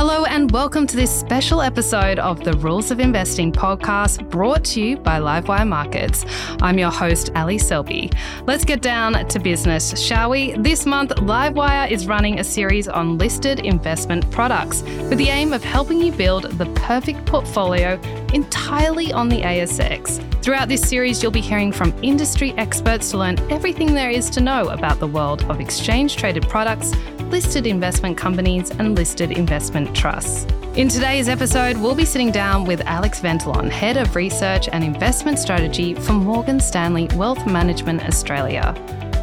Hello, 0.00 0.24
and 0.26 0.48
welcome 0.52 0.86
to 0.86 0.94
this 0.94 1.10
special 1.10 1.60
episode 1.60 2.20
of 2.20 2.44
the 2.44 2.52
Rules 2.58 2.92
of 2.92 3.00
Investing 3.00 3.50
podcast 3.50 4.30
brought 4.30 4.64
to 4.66 4.80
you 4.80 4.96
by 4.96 5.18
Livewire 5.18 5.66
Markets. 5.66 6.24
I'm 6.62 6.78
your 6.78 6.92
host, 6.92 7.32
Ali 7.34 7.58
Selby. 7.58 8.08
Let's 8.46 8.64
get 8.64 8.80
down 8.80 9.14
to 9.14 9.38
business, 9.40 10.00
shall 10.00 10.30
we? 10.30 10.52
This 10.52 10.86
month, 10.86 11.10
Livewire 11.16 11.90
is 11.90 12.06
running 12.06 12.38
a 12.38 12.44
series 12.44 12.86
on 12.86 13.18
listed 13.18 13.58
investment 13.66 14.30
products 14.30 14.82
with 14.82 15.18
the 15.18 15.30
aim 15.30 15.52
of 15.52 15.64
helping 15.64 16.00
you 16.00 16.12
build 16.12 16.44
the 16.44 16.66
perfect 16.76 17.26
portfolio 17.26 18.00
entirely 18.32 19.12
on 19.12 19.28
the 19.28 19.42
ASX. 19.42 20.22
Throughout 20.44 20.68
this 20.68 20.88
series, 20.88 21.20
you'll 21.24 21.32
be 21.32 21.40
hearing 21.40 21.72
from 21.72 21.92
industry 22.04 22.52
experts 22.52 23.10
to 23.10 23.18
learn 23.18 23.36
everything 23.50 23.94
there 23.94 24.10
is 24.10 24.30
to 24.30 24.40
know 24.40 24.68
about 24.68 25.00
the 25.00 25.08
world 25.08 25.42
of 25.50 25.60
exchange 25.60 26.16
traded 26.16 26.48
products 26.48 26.92
listed 27.30 27.66
investment 27.66 28.16
companies, 28.16 28.70
and 28.70 28.96
listed 28.96 29.32
investment 29.32 29.94
trusts. 29.94 30.46
In 30.74 30.88
today's 30.88 31.28
episode, 31.28 31.76
we'll 31.76 31.94
be 31.94 32.04
sitting 32.04 32.30
down 32.30 32.64
with 32.64 32.80
Alex 32.82 33.20
Ventelon, 33.20 33.68
Head 33.68 33.96
of 33.96 34.14
Research 34.14 34.68
and 34.72 34.84
Investment 34.84 35.38
Strategy 35.38 35.94
for 35.94 36.12
Morgan 36.12 36.60
Stanley 36.60 37.08
Wealth 37.14 37.46
Management 37.46 38.04
Australia. 38.06 38.74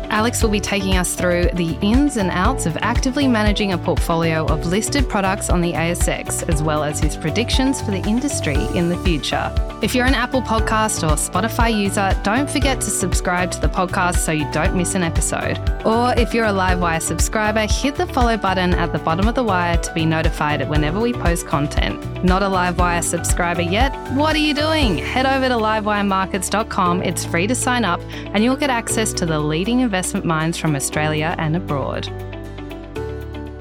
Alex 0.10 0.42
will 0.44 0.50
be 0.50 0.60
taking 0.60 0.98
us 0.98 1.16
through 1.16 1.50
the 1.54 1.78
ins 1.82 2.18
and 2.18 2.30
outs 2.32 2.66
of 2.66 2.78
actively 2.82 3.28
managing 3.28 3.74
a 3.74 3.78
portfolio 3.78 4.46
of 4.46 4.66
listed 4.66 5.08
products 5.10 5.50
on 5.50 5.62
the 5.62 5.74
ASX, 5.74 6.48
as 6.50 6.62
well 6.64 6.84
as 6.84 7.00
his 7.00 7.16
predictions 7.16 7.82
for 7.82 7.92
the 7.92 8.02
industry 8.08 8.56
in 8.76 8.90
the 8.90 8.98
future. 9.00 9.52
If 9.82 9.94
you're 9.94 10.06
an 10.06 10.14
Apple 10.14 10.42
Podcast 10.42 11.04
or 11.04 11.16
Spotify 11.16 11.78
user, 11.78 12.18
don't 12.24 12.50
forget 12.50 12.80
to 12.82 12.90
subscribe 12.90 13.52
to 13.52 13.62
the 13.62 13.68
podcast 13.68 14.18
so 14.18 14.32
you 14.32 14.50
don't 14.52 14.76
miss 14.76 14.96
an 14.96 15.04
episode. 15.04 15.60
Or 15.86 16.14
if 16.18 16.34
you're 16.34 16.46
a 16.46 16.50
Livewire 16.50 17.02
subscriber, 17.02 17.68
hit 17.70 17.96
the 17.96 18.08
follow 18.08 18.38
button 18.38 18.74
at 18.74 18.92
the 18.94 19.00
bottom 19.00 19.28
of 19.28 19.36
the 19.36 19.44
wire 19.44 19.78
to 19.78 19.94
be 19.94 20.06
notified 20.06 20.68
whenever 20.70 21.00
we 21.00 21.14
post 21.14 21.46
content. 21.46 22.24
Not 22.24 22.42
a 22.42 22.48
Livewire 22.48 23.04
subscriber 23.04 23.62
yet? 23.62 23.94
What 24.14 24.36
are 24.36 24.40
you 24.40 24.54
doing? 24.54 24.98
Head 24.98 25.26
over 25.26 25.50
to 25.50 25.56
livewiremarkets.com. 25.56 27.04
It's 27.04 27.26
free 27.26 27.46
to 27.48 27.56
sign 27.56 27.86
up, 27.86 28.02
and 28.34 28.44
you'll 28.44 28.56
get 28.56 28.70
access 28.70 29.14
to 29.14 29.26
the 29.26 29.40
leading 29.40 29.84
investment 29.96 30.26
minds 30.26 30.58
from 30.58 30.76
Australia 30.76 31.34
and 31.38 31.56
abroad. 31.56 32.06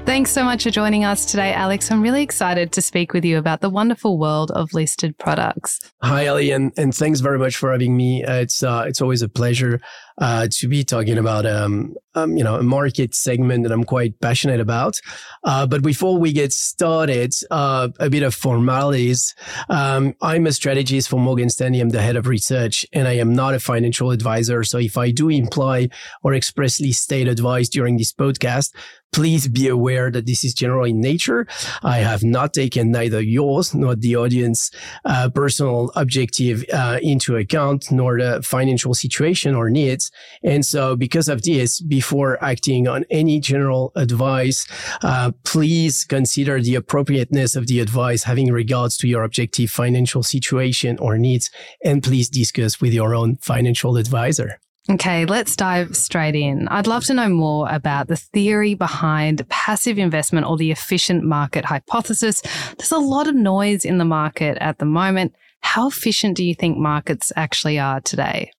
Thanks 0.05 0.29
so 0.29 0.43
much 0.43 0.63
for 0.63 0.69
joining 0.69 1.03
us 1.03 1.25
today, 1.25 1.51
Alex. 1.51 1.91
I'm 1.91 1.99
really 1.99 2.21
excited 2.21 2.71
to 2.73 2.81
speak 2.81 3.11
with 3.11 3.25
you 3.25 3.39
about 3.39 3.61
the 3.61 3.71
wonderful 3.71 4.19
world 4.19 4.51
of 4.51 4.71
listed 4.71 5.17
products. 5.17 5.79
Hi, 6.03 6.27
Ali, 6.27 6.51
and, 6.51 6.71
and 6.77 6.93
thanks 6.93 7.21
very 7.21 7.39
much 7.39 7.57
for 7.57 7.71
having 7.71 7.97
me. 7.97 8.23
Uh, 8.23 8.35
it's 8.35 8.61
uh, 8.61 8.85
it's 8.87 9.01
always 9.01 9.23
a 9.23 9.27
pleasure 9.27 9.81
uh, 10.19 10.47
to 10.51 10.67
be 10.67 10.83
talking 10.83 11.17
about 11.17 11.47
um, 11.47 11.95
um, 12.13 12.37
you 12.37 12.43
know 12.43 12.55
a 12.55 12.63
market 12.63 13.15
segment 13.15 13.63
that 13.63 13.71
I'm 13.71 13.83
quite 13.83 14.19
passionate 14.21 14.59
about. 14.59 14.99
Uh, 15.43 15.65
but 15.65 15.81
before 15.81 16.19
we 16.19 16.31
get 16.31 16.53
started, 16.53 17.33
uh, 17.49 17.89
a 17.99 18.09
bit 18.09 18.21
of 18.21 18.35
formalities. 18.35 19.33
Um, 19.69 20.13
I'm 20.21 20.45
a 20.45 20.51
strategist 20.51 21.09
for 21.09 21.19
Morgan 21.19 21.49
Stanley. 21.49 21.81
I'm 21.81 21.89
the 21.89 22.01
head 22.01 22.15
of 22.15 22.27
research, 22.27 22.85
and 22.93 23.07
I 23.07 23.13
am 23.13 23.33
not 23.33 23.55
a 23.55 23.59
financial 23.59 24.11
advisor. 24.11 24.63
So 24.63 24.77
if 24.77 24.97
I 24.97 25.09
do 25.09 25.29
imply 25.29 25.89
or 26.23 26.35
expressly 26.35 26.91
state 26.91 27.27
advice 27.27 27.69
during 27.69 27.97
this 27.97 28.13
podcast, 28.13 28.71
please 29.15 29.47
be 29.47 29.69
aware 29.69 30.11
that 30.11 30.25
this 30.25 30.43
is 30.43 30.53
general 30.53 30.83
in 30.83 30.99
nature. 30.99 31.47
I 31.83 31.99
have 31.99 32.21
not 32.25 32.53
taken 32.53 32.91
neither 32.91 33.21
yours 33.21 33.73
nor 33.73 33.95
the 33.95 34.17
audience 34.17 34.71
uh, 35.05 35.29
personal 35.29 35.89
objective 35.95 36.65
uh, 36.73 36.99
into 37.01 37.37
account, 37.37 37.89
nor 37.91 38.19
the 38.19 38.41
financial 38.43 38.93
situation 38.93 39.55
or 39.55 39.69
needs. 39.69 40.11
And 40.43 40.65
so, 40.65 40.97
because 40.97 41.29
of 41.29 41.43
this, 41.43 41.79
before 41.79 42.43
acting 42.43 42.89
on 42.89 43.05
any 43.09 43.39
general 43.39 43.93
advice, 43.95 44.67
uh, 45.01 45.31
please 45.45 46.03
consider 46.03 46.61
the 46.61 46.75
appropriateness 46.75 47.55
of 47.55 47.67
the 47.67 47.79
advice 47.79 48.23
having 48.23 48.51
regards 48.51 48.97
to 48.97 49.07
your 49.07 49.23
objective 49.23 49.71
financial 49.71 50.23
situation 50.23 50.99
or 50.99 51.17
needs, 51.17 51.49
and 51.85 52.03
please 52.03 52.27
discuss 52.27 52.81
with 52.81 52.91
your 52.91 53.15
own 53.15 53.37
financial 53.37 53.95
advisor. 53.95 54.59
Okay, 54.87 55.25
let's 55.25 55.55
dive 55.55 55.95
straight 55.95 56.35
in. 56.35 56.67
I'd 56.67 56.85
love 56.85 57.05
to 57.05 57.15
know 57.15 57.27
more 57.27 57.67
about 57.71 58.07
the 58.07 58.15
theory 58.15 58.75
behind 58.75 59.47
passive 59.49 59.97
investment 59.97 60.45
or 60.45 60.57
the 60.57 60.69
efficient 60.69 61.23
market 61.23 61.65
hypothesis. 61.65 62.41
There's 62.77 62.91
a 62.91 62.99
lot 62.99 63.27
of 63.27 63.33
noise 63.33 63.83
in 63.83 63.97
the 63.97 64.05
market 64.05 64.59
at 64.61 64.77
the 64.77 64.85
moment. 64.85 65.35
How 65.61 65.87
efficient 65.87 66.37
do 66.37 66.45
you 66.45 66.53
think 66.53 66.77
markets 66.77 67.31
actually 67.35 67.79
are 67.79 67.99
today? 68.01 68.51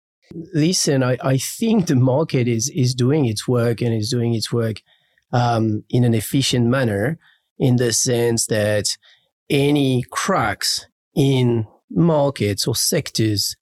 Listen, 0.53 1.05
I, 1.05 1.17
I 1.23 1.37
think 1.39 1.87
the 1.87 1.95
market 1.95 2.49
is, 2.49 2.71
is 2.71 2.93
doing 2.93 3.27
its 3.27 3.47
work 3.47 3.81
and 3.81 3.95
is 3.95 4.11
doing 4.11 4.35
its 4.35 4.53
work 4.53 4.83
um, 5.33 5.85
in 5.91 6.03
an 6.03 6.15
efficient 6.15 6.67
manner 6.67 7.21
in 7.57 7.77
the 7.77 7.93
sense 7.93 8.47
that 8.47 8.97
any 9.49 10.03
cracks 10.11 10.87
in 11.15 11.69
markets 11.89 12.67
or 12.67 12.75
sectors 12.75 13.55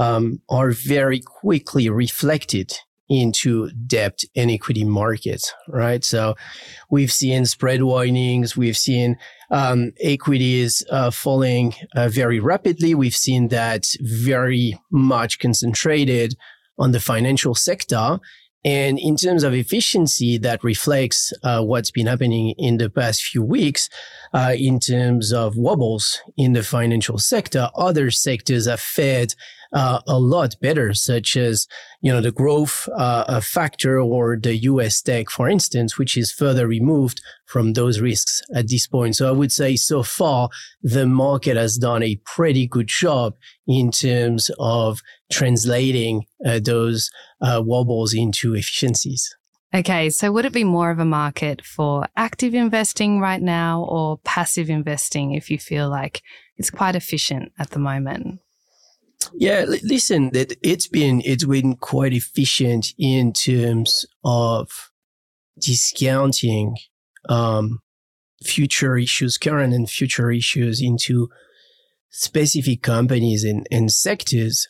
um, 0.00 0.40
are 0.48 0.70
very 0.72 1.20
quickly 1.20 1.88
reflected 1.88 2.72
into 3.10 3.70
debt 3.86 4.20
and 4.34 4.50
equity 4.50 4.84
markets, 4.84 5.52
right? 5.68 6.04
So 6.04 6.36
we've 6.90 7.12
seen 7.12 7.44
spread 7.44 7.80
widenings, 7.80 8.56
we've 8.56 8.78
seen 8.78 9.18
um, 9.50 9.92
equities 10.00 10.84
uh, 10.90 11.10
falling 11.10 11.74
uh, 11.94 12.08
very 12.08 12.38
rapidly. 12.38 12.94
We've 12.94 13.16
seen 13.16 13.48
that 13.48 13.86
very 14.00 14.78
much 14.90 15.40
concentrated 15.40 16.36
on 16.78 16.92
the 16.92 17.00
financial 17.00 17.54
sector. 17.54 18.20
And 18.64 18.98
in 18.98 19.16
terms 19.16 19.42
of 19.42 19.54
efficiency, 19.54 20.38
that 20.38 20.62
reflects 20.62 21.32
uh, 21.42 21.62
what's 21.62 21.90
been 21.90 22.06
happening 22.06 22.54
in 22.58 22.76
the 22.76 22.90
past 22.90 23.22
few 23.22 23.42
weeks. 23.42 23.88
Uh, 24.32 24.54
in 24.56 24.78
terms 24.78 25.32
of 25.32 25.56
wobbles 25.56 26.20
in 26.36 26.52
the 26.52 26.62
financial 26.62 27.18
sector, 27.18 27.70
other 27.74 28.10
sectors 28.10 28.66
have 28.66 28.80
fared 28.80 29.34
uh, 29.72 30.00
a 30.06 30.18
lot 30.18 30.56
better, 30.60 30.94
such 30.94 31.36
as 31.36 31.66
you 32.00 32.12
know 32.12 32.20
the 32.20 32.32
growth 32.32 32.88
uh, 32.96 33.40
factor 33.40 34.00
or 34.00 34.36
the 34.36 34.56
U.S. 34.56 35.00
tech, 35.00 35.30
for 35.30 35.48
instance, 35.48 35.98
which 35.98 36.16
is 36.16 36.32
further 36.32 36.66
removed 36.66 37.20
from 37.46 37.72
those 37.72 38.00
risks 38.00 38.42
at 38.54 38.68
this 38.68 38.86
point. 38.86 39.16
So 39.16 39.28
I 39.28 39.32
would 39.32 39.52
say 39.52 39.76
so 39.76 40.02
far 40.02 40.48
the 40.82 41.06
market 41.06 41.56
has 41.56 41.76
done 41.76 42.02
a 42.02 42.20
pretty 42.24 42.66
good 42.66 42.88
job 42.88 43.34
in 43.66 43.90
terms 43.90 44.50
of 44.58 45.00
translating 45.30 46.24
uh, 46.44 46.60
those 46.62 47.10
uh, 47.40 47.62
wobbles 47.64 48.14
into 48.14 48.54
efficiencies. 48.54 49.34
Okay, 49.72 50.10
so 50.10 50.32
would 50.32 50.44
it 50.44 50.52
be 50.52 50.64
more 50.64 50.90
of 50.90 50.98
a 50.98 51.04
market 51.04 51.64
for 51.64 52.04
active 52.16 52.54
investing 52.54 53.20
right 53.20 53.40
now 53.40 53.84
or 53.84 54.18
passive 54.24 54.68
investing 54.68 55.32
if 55.32 55.48
you 55.48 55.58
feel 55.58 55.88
like 55.88 56.22
it's 56.56 56.70
quite 56.70 56.96
efficient 56.96 57.52
at 57.56 57.70
the 57.70 57.78
moment? 57.78 58.40
Yeah, 59.34 59.64
listen, 59.82 60.30
that 60.32 60.56
it's 60.62 60.86
been 60.86 61.22
it's 61.24 61.44
been 61.44 61.76
quite 61.76 62.12
efficient 62.12 62.94
in 62.98 63.32
terms 63.32 64.06
of 64.24 64.90
discounting 65.58 66.76
um, 67.28 67.80
future 68.42 68.96
issues, 68.96 69.38
current 69.38 69.74
and 69.74 69.88
future 69.88 70.30
issues 70.30 70.80
into 70.80 71.28
specific 72.10 72.82
companies 72.82 73.44
and, 73.44 73.66
and 73.70 73.90
sectors. 73.90 74.66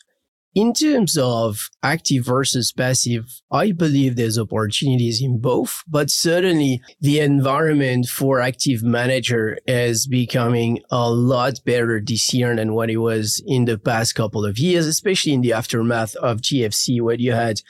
In 0.53 0.73
terms 0.73 1.17
of 1.17 1.69
active 1.81 2.25
versus 2.25 2.73
passive, 2.73 3.23
I 3.49 3.71
believe 3.71 4.17
there's 4.17 4.37
opportunities 4.37 5.21
in 5.21 5.39
both, 5.39 5.81
but 5.87 6.09
certainly 6.09 6.81
the 6.99 7.21
environment 7.21 8.07
for 8.07 8.41
active 8.41 8.83
manager 8.83 9.57
is 9.65 10.07
becoming 10.07 10.81
a 10.91 11.09
lot 11.09 11.53
better 11.65 12.01
this 12.05 12.33
year 12.33 12.53
than 12.53 12.73
what 12.73 12.89
it 12.89 12.97
was 12.97 13.41
in 13.47 13.63
the 13.63 13.77
past 13.77 14.13
couple 14.13 14.45
of 14.45 14.59
years, 14.59 14.87
especially 14.87 15.31
in 15.31 15.39
the 15.39 15.53
aftermath 15.53 16.15
of 16.17 16.41
GFC, 16.41 17.01
where 17.01 17.15
you 17.15 17.31
had 17.31 17.61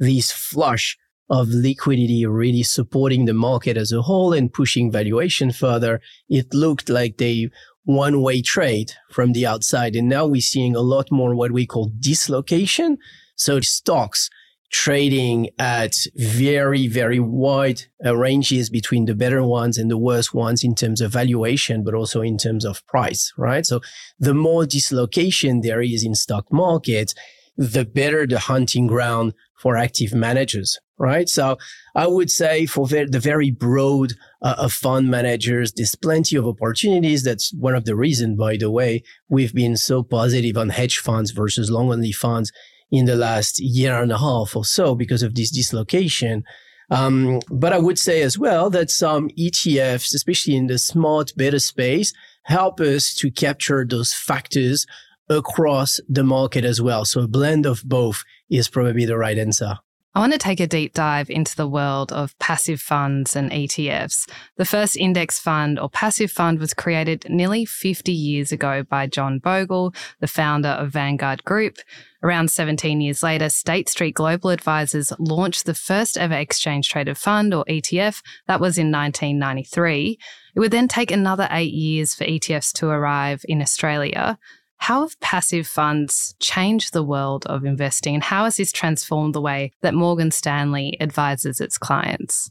this 0.00 0.32
flush 0.32 0.98
of 1.30 1.48
liquidity 1.50 2.26
really 2.26 2.64
supporting 2.64 3.26
the 3.26 3.32
market 3.32 3.76
as 3.76 3.92
a 3.92 4.02
whole 4.02 4.32
and 4.32 4.52
pushing 4.52 4.90
valuation 4.90 5.52
further. 5.52 6.00
It 6.28 6.52
looked 6.52 6.88
like 6.88 7.16
they 7.16 7.50
one 7.84 8.22
way 8.22 8.42
trade 8.42 8.92
from 9.10 9.32
the 9.32 9.46
outside. 9.46 9.94
And 9.94 10.08
now 10.08 10.26
we're 10.26 10.40
seeing 10.40 10.74
a 10.74 10.80
lot 10.80 11.10
more 11.10 11.34
what 11.34 11.52
we 11.52 11.66
call 11.66 11.92
dislocation. 12.00 12.98
So 13.36 13.60
stocks 13.60 14.30
trading 14.74 15.48
at 15.58 15.94
very, 16.16 16.88
very 16.88 17.20
wide 17.20 17.82
uh, 18.04 18.16
ranges 18.16 18.68
between 18.68 19.04
the 19.04 19.14
better 19.14 19.44
ones 19.44 19.78
and 19.78 19.88
the 19.88 19.98
worst 19.98 20.34
ones 20.34 20.64
in 20.64 20.74
terms 20.74 21.00
of 21.00 21.12
valuation, 21.12 21.84
but 21.84 21.94
also 21.94 22.22
in 22.22 22.36
terms 22.36 22.64
of 22.64 22.84
price, 22.86 23.32
right? 23.36 23.64
So 23.64 23.80
the 24.18 24.34
more 24.34 24.66
dislocation 24.66 25.60
there 25.60 25.80
is 25.80 26.04
in 26.04 26.16
stock 26.16 26.52
market, 26.52 27.14
the 27.56 27.84
better 27.84 28.26
the 28.26 28.40
hunting 28.40 28.88
ground 28.88 29.34
for 29.64 29.78
active 29.78 30.12
managers, 30.12 30.78
right? 30.98 31.26
So 31.26 31.56
I 31.94 32.06
would 32.06 32.30
say 32.30 32.66
for 32.66 32.86
the 32.86 33.18
very 33.18 33.50
broad 33.50 34.12
uh, 34.42 34.56
of 34.58 34.74
fund 34.74 35.10
managers, 35.10 35.72
there's 35.72 35.94
plenty 35.94 36.36
of 36.36 36.46
opportunities. 36.46 37.24
That's 37.24 37.50
one 37.54 37.74
of 37.74 37.86
the 37.86 37.96
reasons, 37.96 38.36
by 38.38 38.58
the 38.58 38.70
way, 38.70 39.02
we've 39.30 39.54
been 39.54 39.78
so 39.78 40.02
positive 40.02 40.58
on 40.58 40.68
hedge 40.68 40.98
funds 40.98 41.30
versus 41.30 41.70
long 41.70 41.90
only 41.90 42.12
funds 42.12 42.52
in 42.92 43.06
the 43.06 43.16
last 43.16 43.58
year 43.58 44.02
and 44.02 44.12
a 44.12 44.18
half 44.18 44.54
or 44.54 44.66
so 44.66 44.94
because 44.94 45.22
of 45.22 45.34
this 45.34 45.50
dislocation. 45.50 46.44
Um, 46.90 47.40
but 47.50 47.72
I 47.72 47.78
would 47.78 47.98
say 47.98 48.20
as 48.20 48.38
well 48.38 48.68
that 48.68 48.90
some 48.90 49.30
ETFs, 49.30 50.12
especially 50.14 50.56
in 50.56 50.66
the 50.66 50.76
smart 50.76 51.32
beta 51.38 51.58
space, 51.58 52.12
help 52.42 52.80
us 52.80 53.14
to 53.14 53.30
capture 53.30 53.86
those 53.88 54.12
factors 54.12 54.86
across 55.30 56.00
the 56.06 56.22
market 56.22 56.66
as 56.66 56.82
well. 56.82 57.06
So 57.06 57.22
a 57.22 57.28
blend 57.28 57.64
of 57.64 57.82
both 57.82 58.22
is 58.50 58.68
probably 58.68 59.04
the 59.04 59.18
right 59.18 59.38
answer. 59.38 59.78
I 60.16 60.20
want 60.20 60.32
to 60.32 60.38
take 60.38 60.60
a 60.60 60.68
deep 60.68 60.94
dive 60.94 61.28
into 61.28 61.56
the 61.56 61.66
world 61.66 62.12
of 62.12 62.38
passive 62.38 62.80
funds 62.80 63.34
and 63.34 63.50
ETFs. 63.50 64.30
The 64.56 64.64
first 64.64 64.96
index 64.96 65.40
fund 65.40 65.76
or 65.76 65.90
passive 65.90 66.30
fund 66.30 66.60
was 66.60 66.72
created 66.72 67.26
nearly 67.28 67.64
50 67.64 68.12
years 68.12 68.52
ago 68.52 68.84
by 68.84 69.08
John 69.08 69.40
Bogle, 69.40 69.92
the 70.20 70.28
founder 70.28 70.68
of 70.68 70.92
Vanguard 70.92 71.42
Group. 71.42 71.78
Around 72.22 72.52
17 72.52 73.00
years 73.00 73.24
later, 73.24 73.48
State 73.48 73.88
Street 73.88 74.14
Global 74.14 74.50
Advisors 74.50 75.12
launched 75.18 75.66
the 75.66 75.74
first 75.74 76.16
ever 76.16 76.34
exchange 76.34 76.88
traded 76.88 77.18
fund 77.18 77.52
or 77.52 77.64
ETF. 77.64 78.22
That 78.46 78.60
was 78.60 78.78
in 78.78 78.92
1993. 78.92 80.16
It 80.54 80.60
would 80.60 80.70
then 80.70 80.86
take 80.86 81.10
another 81.10 81.48
eight 81.50 81.74
years 81.74 82.14
for 82.14 82.24
ETFs 82.24 82.72
to 82.74 82.86
arrive 82.86 83.44
in 83.48 83.60
Australia. 83.60 84.38
How 84.78 85.02
have 85.02 85.18
passive 85.20 85.66
funds 85.66 86.34
changed 86.40 86.92
the 86.92 87.02
world 87.02 87.46
of 87.46 87.64
investing, 87.64 88.14
and 88.14 88.24
how 88.24 88.44
has 88.44 88.56
this 88.56 88.72
transformed 88.72 89.34
the 89.34 89.40
way 89.40 89.72
that 89.80 89.94
Morgan 89.94 90.30
Stanley 90.30 90.96
advises 91.00 91.60
its 91.60 91.78
clients? 91.78 92.50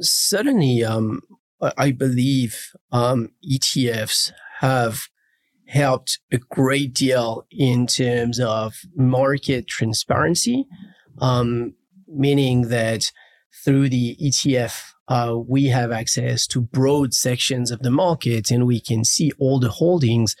Certainly, 0.00 0.84
um, 0.84 1.20
I 1.76 1.92
believe 1.92 2.72
um, 2.92 3.30
ETFs 3.48 4.32
have 4.60 5.08
helped 5.66 6.20
a 6.32 6.38
great 6.38 6.94
deal 6.94 7.46
in 7.50 7.86
terms 7.86 8.38
of 8.40 8.74
market 8.94 9.66
transparency, 9.66 10.66
um, 11.18 11.74
meaning 12.06 12.68
that 12.68 13.10
through 13.64 13.88
the 13.88 14.16
ETF, 14.20 14.92
uh, 15.08 15.36
we 15.36 15.66
have 15.66 15.92
access 15.92 16.46
to 16.48 16.60
broad 16.60 17.14
sections 17.14 17.70
of 17.70 17.80
the 17.80 17.90
market 17.90 18.50
and 18.50 18.66
we 18.66 18.80
can 18.80 19.04
see 19.04 19.30
all 19.38 19.58
the 19.58 19.70
holdings 19.70 20.36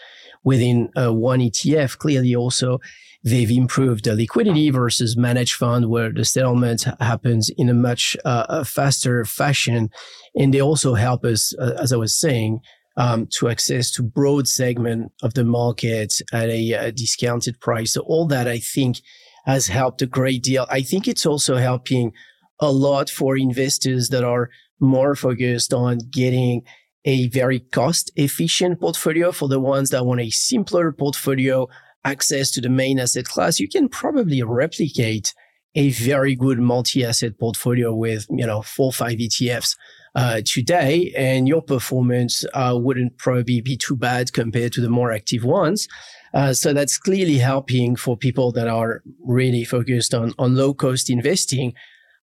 within 0.46 0.88
uh, 0.96 1.12
one 1.12 1.40
ETF. 1.40 1.98
Clearly, 1.98 2.34
also 2.34 2.78
they've 3.22 3.50
improved 3.50 4.04
the 4.04 4.14
liquidity 4.14 4.70
versus 4.70 5.16
managed 5.16 5.54
fund 5.54 5.90
where 5.90 6.12
the 6.12 6.24
settlement 6.24 6.86
happens 7.00 7.50
in 7.58 7.68
a 7.68 7.74
much 7.74 8.16
uh, 8.24 8.62
faster 8.62 9.24
fashion. 9.24 9.90
And 10.36 10.54
they 10.54 10.62
also 10.62 10.94
help 10.94 11.24
us, 11.24 11.52
uh, 11.58 11.74
as 11.78 11.92
I 11.92 11.96
was 11.96 12.18
saying, 12.18 12.60
um, 12.96 13.26
to 13.38 13.48
access 13.48 13.90
to 13.92 14.02
broad 14.02 14.46
segment 14.46 15.12
of 15.22 15.34
the 15.34 15.44
market 15.44 16.20
at 16.32 16.48
a, 16.48 16.72
a 16.72 16.92
discounted 16.92 17.60
price. 17.60 17.92
So 17.92 18.02
all 18.02 18.26
that 18.28 18.46
I 18.46 18.58
think 18.58 19.00
has 19.44 19.66
helped 19.66 20.00
a 20.00 20.06
great 20.06 20.42
deal. 20.44 20.66
I 20.70 20.82
think 20.82 21.08
it's 21.08 21.26
also 21.26 21.56
helping 21.56 22.12
a 22.60 22.70
lot 22.70 23.10
for 23.10 23.36
investors 23.36 24.08
that 24.10 24.24
are 24.24 24.48
more 24.80 25.16
focused 25.16 25.74
on 25.74 25.98
getting 26.10 26.62
a 27.06 27.28
very 27.28 27.60
cost 27.60 28.10
efficient 28.16 28.80
portfolio 28.80 29.32
for 29.32 29.48
the 29.48 29.60
ones 29.60 29.90
that 29.90 30.04
want 30.04 30.20
a 30.20 30.30
simpler 30.30 30.92
portfolio, 30.92 31.68
access 32.04 32.50
to 32.50 32.60
the 32.60 32.68
main 32.68 32.98
asset 32.98 33.24
class. 33.24 33.60
You 33.60 33.68
can 33.68 33.88
probably 33.88 34.42
replicate 34.42 35.32
a 35.76 35.90
very 35.90 36.34
good 36.34 36.58
multi-asset 36.58 37.38
portfolio 37.38 37.94
with, 37.94 38.26
you 38.30 38.46
know, 38.46 38.62
four, 38.62 38.92
five 38.92 39.18
ETFs 39.18 39.76
uh, 40.14 40.40
today, 40.44 41.12
and 41.16 41.46
your 41.46 41.60
performance 41.60 42.44
uh, 42.54 42.74
wouldn't 42.74 43.18
probably 43.18 43.60
be 43.60 43.76
too 43.76 43.94
bad 43.94 44.32
compared 44.32 44.72
to 44.72 44.80
the 44.80 44.88
more 44.88 45.12
active 45.12 45.44
ones. 45.44 45.86
Uh, 46.32 46.54
so 46.54 46.72
that's 46.72 46.98
clearly 46.98 47.38
helping 47.38 47.94
for 47.94 48.16
people 48.16 48.50
that 48.52 48.66
are 48.66 49.02
really 49.24 49.64
focused 49.64 50.14
on, 50.14 50.32
on 50.38 50.56
low 50.56 50.72
cost 50.72 51.10
investing. 51.10 51.74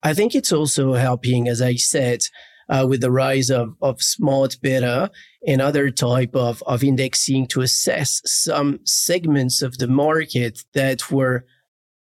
I 0.03 0.15
think 0.15 0.35
it's 0.35 0.53
also 0.53 0.95
helping, 0.95 1.49
as 1.49 1.61
I 1.61 1.75
said, 1.75 2.21
uh, 2.71 2.87
with 2.89 3.01
the 3.01 3.11
rise 3.11 3.51
of, 3.51 3.75
of 3.83 4.01
smart 4.01 4.57
beta 4.63 5.11
and 5.47 5.61
other 5.61 5.91
type 5.91 6.35
of, 6.35 6.63
of 6.67 6.85
indexing 6.85 7.47
to 7.49 7.61
assess 7.61 8.23
some 8.25 8.79
segments 8.85 9.61
of 9.61 9.77
the 9.79 9.89
market 9.89 10.65
that 10.73 11.11
were 11.11 11.45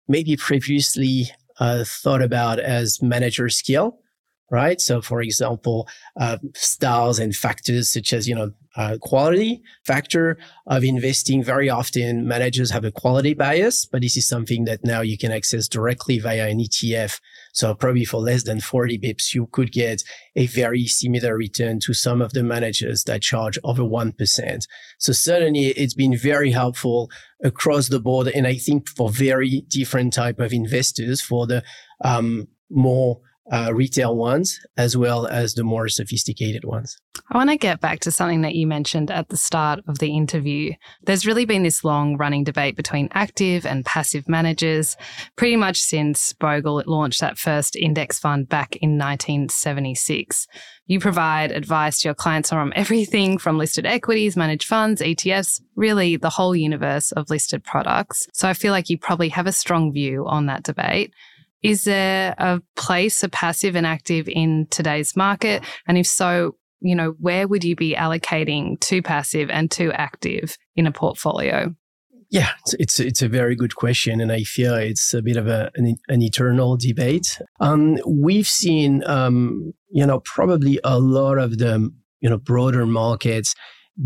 maybe 0.08 0.38
previously 0.38 1.26
uh, 1.60 1.84
thought 1.86 2.22
about 2.22 2.60
as 2.60 3.02
manager 3.02 3.50
skill 3.50 4.00
right? 4.50 4.80
So, 4.80 5.02
for 5.02 5.22
example, 5.22 5.88
uh, 6.20 6.38
styles 6.56 7.20
and 7.20 7.36
factors 7.36 7.92
such 7.92 8.14
as, 8.14 8.28
you 8.28 8.36
know, 8.36 8.52
uh, 8.76 8.98
quality 9.00 9.62
factor 9.86 10.38
of 10.68 10.84
investing. 10.84 11.44
Very 11.44 11.70
often 11.70 12.28
managers 12.28 12.72
have 12.72 12.84
a 12.84 12.92
quality 12.92 13.34
bias, 13.34 13.86
but 13.86 14.02
this 14.02 14.18
is 14.18 14.28
something 14.28 14.66
that 14.66 14.84
now 14.84 15.02
you 15.02 15.18
can 15.18 15.32
access 15.32 15.68
directly 15.68 16.18
via 16.18 16.48
an 16.48 16.60
ETF. 16.60 17.20
So 17.54 17.76
probably 17.76 18.06
for 18.06 18.20
less 18.20 18.44
than 18.44 18.62
40 18.62 18.98
bips, 18.98 19.34
you 19.34 19.48
could 19.52 19.72
get 19.72 20.04
a 20.36 20.48
very 20.48 20.88
similar 20.88 21.38
return 21.38 21.80
to 21.82 21.94
some 21.94 22.22
of 22.22 22.34
the 22.34 22.44
managers 22.44 23.04
that 23.04 23.22
charge 23.22 23.60
over 23.64 23.84
1%. 23.84 24.68
So 24.98 25.14
certainly 25.14 25.68
it's 25.68 25.94
been 25.94 26.18
very 26.18 26.52
helpful 26.52 27.12
across 27.44 27.90
the 27.90 28.00
board. 28.00 28.28
And 28.28 28.48
I 28.48 28.56
think 28.56 28.90
for 28.90 29.10
very 29.10 29.62
different 29.68 30.14
type 30.14 30.40
of 30.40 30.52
investors 30.52 31.22
for 31.22 31.46
the, 31.46 31.64
um, 32.04 32.48
more 32.72 33.20
uh, 33.52 33.72
retail 33.74 34.16
ones 34.16 34.60
as 34.78 34.96
well 34.96 35.28
as 35.28 35.54
the 35.54 35.64
more 35.64 35.90
sophisticated 35.90 36.64
ones. 36.64 36.98
I 37.30 37.38
want 37.38 37.50
to 37.50 37.58
get 37.58 37.80
back 37.80 38.00
to 38.02 38.12
something 38.12 38.42
that 38.42 38.56
you 38.56 38.66
mentioned 38.66 39.12
at 39.12 39.30
the 39.30 39.38
start 39.38 39.82
of 39.88 40.00
the 40.00 40.16
interview. 40.16 40.74
There's 41.04 41.26
really 41.26 41.46
been 41.46 41.64
this 41.64 41.84
long 41.84 42.18
running 42.18 42.44
debate 42.44 42.76
between 42.76 43.10
active 43.12 43.66
and 43.66 43.86
passive 43.86 44.28
managers, 44.28 44.98
pretty 45.36 45.56
much 45.56 45.80
since 45.80 46.34
Bogle 46.34 46.84
launched 46.86 47.22
that 47.22 47.38
first 47.38 47.76
index 47.76 48.18
fund 48.20 48.50
back 48.50 48.76
in 48.78 48.98
1976. 48.98 50.48
You 50.86 51.00
provide 51.00 51.52
advice 51.52 52.02
to 52.02 52.10
your 52.10 52.16
clients 52.16 52.52
on 52.52 52.74
everything 52.76 53.38
from 53.38 53.58
listed 53.58 53.86
equities, 53.86 54.36
managed 54.36 54.68
funds, 54.68 55.02
ETFs, 55.02 55.62
really 55.76 56.18
the 56.18 56.30
whole 56.30 56.56
universe 56.56 57.12
of 57.14 57.30
listed 57.30 57.64
products. 57.64 58.28
So 58.34 58.50
I 58.50 58.54
feel 58.54 58.72
like 58.72 58.90
you 58.90 58.98
probably 58.98 59.30
have 59.30 59.48
a 59.48 59.54
strong 59.54 59.94
view 59.94 60.26
on 60.28 60.48
that 60.48 60.64
debate. 60.64 61.14
Is 61.64 61.86
there 61.86 62.36
a 62.38 62.62
place 62.76 63.22
for 63.22 63.30
passive 63.30 63.76
and 63.76 63.88
active 63.88 64.28
in 64.28 64.68
today's 64.70 65.16
market? 65.16 65.64
And 65.88 65.98
if 65.98 66.06
so, 66.06 66.56
you 66.82 66.96
know, 66.96 67.16
where 67.20 67.48
would 67.48 67.64
you 67.64 67.76
be 67.76 67.96
allocating 67.96 68.80
to 68.82 69.02
passive 69.02 69.50
and 69.50 69.72
to 69.72 69.92
active 69.94 70.58
in 70.76 70.86
a 70.86 70.92
portfolio? 70.92 71.74
Yeah, 72.30 72.50
it's, 72.62 72.74
it's, 72.80 73.00
it's 73.00 73.22
a 73.22 73.30
very 73.30 73.56
good 73.56 73.76
question, 73.76 74.20
and 74.20 74.32
I 74.32 74.42
feel 74.42 74.74
it's 74.74 75.14
a 75.14 75.22
bit 75.22 75.38
of 75.38 75.48
a, 75.48 75.70
an, 75.76 75.96
an 76.08 76.22
eternal 76.24 76.78
debate. 76.78 77.40
Um, 77.60 78.00
we've 78.08 78.48
seen, 78.48 79.04
um, 79.06 79.74
you 79.90 80.06
know, 80.06 80.20
probably 80.26 80.80
a 80.84 81.00
lot 81.00 81.38
of 81.38 81.60
the 81.60 81.92
you 82.22 82.30
know 82.30 82.38
broader 82.38 82.88
markets 82.88 83.54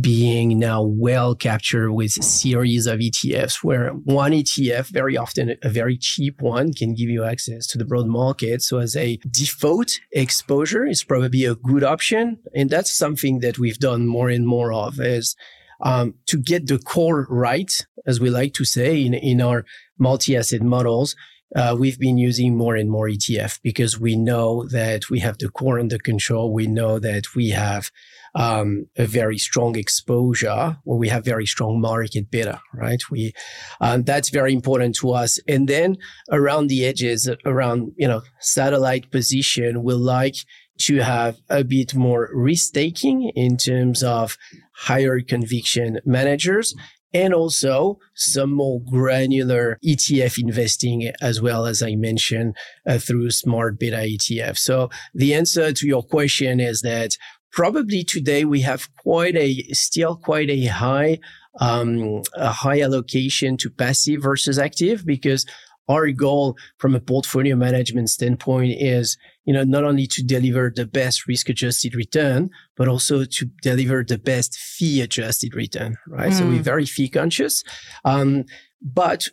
being 0.01 0.59
now 0.59 0.81
well 0.83 1.33
captured 1.33 1.93
with 1.93 2.11
series 2.11 2.87
of 2.87 2.99
ETFs 2.99 3.63
where 3.63 3.91
one 3.91 4.33
ETF, 4.33 4.87
very 4.87 5.15
often 5.15 5.55
a 5.63 5.69
very 5.69 5.97
cheap 5.97 6.41
one, 6.41 6.73
can 6.73 6.93
give 6.93 7.09
you 7.09 7.23
access 7.23 7.65
to 7.67 7.77
the 7.77 7.85
broad 7.85 8.07
market. 8.07 8.61
So 8.61 8.79
as 8.79 8.97
a 8.97 9.17
default 9.29 9.99
exposure 10.11 10.85
is 10.85 11.03
probably 11.03 11.45
a 11.45 11.55
good 11.55 11.83
option. 11.83 12.37
And 12.53 12.69
that's 12.69 12.95
something 12.95 13.39
that 13.39 13.59
we've 13.59 13.79
done 13.79 14.07
more 14.07 14.29
and 14.29 14.45
more 14.45 14.73
of 14.73 14.99
is 14.99 15.35
um, 15.81 16.15
to 16.25 16.37
get 16.37 16.67
the 16.67 16.79
core 16.79 17.25
right, 17.29 17.71
as 18.05 18.19
we 18.19 18.29
like 18.29 18.53
to 18.55 18.65
say 18.65 19.01
in, 19.05 19.13
in 19.13 19.41
our 19.41 19.63
multi-asset 19.97 20.61
models. 20.61 21.15
Uh, 21.55 21.75
we've 21.79 21.99
been 21.99 22.17
using 22.17 22.57
more 22.57 22.75
and 22.75 22.89
more 22.89 23.07
ETF 23.07 23.59
because 23.63 23.97
we 23.97 24.17
know 24.17 24.67
that 24.67 25.09
we 25.09 25.19
have 25.19 25.37
the 25.37 25.47
core 25.47 25.79
under 25.79 25.97
control. 25.97 26.53
We 26.53 26.67
know 26.67 26.99
that 26.99 27.35
we 27.35 27.51
have 27.51 27.89
um, 28.37 28.85
a 28.97 29.05
very 29.05 29.39
strong 29.39 29.75
exposure 29.75 30.77
where 30.83 30.97
we 30.97 31.09
have 31.09 31.25
very 31.25 31.47
strong 31.47 31.81
market 31.81 32.29
beta, 32.29 32.61
right? 32.73 33.01
We, 33.09 33.33
um, 33.81 34.03
that's 34.03 34.29
very 34.29 34.53
important 34.53 34.95
to 34.97 35.11
us. 35.11 35.39
And 35.47 35.67
then 35.67 35.97
around 36.31 36.67
the 36.67 36.85
edges, 36.85 37.27
around, 37.45 37.93
you 37.97 38.07
know, 38.07 38.21
satellite 38.39 39.11
position, 39.11 39.83
we 39.83 39.95
like 39.95 40.35
to 40.81 40.97
have 40.97 41.37
a 41.49 41.63
bit 41.63 41.95
more 41.95 42.29
risk 42.31 42.73
taking 42.73 43.31
in 43.35 43.57
terms 43.57 44.03
of 44.03 44.37
higher 44.75 45.19
conviction 45.21 45.99
managers 46.05 46.75
and 47.13 47.33
also 47.33 47.97
some 48.15 48.51
more 48.51 48.81
granular 48.81 49.79
ETF 49.83 50.37
investing, 50.37 51.11
as 51.21 51.41
well 51.41 51.65
as 51.65 51.81
I 51.81 51.95
mentioned 51.95 52.55
uh, 52.85 52.99
through 52.99 53.31
smart 53.31 53.79
beta 53.79 53.97
ETF. 53.97 54.57
So 54.57 54.89
the 55.15 55.33
answer 55.33 55.71
to 55.71 55.87
your 55.87 56.03
question 56.03 56.59
is 56.59 56.81
that 56.81 57.17
probably 57.57 58.03
today 58.03 58.45
we 58.45 58.61
have 58.61 58.87
quite 58.97 59.35
a 59.35 59.63
still 59.73 60.15
quite 60.15 60.47
a 60.47 60.65
high 60.65 61.17
um, 61.59 62.21
a 62.35 62.51
high 62.51 62.81
allocation 62.81 63.57
to 63.57 63.67
passive 63.67 64.21
versus 64.21 64.59
active 64.59 65.03
because 65.03 65.43
our 65.89 66.11
goal 66.11 66.55
from 66.77 66.93
a 66.93 66.99
portfolio 66.99 67.55
management 67.55 68.11
standpoint 68.11 68.79
is 68.79 69.17
you 69.45 69.53
know 69.55 69.63
not 69.63 69.83
only 69.83 70.05
to 70.05 70.21
deliver 70.21 70.71
the 70.75 70.85
best 70.85 71.27
risk 71.27 71.49
adjusted 71.49 71.95
return 71.95 72.51
but 72.75 72.87
also 72.87 73.25
to 73.25 73.45
deliver 73.63 74.03
the 74.03 74.19
best 74.19 74.55
fee 74.55 75.01
adjusted 75.01 75.55
return 75.55 75.97
right 76.09 76.33
mm. 76.33 76.37
so 76.37 76.45
we're 76.45 76.59
mm. 76.59 76.71
very 76.73 76.85
fee 76.85 77.09
conscious 77.09 77.63
um, 78.05 78.45
but 78.83 79.29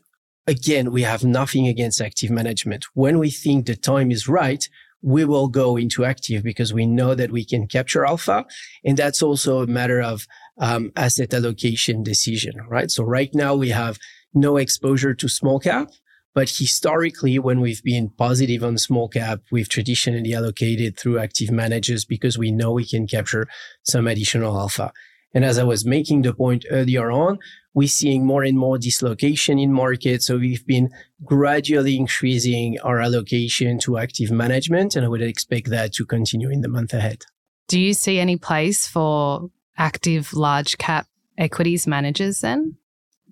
again 0.46 0.90
we 0.90 1.02
have 1.02 1.24
nothing 1.24 1.68
against 1.68 2.00
active 2.00 2.30
management 2.30 2.86
when 2.94 3.18
we 3.18 3.30
think 3.30 3.66
the 3.66 3.76
time 3.76 4.10
is 4.10 4.26
right 4.26 4.70
we 5.04 5.26
will 5.26 5.48
go 5.48 5.76
into 5.76 6.02
active 6.04 6.42
because 6.42 6.72
we 6.72 6.86
know 6.86 7.14
that 7.14 7.30
we 7.30 7.44
can 7.44 7.66
capture 7.66 8.06
alpha. 8.06 8.46
And 8.84 8.96
that's 8.96 9.22
also 9.22 9.60
a 9.62 9.66
matter 9.66 10.00
of 10.00 10.26
um, 10.58 10.92
asset 10.96 11.34
allocation 11.34 12.02
decision, 12.02 12.54
right? 12.68 12.90
So 12.90 13.04
right 13.04 13.28
now 13.34 13.54
we 13.54 13.68
have 13.68 13.98
no 14.32 14.56
exposure 14.56 15.12
to 15.14 15.28
small 15.28 15.60
cap. 15.60 15.90
But 16.34 16.48
historically, 16.48 17.38
when 17.38 17.60
we've 17.60 17.82
been 17.82 18.08
positive 18.08 18.64
on 18.64 18.78
small 18.78 19.08
cap, 19.08 19.40
we've 19.52 19.68
traditionally 19.68 20.34
allocated 20.34 20.98
through 20.98 21.18
active 21.18 21.50
managers 21.50 22.06
because 22.06 22.38
we 22.38 22.50
know 22.50 22.72
we 22.72 22.86
can 22.86 23.06
capture 23.06 23.46
some 23.84 24.08
additional 24.08 24.58
alpha. 24.58 24.90
And 25.34 25.44
as 25.44 25.58
I 25.58 25.64
was 25.64 25.84
making 25.84 26.22
the 26.22 26.32
point 26.32 26.64
earlier 26.70 27.12
on, 27.12 27.38
we're 27.74 27.88
seeing 27.88 28.24
more 28.24 28.44
and 28.44 28.56
more 28.56 28.78
dislocation 28.78 29.58
in 29.58 29.72
markets. 29.72 30.26
So 30.26 30.38
we've 30.38 30.64
been 30.66 30.90
gradually 31.24 31.96
increasing 31.96 32.78
our 32.80 33.00
allocation 33.00 33.78
to 33.80 33.98
active 33.98 34.30
management, 34.30 34.96
and 34.96 35.04
I 35.04 35.08
would 35.08 35.22
expect 35.22 35.68
that 35.70 35.92
to 35.94 36.06
continue 36.06 36.48
in 36.50 36.60
the 36.60 36.68
month 36.68 36.94
ahead. 36.94 37.24
Do 37.68 37.80
you 37.80 37.94
see 37.94 38.18
any 38.18 38.36
place 38.36 38.86
for 38.86 39.50
active 39.76 40.32
large 40.32 40.78
cap 40.78 41.06
equities 41.36 41.86
managers 41.86 42.40
then? 42.40 42.76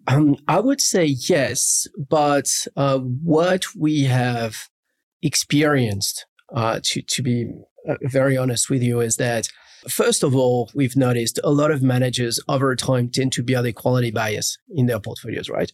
Um, 0.08 0.36
I 0.48 0.58
would 0.58 0.80
say 0.80 1.04
yes, 1.04 1.86
but 1.96 2.48
uh, 2.76 2.98
what 2.98 3.64
we 3.76 4.04
have 4.04 4.68
experienced, 5.22 6.26
uh, 6.52 6.80
to 6.82 7.02
to 7.02 7.22
be 7.22 7.52
uh, 7.88 7.94
very 8.02 8.36
honest 8.36 8.68
with 8.68 8.82
you, 8.82 9.00
is 9.00 9.16
that 9.16 9.48
first 9.88 10.22
of 10.22 10.34
all, 10.34 10.70
we've 10.74 10.96
noticed 10.96 11.38
a 11.42 11.50
lot 11.50 11.70
of 11.70 11.82
managers 11.82 12.40
over 12.48 12.74
time 12.76 13.08
tend 13.08 13.32
to 13.32 13.42
build 13.42 13.66
a 13.66 13.72
quality 13.72 14.10
bias 14.10 14.58
in 14.74 14.86
their 14.86 15.00
portfolios, 15.00 15.48
right? 15.48 15.72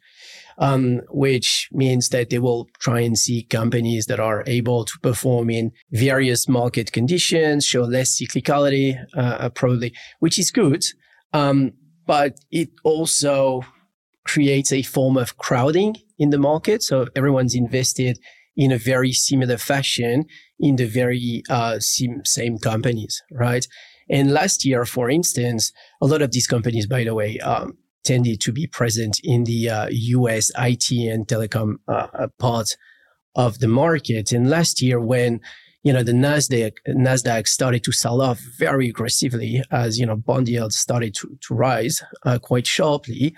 Um, 0.59 1.03
which 1.11 1.69
means 1.73 2.09
that 2.09 2.31
they 2.31 2.38
will 2.38 2.69
try 2.81 3.00
and 3.00 3.17
see 3.17 3.45
companies 3.45 4.07
that 4.07 4.19
are 4.21 4.43
able 4.47 4.85
to 4.85 4.99
perform 5.00 5.50
in 5.50 5.73
various 5.93 6.49
market 6.49 6.93
conditions, 6.93 7.65
show 7.65 7.83
less 7.83 8.21
cyclicality, 8.21 8.97
uh, 9.17 9.50
probably, 9.50 9.95
which 10.19 10.38
is 10.38 10.50
good. 10.50 10.85
Um, 11.33 11.73
but 12.07 12.38
it 12.50 12.71
also 12.85 13.62
creates 14.25 14.73
a 14.73 14.83
form 14.83 15.17
of 15.17 15.37
crowding 15.38 15.97
in 16.19 16.31
the 16.31 16.38
market. 16.38 16.83
So 16.83 17.07
everyone's 17.15 17.55
invested 17.55 18.19
in 18.57 18.73
a 18.73 18.79
very 18.79 19.12
similar 19.12 19.57
fashion 19.57 20.27
in 20.59 20.77
the 20.77 20.87
very 20.87 21.43
uh, 21.49 21.79
same, 21.79 22.25
same 22.25 22.59
companies, 22.59 23.23
right? 23.31 23.67
And 24.11 24.33
last 24.33 24.65
year, 24.65 24.85
for 24.85 25.11
instance, 25.11 25.73
a 26.00 26.07
lot 26.07 26.23
of 26.23 26.33
these 26.33 26.47
companies, 26.47 26.87
by 26.87 27.05
the 27.05 27.15
way, 27.15 27.38
um, 27.38 27.77
tended 28.05 28.41
to 28.41 28.53
be 28.53 28.67
present 28.67 29.21
in 29.23 29.45
the 29.45 29.69
uh, 29.69 29.88
US 29.91 30.50
IT 30.59 30.91
and 30.91 31.27
telecom 31.27 31.75
uh, 31.88 32.07
uh, 32.15 32.29
part 32.38 32.77
of 33.35 33.59
the 33.59 33.69
market. 33.69 34.33
And 34.33 34.49
last 34.49 34.81
year, 34.81 35.00
when 35.00 35.41
you 35.83 35.93
know 35.93 36.03
the 36.03 36.12
Nasdaq 36.12 36.73
Nasdaq 36.88 37.47
started 37.47 37.85
to 37.85 37.93
sell 37.93 38.21
off 38.21 38.41
very 38.59 38.88
aggressively 38.88 39.62
as 39.71 39.99
you 39.99 40.07
know 40.07 40.17
bond 40.17 40.49
yields 40.49 40.77
started 40.77 41.15
to, 41.15 41.38
to 41.47 41.55
rise 41.55 42.03
uh, 42.25 42.38
quite 42.38 42.67
sharply, 42.67 43.35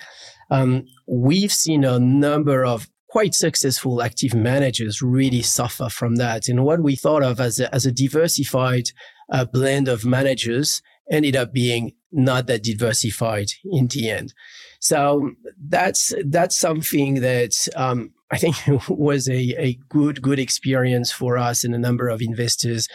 um, 0.50 0.84
we've 1.06 1.52
seen 1.52 1.84
a 1.84 1.98
number 1.98 2.64
of 2.64 2.88
quite 3.10 3.34
successful 3.34 4.02
active 4.02 4.34
managers 4.34 5.02
really 5.02 5.42
suffer 5.42 5.88
from 5.88 6.16
that. 6.16 6.48
And 6.48 6.64
what 6.64 6.80
we 6.80 6.94
thought 6.94 7.24
of 7.24 7.40
as 7.40 7.58
a, 7.58 7.72
as 7.74 7.84
a 7.84 7.90
diversified 7.90 8.84
uh, 9.30 9.44
blend 9.44 9.88
of 9.88 10.04
managers 10.04 10.82
ended 11.10 11.36
up 11.36 11.52
being 11.52 11.92
not 12.12 12.46
that 12.46 12.62
diversified 12.62 13.48
in 13.64 13.86
the 13.88 14.10
end. 14.10 14.34
So 14.80 15.32
that's 15.68 16.12
that's 16.26 16.56
something 16.56 17.16
that 17.16 17.68
um, 17.76 18.12
I 18.30 18.38
think 18.38 18.56
was 18.88 19.28
a, 19.28 19.54
a 19.58 19.78
good 19.88 20.22
good 20.22 20.38
experience 20.38 21.12
for 21.12 21.36
us 21.36 21.64
and 21.64 21.74
a 21.74 21.78
number 21.78 22.08
of 22.08 22.22
investors 22.22 22.88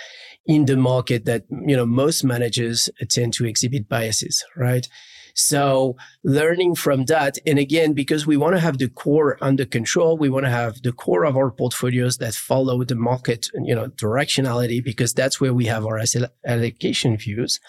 in 0.46 0.66
the 0.66 0.78
market. 0.78 1.26
That 1.26 1.44
you 1.50 1.76
know 1.76 1.86
most 1.86 2.24
managers 2.24 2.90
tend 3.10 3.34
to 3.34 3.46
exhibit 3.46 3.88
biases, 3.88 4.44
right? 4.56 4.88
So 5.36 5.98
learning 6.24 6.76
from 6.76 7.06
that. 7.06 7.38
And 7.46 7.60
again, 7.60 7.94
because 7.94 8.26
we 8.26 8.38
want 8.38 8.56
to 8.56 8.60
have 8.60 8.78
the 8.78 8.88
core 8.88 9.38
under 9.42 9.66
control, 9.66 10.18
we 10.18 10.30
want 10.30 10.46
to 10.46 10.50
have 10.50 10.82
the 10.82 10.94
core 10.94 11.26
of 11.26 11.36
our 11.36 11.52
portfolios 11.52 12.18
that 12.18 12.34
follow 12.34 12.84
the 12.84 12.96
market, 12.96 13.48
you 13.54 13.76
know, 13.76 13.88
directionality, 13.88 14.84
because 14.84 15.14
that's 15.14 15.42
where 15.42 15.54
we 15.54 15.66
have 15.66 15.86
our 15.86 16.00
asset 16.00 16.32
allocation 16.46 17.18
views. 17.18 17.60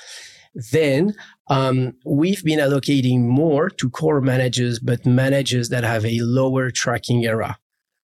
Then 0.72 1.14
um, 1.50 1.94
we've 2.06 2.42
been 2.44 2.60
allocating 2.60 3.22
more 3.22 3.68
to 3.68 3.90
core 3.90 4.20
managers, 4.20 4.78
but 4.78 5.04
managers 5.04 5.68
that 5.68 5.82
have 5.82 6.06
a 6.06 6.20
lower 6.20 6.70
tracking 6.70 7.26
error 7.26 7.56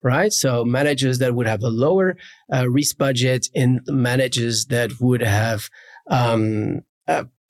right? 0.03 0.35
So 0.35 0.67
managers 0.67 1.19
that 1.21 1.35
would 1.35 1.47
have 1.47 1.63
a 1.63 1.71
lower 1.71 2.19
uh, 2.53 2.69
risk 2.69 2.99
budget 2.99 3.49
and 3.55 3.81
managers 3.87 4.67
that 4.67 5.01
would 5.01 5.23
have 5.23 5.71
um, 6.11 6.83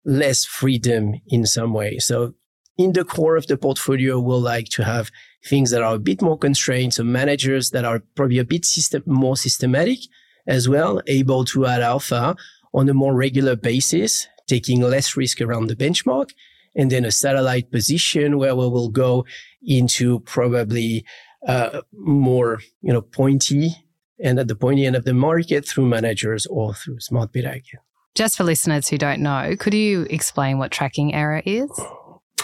less 0.05 0.45
freedom 0.45 1.15
in 1.29 1.47
some 1.47 1.73
way. 1.73 1.99
So 1.99 2.35
in 2.77 2.93
the 2.93 3.05
core 3.05 3.37
of 3.37 3.47
the 3.47 3.57
portfolio, 3.57 4.19
we'll 4.19 4.41
like 4.41 4.69
to 4.71 4.85
have 4.85 5.11
things 5.47 5.71
that 5.71 5.83
are 5.83 5.95
a 5.95 5.99
bit 5.99 6.21
more 6.21 6.39
constrained. 6.39 6.95
So 6.95 7.05
managers 7.05 7.71
that 7.71 7.85
are 7.85 8.03
probably 8.15 8.39
a 8.39 8.45
bit 8.45 8.65
system, 8.65 9.03
more 9.07 9.37
systematic 9.37 9.99
as 10.47 10.69
well, 10.69 11.01
able 11.07 11.45
to 11.47 11.67
add 11.67 11.83
alpha 11.83 12.37
on 12.73 12.89
a 12.89 12.95
more 12.95 13.15
regular 13.15 13.57
basis, 13.57 14.27
taking 14.47 14.81
less 14.81 15.17
risk 15.17 15.41
around 15.41 15.69
the 15.69 15.77
benchmark. 15.77 16.31
And 16.77 16.91
then 16.91 17.05
a 17.05 17.13
satellite 17.13 17.71
position 17.71 18.37
where 18.37 18.57
we 18.57 18.69
will 18.69 18.89
go 18.89 19.25
into 19.63 20.21
probably 20.21 21.05
uh, 21.47 21.83
more, 21.93 22.61
you 22.83 22.93
know, 22.93 23.03
pointy 23.03 23.77
and 24.23 24.39
at 24.39 24.49
the 24.49 24.57
pointy 24.57 24.85
end 24.85 24.97
of 24.97 25.05
the 25.05 25.15
market 25.15 25.67
through 25.67 25.87
managers 25.87 26.47
or 26.47 26.75
through 26.75 26.99
smart 26.99 27.33
beta 27.33 27.51
again. 27.51 27.81
Just 28.15 28.37
for 28.37 28.45
listeners 28.45 28.89
who 28.89 28.99
don't 28.99 29.21
know, 29.21 29.55
could 29.59 29.75
you 29.75 30.07
explain 30.11 30.59
what 30.59 30.71
tracking 30.71 31.15
error 31.15 31.43
is? 31.45 31.71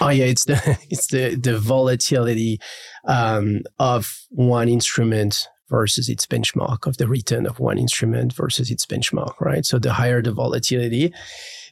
Oh 0.01 0.09
yeah, 0.09 0.25
it's 0.25 0.45
the 0.45 0.79
it's 0.91 1.09
the 1.09 1.37
the 1.37 1.59
volatility 1.59 2.59
um, 3.07 3.63
of 3.79 4.19
one 4.31 4.69
instrument 4.69 5.47
versus 5.69 6.09
its 6.09 6.27
benchmark 6.27 6.87
of 6.87 6.97
the 6.97 7.07
return 7.07 7.47
of 7.47 7.61
one 7.61 7.79
instrument 7.79 8.33
versus 8.33 8.71
its 8.71 8.85
benchmark, 8.85 9.41
right? 9.41 9.65
So 9.65 9.79
the 9.79 9.93
higher 9.93 10.21
the 10.21 10.33
volatility, 10.33 11.15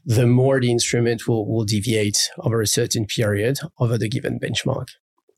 the 0.04 0.26
more 0.26 0.60
the 0.60 0.70
instrument 0.70 1.26
will, 1.26 1.48
will 1.48 1.64
deviate 1.64 2.30
over 2.38 2.60
a 2.60 2.66
certain 2.66 3.06
period 3.06 3.58
over 3.80 3.98
the 3.98 4.08
given 4.08 4.38
benchmark. 4.38 4.90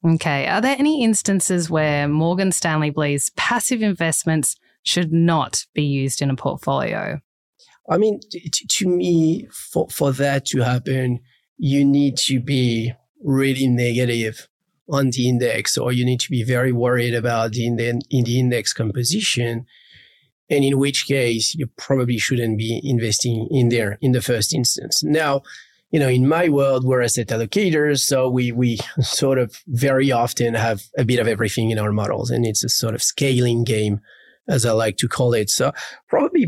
Okay. 0.07 0.47
Are 0.47 0.61
there 0.61 0.77
any 0.79 1.03
instances 1.03 1.71
where 1.71 2.09
Morgan 2.09 2.53
Stanley 2.53 2.91
believes 2.91 3.31
passive 3.31 3.83
investments 3.83 4.57
should 4.83 5.13
not 5.13 5.67
be 5.75 5.83
used 5.83 6.23
in 6.23 6.31
a 6.31 6.37
portfolio? 6.37 7.21
I 7.89 7.99
mean, 7.99 8.21
to 8.69 8.89
me, 8.89 9.49
for, 9.51 9.89
for 9.89 10.13
that 10.13 10.47
to 10.47 10.61
happen, 10.61 11.21
you 11.59 11.85
need 11.85 12.17
to 12.19 12.41
be 12.41 12.93
really 13.23 13.67
negative 13.67 14.49
on 14.89 15.11
the 15.11 15.29
index, 15.29 15.79
or 15.79 15.93
you 15.93 16.05
need 16.05 16.21
to 16.21 16.31
be 16.31 16.43
very 16.43 16.73
worried 16.73 17.15
about 17.15 17.53
the 17.53 17.67
in 17.67 17.77
the, 17.77 18.01
in 18.11 18.25
the 18.25 18.39
index 18.39 18.73
composition. 18.73 19.67
And 20.49 20.65
in 20.65 20.79
which 20.79 21.07
case, 21.07 21.55
you 21.55 21.69
probably 21.79 22.19
shouldn't 22.19 22.59
be 22.59 22.81
investing 22.83 23.47
in 23.53 23.69
there 23.69 23.99
in 24.01 24.13
the 24.13 24.21
first 24.21 24.53
instance. 24.53 25.03
Now, 25.05 25.43
you 25.91 25.99
know, 25.99 26.09
in 26.09 26.29
my 26.29 26.49
world, 26.49 26.85
we're 26.85 27.03
asset 27.03 27.29
allocators. 27.29 28.01
So 28.01 28.29
we, 28.29 28.53
we 28.53 28.79
sort 29.01 29.39
of 29.39 29.57
very 29.67 30.11
often 30.13 30.55
have 30.55 30.83
a 30.97 31.05
bit 31.05 31.19
of 31.19 31.29
everything 31.29 31.71
in 31.71 31.79
our 31.79 31.93
models 31.93 32.31
and 32.31 32.47
it's 32.47 32.65
a 32.65 32.69
sort 32.69 32.95
of 32.95 33.03
scaling 33.03 33.65
game, 33.65 34.01
as 34.49 34.65
I 34.65 34.73
like 34.73 34.97
to 34.99 35.09
call 35.09 35.35
it. 35.35 35.51
So 35.51 35.73
probably 36.09 36.47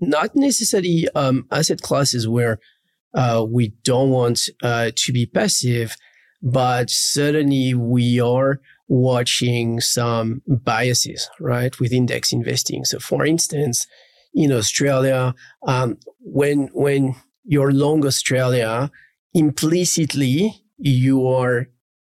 not 0.00 0.34
necessarily 0.34 1.06
um, 1.14 1.46
asset 1.50 1.80
classes 1.80 2.26
where 2.28 2.58
uh, 3.14 3.44
we 3.48 3.74
don't 3.82 4.10
want 4.10 4.48
uh, 4.62 4.90
to 4.94 5.12
be 5.12 5.26
passive, 5.26 5.96
but 6.42 6.90
certainly 6.90 7.74
we 7.74 8.20
are 8.20 8.60
watching 8.88 9.80
some 9.80 10.42
biases, 10.46 11.30
right, 11.38 11.78
with 11.78 11.92
index 11.92 12.32
investing. 12.32 12.84
So, 12.84 12.98
for 12.98 13.24
instance, 13.24 13.86
in 14.34 14.52
Australia, 14.52 15.34
um, 15.66 15.98
when 16.20 16.68
when 16.72 17.16
you're 17.44 17.72
long 17.72 18.06
Australia, 18.06 18.90
implicitly 19.34 20.62
you 20.78 21.26
are 21.26 21.68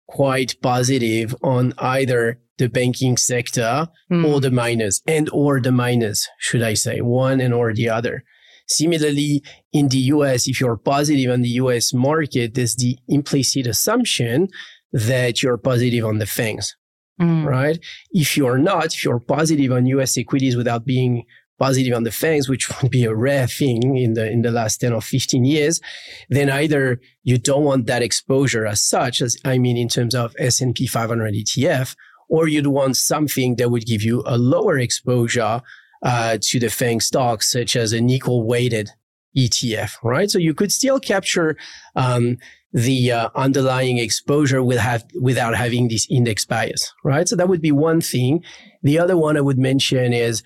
quite 0.09 0.57
positive 0.63 1.35
on 1.43 1.75
either 1.79 2.41
the 2.59 2.69
banking 2.69 3.17
sector 3.17 3.89
mm. 4.11 4.27
or 4.27 4.41
the 4.41 4.51
miners 4.51 5.03
and 5.07 5.31
or 5.33 5.61
the 5.61 5.73
miners, 5.73 6.29
should 6.39 6.63
I 6.63 6.75
say, 6.75 7.01
one 7.01 7.41
and 7.41 7.55
or 7.55 7.73
the 7.73 7.89
other. 7.89 8.25
Similarly, 8.69 9.43
in 9.73 9.89
the 9.89 9.99
US, 10.15 10.47
if 10.47 10.61
you're 10.61 10.77
positive 10.77 11.31
on 11.31 11.41
the 11.41 11.49
US 11.63 11.95
market, 11.95 12.55
there's 12.55 12.77
the 12.77 12.99
implicit 13.09 13.67
assumption 13.67 14.49
that 14.93 15.43
you're 15.43 15.57
positive 15.57 16.05
on 16.05 16.19
the 16.19 16.27
FANGs, 16.27 16.75
mm. 17.21 17.47
right? 17.47 17.79
If 18.11 18.37
you're 18.37 18.59
not, 18.59 18.87
if 18.87 19.05
you're 19.05 19.21
positive 19.21 19.73
on 19.73 19.87
US 19.87 20.19
equities 20.19 20.57
without 20.57 20.85
being 20.85 21.25
positive 21.59 21.95
on 21.95 22.05
the 22.05 22.11
FANGs, 22.11 22.49
which 22.49 22.69
would 22.83 22.91
be 22.91 23.05
a 23.05 23.15
rare 23.15 23.47
thing 23.47 23.97
in 23.97 24.15
the 24.15 24.31
in 24.31 24.43
the 24.43 24.51
last 24.51 24.79
10 24.79 24.93
or 24.93 25.01
15 25.01 25.45
years, 25.45 25.81
then 26.29 26.51
either 26.51 27.01
you 27.23 27.39
don't 27.39 27.65
want 27.65 27.87
that 27.87 28.03
exposure 28.03 28.67
as 28.67 28.83
such, 28.83 29.21
as 29.21 29.37
I 29.45 29.59
mean 29.59 29.77
in 29.77 29.89
terms 29.89 30.15
of 30.15 30.35
S&P 30.39 30.87
500 30.87 31.35
ETF, 31.35 31.97
or 32.29 32.49
you'd 32.49 32.67
want 32.67 32.97
something 32.97 33.57
that 33.57 33.71
would 33.71 33.87
give 33.87 34.03
you 34.03 34.23
a 34.27 34.39
lower 34.39 34.79
exposure 34.79 35.63
uh, 36.03 36.39
to 36.41 36.61
the 36.61 36.71
FANG 36.71 37.01
stocks, 37.01 37.51
such 37.51 37.75
as 37.77 37.93
an 37.93 38.09
equal 38.09 38.47
weighted 38.47 38.91
ETF, 39.37 39.97
right? 40.03 40.31
So 40.31 40.39
you 40.39 40.55
could 40.55 40.73
still 40.73 41.01
capture 41.01 41.57
um, 41.97 42.39
the 42.73 43.13
uh, 43.13 43.31
underlying 43.35 43.99
exposure 43.99 44.63
with 44.63 44.79
have, 44.79 45.05
without 45.21 45.57
having 45.57 45.89
this 45.89 46.07
index 46.11 46.45
bias, 46.45 46.93
right? 47.05 47.29
So 47.29 47.37
that 47.37 47.49
would 47.49 47.63
be 47.63 47.73
one 47.73 48.01
thing. 48.01 48.45
The 48.83 48.99
other 48.99 49.17
one 49.17 49.37
I 49.37 49.41
would 49.41 49.59
mention 49.59 50.13
is 50.13 50.43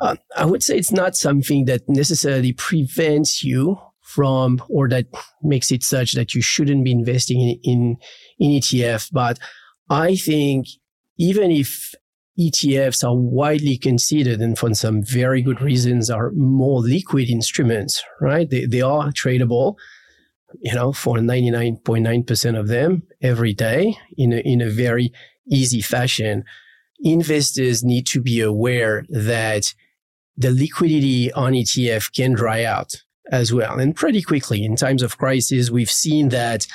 uh, 0.00 0.16
I 0.36 0.44
would 0.44 0.62
say 0.62 0.76
it's 0.76 0.92
not 0.92 1.16
something 1.16 1.64
that 1.66 1.88
necessarily 1.88 2.52
prevents 2.52 3.42
you 3.42 3.78
from 4.02 4.62
or 4.68 4.88
that 4.88 5.06
makes 5.42 5.72
it 5.72 5.82
such 5.82 6.12
that 6.12 6.34
you 6.34 6.40
shouldn't 6.40 6.84
be 6.84 6.92
investing 6.92 7.40
in, 7.40 7.58
in, 7.62 7.96
in 8.38 8.60
ETF. 8.60 9.10
But 9.12 9.38
I 9.90 10.16
think 10.16 10.66
even 11.18 11.50
if 11.50 11.94
ETFs 12.38 13.02
are 13.02 13.16
widely 13.16 13.78
considered 13.78 14.40
and 14.40 14.58
for 14.58 14.74
some 14.74 15.02
very 15.02 15.40
good 15.40 15.62
reasons 15.62 16.10
are 16.10 16.30
more 16.32 16.80
liquid 16.80 17.30
instruments, 17.30 18.02
right? 18.20 18.50
They, 18.50 18.66
they 18.66 18.82
are 18.82 19.10
tradable, 19.10 19.76
you 20.60 20.74
know, 20.74 20.92
for 20.92 21.16
99.9% 21.16 22.58
of 22.58 22.68
them 22.68 23.02
every 23.22 23.54
day 23.54 23.96
in 24.18 24.32
a, 24.34 24.38
in 24.38 24.60
a 24.60 24.68
very 24.68 25.12
easy 25.50 25.80
fashion. 25.80 26.44
Investors 27.00 27.82
need 27.82 28.06
to 28.08 28.20
be 28.20 28.40
aware 28.40 29.06
that 29.08 29.72
the 30.36 30.50
liquidity 30.50 31.32
on 31.32 31.52
ETF 31.52 32.14
can 32.14 32.34
dry 32.34 32.64
out 32.64 33.02
as 33.32 33.52
well. 33.52 33.78
And 33.78 33.94
pretty 33.94 34.22
quickly 34.22 34.64
in 34.64 34.76
times 34.76 35.02
of 35.02 35.18
crisis 35.18 35.70
we've 35.70 35.90
seen 35.90 36.28
that 36.30 36.66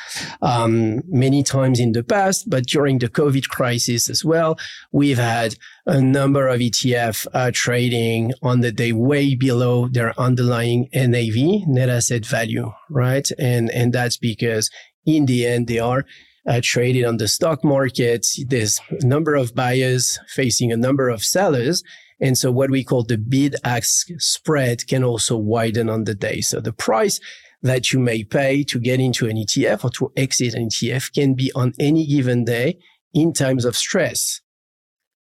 um, 0.42 1.02
many 1.08 1.44
times 1.44 1.80
in 1.80 1.92
the 1.94 2.04
past 2.04 2.50
but 2.50 2.66
during 2.66 3.00
the 3.00 3.08
covid 3.08 3.48
crisis 3.50 4.10
as 4.10 4.26
well 4.26 4.58
we've 4.92 5.18
had 5.18 5.56
a 5.86 6.02
number 6.02 6.48
of 6.48 6.60
etf 6.60 7.28
uh, 7.34 7.52
trading 7.54 8.34
on 8.42 8.62
the 8.62 8.72
day 8.72 8.92
way 8.92 9.36
below 9.36 9.88
their 9.88 10.20
underlying 10.20 10.90
nav 10.94 11.36
net 11.68 11.90
asset 11.90 12.26
value 12.26 12.72
right? 12.92 13.28
And 13.40 13.72
and 13.72 13.94
that's 13.94 14.18
because 14.18 14.70
in 15.06 15.26
the 15.26 15.48
end 15.48 15.68
they 15.68 15.80
are 15.80 16.06
uh, 16.48 16.60
traded 16.64 17.06
on 17.06 17.18
the 17.18 17.28
stock 17.28 17.64
market. 17.64 18.28
There's 18.48 18.80
a 18.90 19.06
number 19.06 19.36
of 19.36 19.56
buyers 19.56 20.20
facing 20.28 20.72
a 20.72 20.78
number 20.78 21.10
of 21.10 21.24
sellers 21.24 21.84
and 22.22 22.38
so 22.38 22.52
what 22.52 22.70
we 22.70 22.84
call 22.84 23.04
the 23.04 23.18
bid 23.18 23.56
ask 23.64 24.08
spread 24.20 24.88
can 24.88 25.04
also 25.04 25.36
widen 25.36 25.90
on 25.90 26.04
the 26.04 26.14
day. 26.14 26.40
So 26.42 26.60
the 26.60 26.72
price 26.72 27.20
that 27.64 27.92
you 27.92 28.00
may 28.00 28.24
pay 28.24 28.64
to 28.64 28.80
get 28.80 29.00
into 29.00 29.28
an 29.28 29.38
ETF 29.38 29.84
or 29.84 29.90
to 29.92 30.12
exit 30.16 30.54
an 30.54 30.70
ETF 30.70 31.14
can 31.14 31.34
be 31.34 31.52
on 31.56 31.74
any 31.80 32.06
given 32.06 32.46
day 32.46 32.80
in 33.14 33.34
times 33.34 33.66
of 33.66 33.76
stress, 33.76 34.42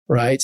right? 0.08 0.42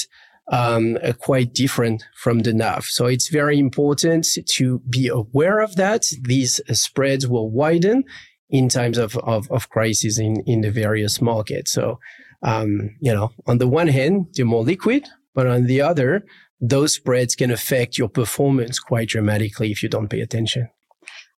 Um, 0.51 0.97
uh, 1.03 1.13
quite 1.13 1.53
different 1.53 2.05
from 2.15 2.41
the 2.41 2.53
NAV. 2.53 2.85
So 2.85 3.07
it's 3.07 3.29
very 3.29 3.59
important 3.59 4.27
to 4.47 4.79
be 4.89 5.09
aware 5.09 5.59
of 5.59 5.75
that. 5.77 6.07
These 6.23 6.61
uh, 6.69 6.75
spreads 6.75 7.27
will 7.27 7.51
widen 7.51 8.05
in 8.49 8.69
times 8.69 8.97
of, 8.97 9.17
of, 9.19 9.51
of 9.51 9.69
crisis 9.71 10.19
in, 10.19 10.43
in 10.47 10.61
the 10.61 10.71
various 10.71 11.21
markets. 11.21 11.73
So, 11.73 11.99
um, 12.43 12.95
you 13.01 13.13
know, 13.13 13.33
on 13.47 13.59
the 13.59 13.67
one 13.67 13.89
hand, 13.89 14.27
they're 14.35 14.47
more 14.47 14.63
liquid, 14.63 15.09
but 15.35 15.49
on 15.49 15.65
the 15.65 15.81
other, 15.81 16.25
those 16.61 16.95
spreads 16.95 17.35
can 17.35 17.51
affect 17.51 17.99
your 17.99 18.09
performance 18.09 18.79
quite 18.79 19.09
dramatically 19.09 19.71
if 19.71 19.83
you 19.83 19.89
don't 19.89 20.09
pay 20.09 20.21
attention. 20.21 20.69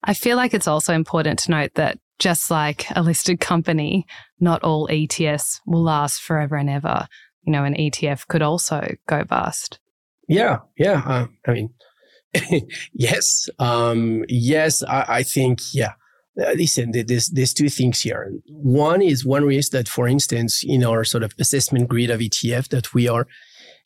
I 0.05 0.15
feel 0.15 0.37
like 0.37 0.55
it's 0.55 0.69
also 0.69 0.95
important 0.95 1.41
to 1.41 1.51
note 1.51 1.73
that 1.75 1.99
just 2.19 2.51
like 2.51 2.87
a 2.97 3.03
listed 3.03 3.41
company, 3.41 4.07
not 4.41 4.63
all 4.63 4.89
ETFs 4.89 5.61
will 5.67 5.83
last 5.83 6.23
forever 6.23 6.57
and 6.57 6.71
ever. 6.71 7.07
You 7.43 7.53
know, 7.53 7.65
an 7.65 7.75
ETF 7.75 8.27
could 8.29 8.43
also 8.43 8.95
go 9.07 9.25
bust. 9.25 9.79
Yeah, 10.29 10.59
yeah. 10.77 11.03
Uh, 11.05 11.27
I 11.47 11.53
mean, 11.53 11.71
yes, 12.93 13.49
um, 13.59 14.25
yes. 14.29 14.83
I, 14.83 15.05
I 15.09 15.23
think, 15.23 15.61
yeah. 15.73 15.93
Uh, 16.41 16.53
listen, 16.53 16.93
there's 16.93 17.31
there's 17.31 17.53
two 17.53 17.69
things 17.69 18.03
here. 18.03 18.33
One 18.47 19.03
is 19.03 19.25
one 19.25 19.45
risk 19.45 19.73
that, 19.73 19.89
for 19.89 20.07
instance, 20.07 20.63
in 20.65 20.85
our 20.85 21.03
sort 21.03 21.25
of 21.25 21.33
assessment 21.41 21.89
grid 21.89 22.11
of 22.11 22.21
ETF, 22.21 22.69
that 22.69 22.95
we 22.95 23.09
are 23.09 23.27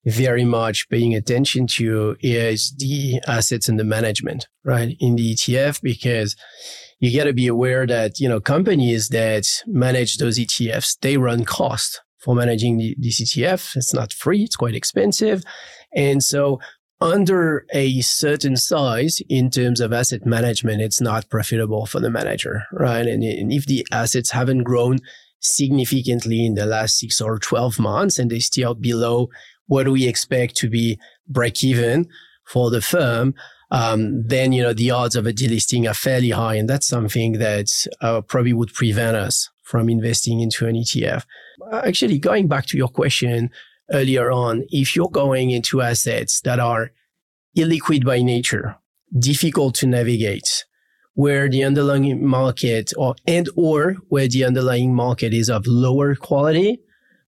very 0.05 0.45
much 0.45 0.89
paying 0.89 1.15
attention 1.15 1.67
to 1.67 2.17
is 2.21 2.75
the 2.79 3.21
assets 3.27 3.69
and 3.69 3.79
the 3.79 3.85
management, 3.85 4.49
right? 4.65 4.97
In 4.99 5.17
the 5.17 5.35
ETF, 5.35 5.81
because 5.81 6.35
you 6.99 7.17
got 7.17 7.25
to 7.25 7.33
be 7.33 7.47
aware 7.47 7.87
that, 7.87 8.19
you 8.19 8.29
know, 8.29 8.41
companies 8.41 9.09
that 9.09 9.49
manage 9.67 10.19
those 10.19 10.39
ETFs, 10.39 10.99
they 11.01 11.17
run 11.17 11.45
cost 11.45 12.01
for 12.19 12.35
managing 12.35 12.79
the, 12.79 12.97
this 12.99 13.21
ETF. 13.21 13.77
It's 13.77 13.95
not 13.95 14.13
free. 14.13 14.43
It's 14.43 14.57
quite 14.57 14.75
expensive. 14.75 15.43
And 15.95 16.23
so 16.23 16.61
under 17.01 17.67
a 17.73 18.01
certain 18.01 18.57
size 18.57 19.21
in 19.29 19.51
terms 19.51 19.81
of 19.81 19.93
asset 19.93 20.25
management, 20.25 20.83
it's 20.83 21.01
not 21.01 21.29
profitable 21.29 21.87
for 21.87 22.01
the 22.01 22.11
manager, 22.11 22.65
right? 22.73 23.07
And, 23.07 23.23
and 23.25 23.53
if 23.53 23.67
the 23.67 23.87
assets 23.91 24.31
haven't 24.31 24.63
grown 24.63 25.01
significantly 25.41 26.47
in 26.47 26.55
the 26.55 26.67
last 26.67 26.99
six 26.99 27.21
or 27.21 27.39
12 27.39 27.81
months 27.81 28.19
and 28.19 28.31
they 28.31 28.39
still 28.39 28.75
below 28.75 29.29
what 29.73 29.89
we 29.89 30.07
expect 30.07 30.55
to 30.55 30.69
be 30.69 30.99
break 31.27 31.65
even 31.65 32.07
for 32.45 32.71
the 32.71 32.83
firm, 32.83 33.35
um, 33.71 34.23
then 34.23 34.53
you 34.53 34.63
know 34.63 34.75
the 34.75 34.91
odds 34.91 35.17
of 35.17 35.27
a 35.27 35.33
delisting 35.33 35.89
are 35.91 35.95
fairly 35.95 36.29
high, 36.31 36.57
and 36.57 36.69
that's 36.69 36.87
something 36.87 37.39
that 37.39 37.69
uh, 38.03 38.21
probably 38.21 38.53
would 38.53 38.75
prevent 38.75 39.17
us 39.17 39.49
from 39.63 39.89
investing 39.89 40.41
into 40.41 40.67
an 40.67 40.77
ETF. 40.77 41.25
Actually, 41.73 42.19
going 42.19 42.49
back 42.49 42.67
to 42.67 42.77
your 42.77 42.89
question 42.89 43.49
earlier 43.91 44.31
on, 44.31 44.65
if 44.69 44.95
you're 44.95 45.09
going 45.25 45.51
into 45.51 45.81
assets 45.81 46.43
that 46.43 46.61
are 46.61 46.91
illiquid 47.57 48.05
by 48.05 48.21
nature, 48.21 48.77
difficult 49.19 49.75
to 49.77 49.87
navigate, 49.87 50.67
where 51.15 51.49
the 51.49 51.65
underlying 51.65 52.27
market 52.27 52.93
or 52.99 53.15
and 53.27 53.49
or 53.57 53.97
where 54.11 54.29
the 54.29 54.45
underlying 54.45 54.95
market 54.95 55.33
is 55.33 55.49
of 55.49 55.67
lower 55.67 56.15
quality, 56.15 56.79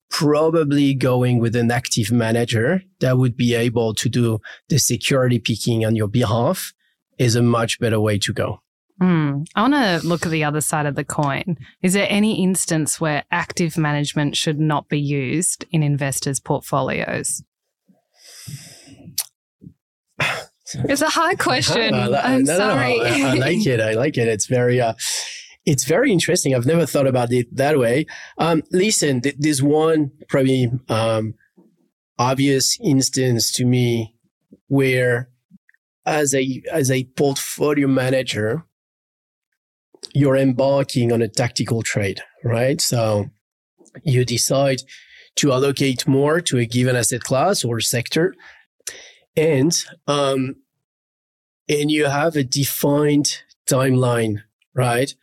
probably 0.09 0.93
going 0.93 1.39
with 1.39 1.55
an 1.55 1.71
active 1.71 2.11
manager 2.11 2.83
that 2.99 3.17
would 3.17 3.35
be 3.35 3.53
able 3.53 3.93
to 3.93 4.09
do 4.09 4.39
the 4.69 4.79
security 4.79 5.39
picking 5.39 5.85
on 5.85 5.95
your 5.95 6.07
behalf 6.07 6.73
is 7.17 7.35
a 7.35 7.41
much 7.41 7.79
better 7.79 7.99
way 7.99 8.17
to 8.17 8.33
go. 8.33 8.61
Mm. 9.01 9.47
I 9.55 9.61
want 9.61 9.73
to 9.75 10.07
look 10.07 10.25
at 10.25 10.31
the 10.31 10.43
other 10.43 10.61
side 10.61 10.85
of 10.85 10.95
the 10.95 11.05
coin. 11.05 11.57
Is 11.81 11.93
there 11.93 12.07
any 12.09 12.43
instance 12.43 12.99
where 12.99 13.23
active 13.31 13.77
management 13.77 14.35
should 14.35 14.59
not 14.59 14.89
be 14.89 14.99
used 14.99 15.65
in 15.71 15.83
investors' 15.83 16.39
portfolios? 16.39 17.41
It's 20.73 21.01
a 21.01 21.09
hard 21.09 21.39
question. 21.39 21.93
I'm 21.93 22.43
no, 22.43 22.57
sorry. 22.57 22.97
No, 22.97 23.03
I, 23.03 23.21
I, 23.21 23.33
like 23.35 23.65
it. 23.65 23.79
I 23.79 23.93
like 23.93 24.17
it. 24.17 24.27
It's 24.27 24.47
very, 24.47 24.81
uh, 24.81 24.93
it's 25.65 25.85
very 25.85 26.11
interesting. 26.11 26.55
I've 26.55 26.65
never 26.65 26.85
thought 26.85 27.07
about 27.07 27.31
it 27.31 27.53
that 27.55 27.77
way. 27.77 28.05
Um, 28.37 28.63
listen, 28.71 29.21
th- 29.21 29.35
there's 29.37 29.61
one 29.61 30.11
probably 30.27 30.71
um, 30.87 31.35
obvious 32.17 32.77
instance 32.81 33.51
to 33.53 33.65
me 33.65 34.15
where, 34.67 35.29
as 36.05 36.33
a 36.33 36.61
as 36.71 36.89
a 36.89 37.03
portfolio 37.15 37.87
manager, 37.87 38.65
you're 40.13 40.37
embarking 40.37 41.11
on 41.11 41.21
a 41.21 41.27
tactical 41.27 41.81
trade, 41.81 42.21
right? 42.43 42.81
So 42.81 43.27
you 44.03 44.25
decide 44.25 44.81
to 45.35 45.51
allocate 45.51 46.07
more 46.07 46.41
to 46.41 46.57
a 46.57 46.65
given 46.65 46.95
asset 46.95 47.21
class 47.21 47.63
or 47.63 47.79
sector, 47.79 48.33
and 49.35 49.71
um, 50.07 50.55
and 51.67 51.91
you 51.91 52.05
have 52.05 52.35
a 52.35 52.43
defined 52.43 53.43
timeline, 53.69 54.41
right? 54.73 55.13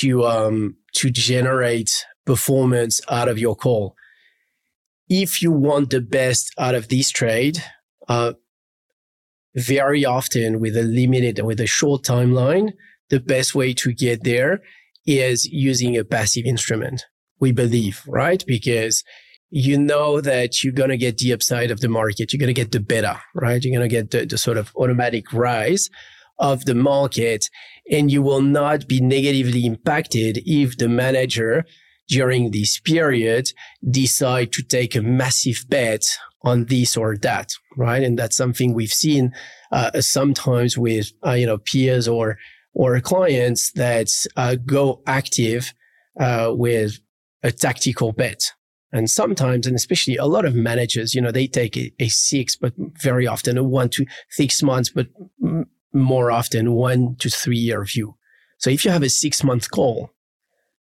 To 0.00 0.24
um, 0.26 0.76
to 0.94 1.10
generate 1.10 2.04
performance 2.24 3.00
out 3.08 3.28
of 3.28 3.38
your 3.38 3.56
call. 3.56 3.94
If 5.08 5.40
you 5.40 5.52
want 5.52 5.90
the 5.90 6.00
best 6.00 6.52
out 6.58 6.74
of 6.74 6.88
this 6.88 7.10
trade, 7.10 7.62
uh, 8.08 8.32
very 9.54 10.04
often 10.04 10.60
with 10.60 10.76
a 10.76 10.82
limited 10.82 11.40
with 11.42 11.60
a 11.60 11.66
short 11.66 12.02
timeline, 12.02 12.72
the 13.10 13.20
best 13.20 13.54
way 13.54 13.72
to 13.74 13.92
get 13.92 14.24
there 14.24 14.60
is 15.06 15.46
using 15.46 15.96
a 15.96 16.04
passive 16.04 16.44
instrument. 16.44 17.04
We 17.38 17.52
believe, 17.52 18.02
right? 18.06 18.42
Because 18.46 19.04
you 19.50 19.78
know 19.78 20.20
that 20.20 20.64
you're 20.64 20.72
going 20.72 20.90
to 20.90 20.96
get 20.96 21.18
the 21.18 21.32
upside 21.32 21.70
of 21.70 21.80
the 21.80 21.88
market. 21.88 22.32
You're 22.32 22.40
going 22.40 22.54
to 22.54 22.60
get 22.60 22.72
the 22.72 22.80
beta, 22.80 23.20
right? 23.34 23.62
You're 23.62 23.78
going 23.78 23.88
to 23.88 23.94
get 23.94 24.10
the, 24.10 24.26
the 24.26 24.38
sort 24.38 24.58
of 24.58 24.72
automatic 24.76 25.32
rise 25.32 25.88
of 26.38 26.64
the 26.64 26.74
market 26.74 27.48
and 27.90 28.10
you 28.10 28.22
will 28.22 28.42
not 28.42 28.88
be 28.88 29.00
negatively 29.00 29.64
impacted 29.64 30.42
if 30.44 30.76
the 30.76 30.88
manager 30.88 31.64
during 32.08 32.50
this 32.50 32.78
period 32.80 33.50
decide 33.88 34.52
to 34.52 34.62
take 34.62 34.94
a 34.94 35.02
massive 35.02 35.64
bet 35.68 36.02
on 36.42 36.66
this 36.66 36.96
or 36.96 37.16
that, 37.16 37.50
right? 37.76 38.02
And 38.02 38.18
that's 38.18 38.36
something 38.36 38.72
we've 38.72 38.92
seen 38.92 39.32
uh, 39.72 40.00
sometimes 40.00 40.78
with 40.78 41.12
uh, 41.26 41.32
you 41.32 41.46
know 41.46 41.58
peers 41.58 42.06
or 42.06 42.38
or 42.74 43.00
clients 43.00 43.72
that 43.72 44.08
uh, 44.36 44.56
go 44.64 45.02
active 45.06 45.72
uh, 46.20 46.52
with 46.54 47.00
a 47.42 47.50
tactical 47.50 48.12
bet. 48.12 48.52
And 48.92 49.10
sometimes, 49.10 49.66
and 49.66 49.74
especially 49.74 50.16
a 50.16 50.26
lot 50.26 50.44
of 50.44 50.54
managers, 50.54 51.14
you 51.14 51.20
know, 51.20 51.32
they 51.32 51.46
take 51.46 51.76
a, 51.76 51.92
a 51.98 52.08
six, 52.08 52.56
but 52.56 52.72
very 53.02 53.26
often 53.26 53.58
a 53.58 53.64
one 53.64 53.88
to 53.90 54.06
six 54.30 54.62
months, 54.62 54.90
but 54.90 55.08
more 55.98 56.30
often 56.30 56.72
one 56.72 57.16
to 57.16 57.30
three 57.30 57.58
year 57.58 57.84
view. 57.84 58.16
So 58.58 58.70
if 58.70 58.84
you 58.84 58.90
have 58.90 59.02
a 59.02 59.08
six 59.10 59.44
month 59.44 59.70
call, 59.70 60.10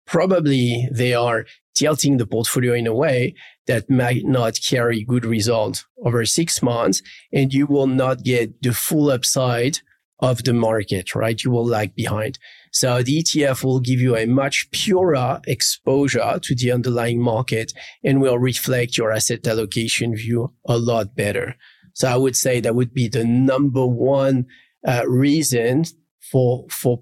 probably 0.06 0.88
they 0.92 1.14
are 1.14 1.46
tilting 1.76 2.18
the 2.18 2.26
portfolio 2.26 2.74
in 2.74 2.88
a 2.88 2.94
way 2.94 3.36
that 3.68 3.90
might 3.90 4.26
not 4.26 4.60
carry 4.68 5.04
good 5.04 5.26
results 5.26 5.86
over 6.04 6.26
six 6.26 6.62
months 6.64 7.02
and 7.32 7.54
you 7.54 7.68
will 7.68 7.88
not 7.88 8.24
get 8.24 8.62
the 8.62 8.74
full 8.74 9.12
upside 9.12 9.80
of 10.20 10.44
the 10.44 10.54
market, 10.54 11.14
right? 11.14 11.44
You 11.44 11.52
will 11.52 11.66
lag 11.66 11.94
behind. 11.94 12.40
So 12.72 13.04
the 13.04 13.22
ETF 13.22 13.64
will 13.64 13.80
give 13.80 14.00
you 14.00 14.16
a 14.16 14.26
much 14.26 14.70
purer 14.72 15.40
exposure 15.46 16.40
to 16.42 16.56
the 16.56 16.72
underlying 16.72 17.22
market 17.22 17.74
and 18.04 18.22
will 18.22 18.40
reflect 18.40 18.98
your 18.98 19.12
asset 19.12 19.46
allocation 19.48 20.16
view 20.16 20.54
a 20.66 20.78
lot 20.78 21.16
better. 21.16 21.56
So 21.94 22.08
I 22.08 22.18
would 22.18 22.36
say 22.36 22.60
that 22.60 22.76
would 22.76 22.94
be 22.94 23.08
the 23.08 23.24
number 23.24 23.86
one 23.86 24.48
uh, 24.86 25.04
reason 25.08 25.84
for, 26.32 26.66
for, 26.70 27.02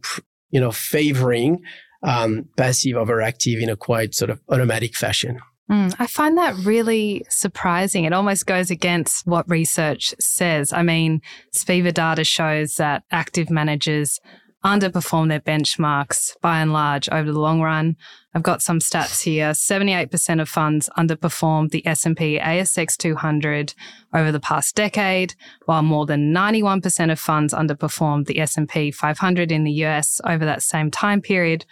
you 0.51 0.59
know, 0.59 0.71
favoring 0.71 1.63
um, 2.03 2.45
passive 2.57 2.95
over 2.95 3.21
active 3.21 3.59
in 3.59 3.69
a 3.69 3.75
quite 3.75 4.13
sort 4.13 4.29
of 4.29 4.39
automatic 4.49 4.95
fashion. 4.95 5.39
Mm, 5.69 5.95
I 5.97 6.05
find 6.05 6.37
that 6.37 6.55
really 6.63 7.25
surprising. 7.29 8.03
It 8.03 8.13
almost 8.13 8.45
goes 8.45 8.69
against 8.69 9.25
what 9.25 9.49
research 9.49 10.13
says. 10.19 10.71
I 10.71 10.83
mean, 10.83 11.21
Spiva 11.55 11.91
data 11.91 12.23
shows 12.23 12.75
that 12.75 13.03
active 13.11 13.49
managers 13.49 14.19
underperform 14.65 15.29
their 15.29 15.39
benchmarks 15.39 16.35
by 16.41 16.59
and 16.59 16.73
large 16.73 17.07
over 17.09 17.31
the 17.31 17.39
long 17.39 17.61
run. 17.61 17.95
I've 18.33 18.41
got 18.41 18.63
some 18.63 18.79
stats 18.79 19.21
here. 19.21 19.51
78% 19.51 20.41
of 20.41 20.49
funds 20.49 20.89
underperformed 20.97 21.69
the 21.69 21.85
S&P 21.85 22.39
ASX 22.39 22.97
200 22.97 23.75
over 24.13 24.31
the 24.31 24.39
past 24.39 24.75
decade, 24.75 25.35
while 25.65 25.83
more 25.83 26.07
than 26.07 26.33
91% 26.33 27.11
of 27.11 27.19
funds 27.19 27.53
underperformed 27.53 28.25
the 28.25 28.39
S&P 28.39 28.89
500 28.89 29.51
in 29.51 29.65
the 29.65 29.71
US 29.85 30.19
over 30.25 30.43
that 30.43 30.63
same 30.63 30.89
time 30.89 31.21
period, 31.21 31.65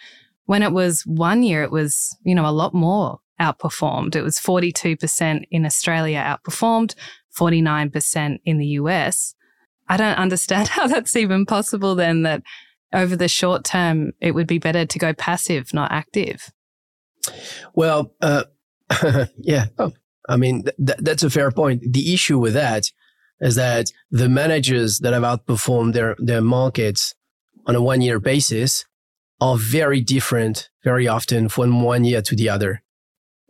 when 0.46 0.62
it 0.62 0.72
was 0.72 1.02
one 1.02 1.42
year, 1.42 1.64
it 1.64 1.72
was, 1.72 2.16
you 2.24 2.34
know, 2.34 2.46
a 2.46 2.52
lot 2.52 2.74
more 2.74 3.18
outperformed. 3.40 4.14
It 4.14 4.22
was 4.22 4.38
42% 4.38 5.42
in 5.50 5.66
Australia 5.66 6.18
outperformed, 6.18 6.94
49% 7.36 8.38
in 8.44 8.58
the 8.58 8.66
US. 8.66 9.34
I 9.88 9.96
don't 9.96 10.16
understand 10.16 10.68
how 10.76 10.86
that's 10.86 11.16
even 11.16 11.44
possible 11.44 11.96
then 11.96 12.22
that 12.22 12.42
over 12.94 13.16
the 13.16 13.28
short 13.28 13.64
term, 13.64 14.12
it 14.20 14.32
would 14.32 14.46
be 14.46 14.58
better 14.58 14.86
to 14.86 14.98
go 14.98 15.12
passive, 15.12 15.74
not 15.74 15.90
active. 15.90 16.52
Well, 17.74 18.14
uh, 18.20 18.44
yeah. 19.38 19.66
Oh, 19.78 19.92
I 20.28 20.36
mean, 20.36 20.64
th- 20.64 20.98
that's 21.00 21.22
a 21.22 21.30
fair 21.30 21.50
point. 21.50 21.82
The 21.92 22.14
issue 22.14 22.38
with 22.38 22.54
that 22.54 22.84
is 23.40 23.56
that 23.56 23.90
the 24.10 24.28
managers 24.28 25.00
that 25.00 25.12
have 25.12 25.22
outperformed 25.22 25.92
their, 25.92 26.16
their 26.18 26.40
markets 26.40 27.14
on 27.66 27.74
a 27.74 27.82
one 27.82 28.00
year 28.00 28.20
basis 28.20 28.84
are 29.40 29.56
very 29.56 30.00
different 30.00 30.70
very 30.84 31.08
often 31.08 31.48
from 31.48 31.82
one 31.82 32.04
year 32.04 32.22
to 32.22 32.36
the 32.36 32.48
other. 32.48 32.82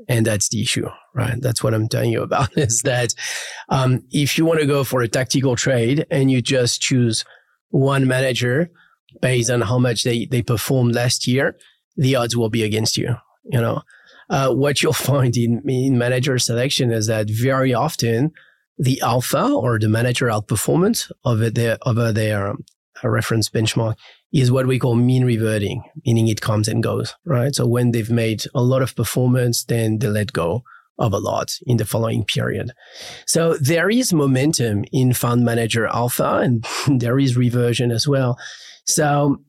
And 0.08 0.26
that's 0.26 0.48
the 0.48 0.62
issue, 0.62 0.88
right? 1.14 1.40
That's 1.40 1.62
what 1.62 1.74
I'm 1.74 1.88
telling 1.88 2.10
you 2.10 2.22
about 2.22 2.50
is 2.58 2.82
that 2.82 3.14
um, 3.68 4.02
if 4.10 4.38
you 4.38 4.44
want 4.44 4.60
to 4.60 4.66
go 4.66 4.84
for 4.84 5.02
a 5.02 5.08
tactical 5.08 5.56
trade 5.56 6.06
and 6.10 6.30
you 6.30 6.40
just 6.40 6.80
choose 6.80 7.24
one 7.70 8.06
manager 8.06 8.70
based 9.20 9.50
on 9.50 9.62
how 9.62 9.78
much 9.78 10.04
they, 10.04 10.26
they 10.26 10.42
performed 10.42 10.94
last 10.94 11.26
year, 11.26 11.56
the 11.96 12.16
odds 12.16 12.36
will 12.36 12.50
be 12.50 12.62
against 12.62 12.96
you. 12.96 13.16
You 13.44 13.60
know, 13.60 13.82
uh, 14.30 14.52
what 14.52 14.82
you'll 14.82 14.92
find 15.12 15.36
in, 15.36 15.62
in 15.68 15.98
manager 15.98 16.38
selection 16.38 16.90
is 16.90 17.06
that 17.06 17.28
very 17.30 17.74
often 17.74 18.32
the 18.78 19.00
alpha 19.02 19.46
or 19.46 19.78
the 19.78 19.88
manager 19.88 20.26
outperformance 20.26 21.10
over 21.24 21.50
their, 21.50 21.78
over 21.86 22.12
their 22.12 22.48
um, 22.48 22.64
reference 23.02 23.48
benchmark 23.48 23.96
is 24.32 24.50
what 24.50 24.66
we 24.66 24.78
call 24.78 24.96
mean 24.96 25.24
reverting, 25.24 25.84
meaning 26.04 26.26
it 26.26 26.40
comes 26.40 26.66
and 26.66 26.82
goes, 26.82 27.14
right? 27.24 27.54
So 27.54 27.66
when 27.66 27.92
they've 27.92 28.10
made 28.10 28.44
a 28.54 28.62
lot 28.62 28.82
of 28.82 28.96
performance, 28.96 29.64
then 29.64 29.98
they 29.98 30.08
let 30.08 30.32
go 30.32 30.64
of 30.98 31.12
a 31.12 31.18
lot 31.18 31.52
in 31.66 31.76
the 31.76 31.84
following 31.84 32.24
period. 32.24 32.72
So 33.26 33.54
there 33.54 33.90
is 33.90 34.12
momentum 34.12 34.84
in 34.92 35.12
fund 35.12 35.44
manager 35.44 35.86
alpha 35.86 36.40
and 36.42 36.66
there 37.00 37.18
is 37.18 37.36
reversion 37.36 37.90
as 37.90 38.06
well. 38.06 38.38
So 38.84 39.42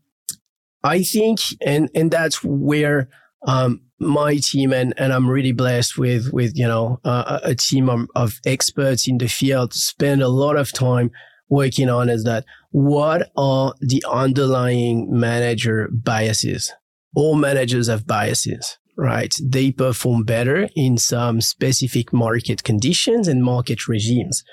I 0.83 1.03
think, 1.03 1.39
and, 1.61 1.89
and 1.93 2.11
that's 2.11 2.43
where, 2.43 3.09
um, 3.47 3.81
my 3.99 4.37
team 4.37 4.73
and, 4.73 4.93
and 4.97 5.13
I'm 5.13 5.29
really 5.29 5.53
blessed 5.53 5.97
with, 5.97 6.31
with, 6.33 6.57
you 6.57 6.67
know, 6.67 6.99
uh, 7.05 7.39
a 7.43 7.55
team 7.55 7.89
of, 7.89 8.07
of 8.15 8.39
experts 8.45 9.07
in 9.07 9.17
the 9.17 9.27
field 9.27 9.73
spend 9.73 10.21
a 10.21 10.27
lot 10.27 10.57
of 10.57 10.73
time 10.73 11.11
working 11.49 11.89
on 11.89 12.09
is 12.09 12.23
that 12.25 12.45
what 12.71 13.31
are 13.37 13.73
the 13.79 14.03
underlying 14.11 15.07
manager 15.09 15.89
biases? 15.91 16.73
All 17.15 17.35
managers 17.35 17.87
have 17.87 18.05
biases, 18.05 18.77
right? 18.97 19.33
They 19.41 19.71
perform 19.71 20.23
better 20.23 20.67
in 20.75 20.97
some 20.97 21.39
specific 21.39 22.11
market 22.11 22.63
conditions 22.63 23.27
and 23.27 23.43
market 23.43 23.87
regimes. 23.87 24.43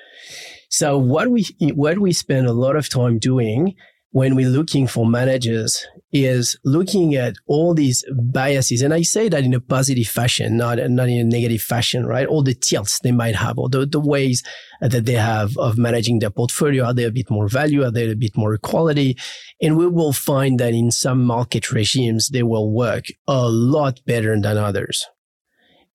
So 0.69 0.97
what 0.97 1.31
we, 1.31 1.47
what 1.75 1.99
we 1.99 2.13
spend 2.13 2.47
a 2.47 2.53
lot 2.53 2.77
of 2.77 2.89
time 2.89 3.19
doing 3.19 3.75
when 4.13 4.35
we're 4.35 4.49
looking 4.49 4.87
for 4.87 5.07
managers 5.07 5.87
is 6.13 6.59
looking 6.65 7.15
at 7.15 7.35
all 7.47 7.73
these 7.73 8.05
biases. 8.13 8.83
And 8.83 8.93
I 8.93 9.01
say 9.01 9.31
that 9.31 9.43
in 9.43 9.55
a 9.55 9.61
positive 9.61 10.07
fashion, 10.07 10.59
not, 10.59 10.79
not 10.91 11.09
in 11.09 11.19
a 11.19 11.25
negative 11.25 11.63
fashion, 11.63 12.05
right? 12.05 12.27
All 12.27 12.43
the 12.43 12.55
tilts 12.55 12.99
they 13.01 13.11
might 13.11 13.35
have, 13.35 13.59
or 13.59 13.71
the, 13.71 13.87
the 13.87 13.99
ways 13.99 14.43
that 14.83 15.07
they 15.07 15.15
have 15.15 15.57
of 15.57 15.79
managing 15.79 16.19
their 16.19 16.31
portfolio. 16.31 16.85
Are 16.85 16.95
they 16.95 17.05
a 17.05 17.11
bit 17.11 17.31
more 17.31 17.49
value? 17.49 17.85
Are 17.85 17.91
they 17.91 18.11
a 18.11 18.15
bit 18.15 18.37
more 18.37 18.59
quality? 18.59 19.17
And 19.63 19.79
we 19.79 19.87
will 19.87 20.13
find 20.13 20.61
that 20.61 20.75
in 20.75 20.91
some 20.91 21.25
market 21.25 21.73
regimes, 21.73 22.29
they 22.29 22.43
will 22.43 22.71
work 22.71 23.07
a 23.27 23.49
lot 23.49 24.01
better 24.05 24.39
than 24.39 24.59
others. 24.59 25.07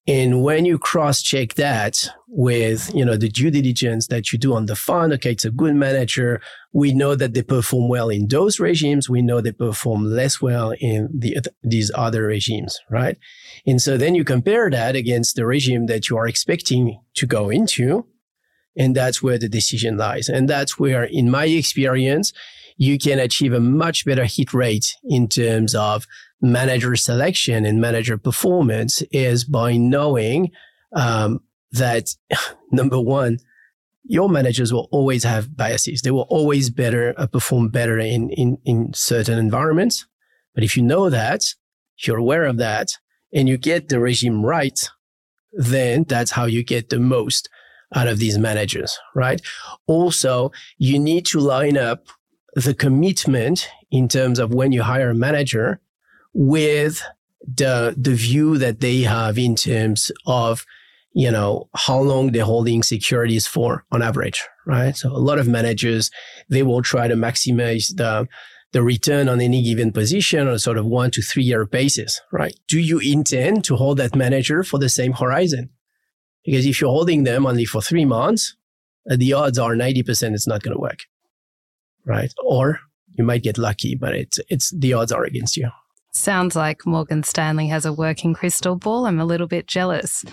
And 0.08 0.42
when 0.42 0.64
you 0.64 0.80
cross 0.80 1.22
check 1.22 1.56
that 1.56 2.08
with, 2.30 2.94
you 2.96 3.04
know, 3.04 3.18
the 3.18 3.28
due 3.28 3.52
diligence 3.52 4.08
that 4.08 4.32
you 4.32 4.40
do 4.40 4.56
on 4.56 4.66
the 4.66 4.76
fund, 4.76 5.12
okay, 5.14 5.32
it's 5.32 5.44
a 5.44 5.52
good 5.52 5.76
manager. 5.76 6.42
We 6.72 6.94
know 6.94 7.14
that 7.16 7.34
they 7.34 7.44
perform 7.44 7.90
well 7.90 8.08
in 8.08 8.30
those 8.30 8.58
regimes. 8.58 9.10
We 9.10 9.22
know 9.22 9.42
they 9.42 9.52
perform 9.52 10.06
less 10.06 10.42
well 10.42 10.74
in 10.80 11.10
the, 11.14 11.38
these 11.62 11.92
other 11.94 12.28
regimes, 12.28 12.80
right? 12.90 13.18
And 13.66 13.82
so 13.82 13.98
then 13.98 14.16
you 14.16 14.24
compare 14.24 14.70
that 14.70 14.96
against 14.96 15.36
the 15.36 15.46
regime 15.46 15.88
that 15.88 16.10
you 16.10 16.18
are 16.18 16.28
expecting 16.28 17.02
to 17.16 17.26
go 17.26 17.50
into. 17.50 18.06
And 18.78 18.96
that's 18.96 19.22
where 19.22 19.40
the 19.40 19.50
decision 19.50 19.98
lies. 19.98 20.30
And 20.30 20.48
that's 20.48 20.80
where, 20.80 21.04
in 21.04 21.30
my 21.30 21.46
experience, 21.46 22.32
you 22.78 22.98
can 22.98 23.20
achieve 23.20 23.54
a 23.54 23.60
much 23.60 24.06
better 24.06 24.26
hit 24.26 24.54
rate 24.54 24.96
in 25.04 25.28
terms 25.28 25.74
of 25.76 26.06
manager 26.42 26.96
selection 26.96 27.66
and 27.66 27.82
manager 27.82 28.18
performance 28.18 29.02
is 29.12 29.44
by 29.44 29.78
knowing 29.78 30.52
um, 30.94 31.40
that 31.72 32.10
number 32.72 33.00
one, 33.00 33.40
your 34.04 34.30
managers 34.30 34.72
will 34.72 34.88
always 34.92 35.24
have 35.24 35.56
biases. 35.56 36.02
They 36.02 36.12
will 36.12 36.28
always 36.30 36.70
better 36.70 37.14
uh, 37.18 37.28
perform 37.28 37.70
better 37.70 38.00
in, 38.00 38.30
in, 38.30 38.58
in 38.64 38.94
certain 38.94 39.38
environments. 39.38 40.06
But 40.56 40.64
if 40.64 40.78
you 40.78 40.84
know 40.84 41.10
that, 41.10 41.42
if 41.98 42.08
you're 42.08 42.18
aware 42.18 42.46
of 42.46 42.58
that, 42.58 42.90
and 43.34 43.50
you 43.50 43.58
get 43.58 43.90
the 43.90 44.00
regime 44.00 44.46
right, 44.46 44.80
then 45.52 46.04
that's 46.04 46.32
how 46.32 46.46
you 46.46 46.64
get 46.64 46.90
the 46.90 47.00
most 47.00 47.50
out 47.96 48.08
of 48.08 48.20
these 48.20 48.38
managers, 48.38 48.98
right? 49.16 49.42
Also, 49.88 50.52
you 50.78 51.00
need 51.00 51.26
to 51.26 51.40
line 51.40 51.78
up 51.78 52.08
the 52.56 52.74
commitment 52.74 53.70
in 53.92 54.08
terms 54.08 54.40
of 54.40 54.54
when 54.54 54.72
you 54.72 54.84
hire 54.84 55.10
a 55.10 55.16
manager 55.16 55.80
with 56.38 57.02
the 57.42 57.96
the 57.98 58.14
view 58.14 58.60
that 58.60 58.80
they 58.80 59.02
have 59.02 59.40
in 59.40 59.56
terms 59.56 60.12
of 60.28 60.66
you 61.14 61.32
know 61.32 61.68
how 61.76 62.00
long 62.00 62.32
they're 62.32 62.46
holding 62.46 62.84
securities 62.84 63.48
for 63.48 63.84
on 63.92 64.04
average 64.04 64.48
right? 64.68 64.96
So 64.96 65.10
a 65.10 65.18
lot 65.18 65.40
of 65.40 65.48
managers 65.48 66.12
they 66.48 66.62
will 66.62 66.84
try 66.84 67.08
to 67.08 67.16
maximize 67.16 67.96
the 67.96 68.28
the 68.72 68.84
return 68.84 69.30
on 69.30 69.42
any 69.42 69.64
given 69.64 69.92
position 69.92 70.48
on 70.48 70.54
a 70.54 70.60
sort 70.60 70.78
of 70.78 70.86
one 70.86 71.10
to 71.10 71.24
three 71.24 71.44
year 71.44 71.66
basis 71.66 72.22
right? 72.32 72.54
Do 72.68 72.80
you 72.80 73.00
intend 73.00 73.64
to 73.64 73.76
hold 73.76 73.98
that 73.98 74.16
manager 74.16 74.62
for 74.64 74.78
the 74.78 74.90
same 74.90 75.14
horizon? 75.14 75.72
Because 76.46 76.68
if 76.68 76.80
you're 76.80 76.92
holding 76.92 77.24
them 77.24 77.48
only 77.48 77.66
for 77.66 77.82
three 77.82 78.06
months 78.06 78.56
uh, 79.10 79.16
the 79.16 79.34
odds 79.34 79.58
are 79.58 79.74
90% 79.74 80.36
it's 80.36 80.48
not 80.48 80.62
going 80.62 80.76
to 80.76 80.82
work 80.82 81.00
right? 82.06 82.32
Or 82.46 82.80
you 83.18 83.24
might 83.24 83.42
get 83.42 83.58
lucky 83.58 83.96
but 83.96 84.14
it's 84.14 84.38
it's 84.50 84.70
the 84.70 84.94
odds 84.94 85.12
are 85.12 85.24
against 85.24 85.58
you 85.58 85.72
Sounds 86.18 86.56
like 86.56 86.86
Morgan 86.86 87.22
Stanley 87.22 87.68
has 87.68 87.86
a 87.86 87.94
working 87.94 88.34
crystal 88.34 88.76
ball. 88.76 89.06
I'm 89.06 89.20
a 89.20 89.26
little 89.26 89.46
bit 89.46 89.68
jealous. 89.68 90.26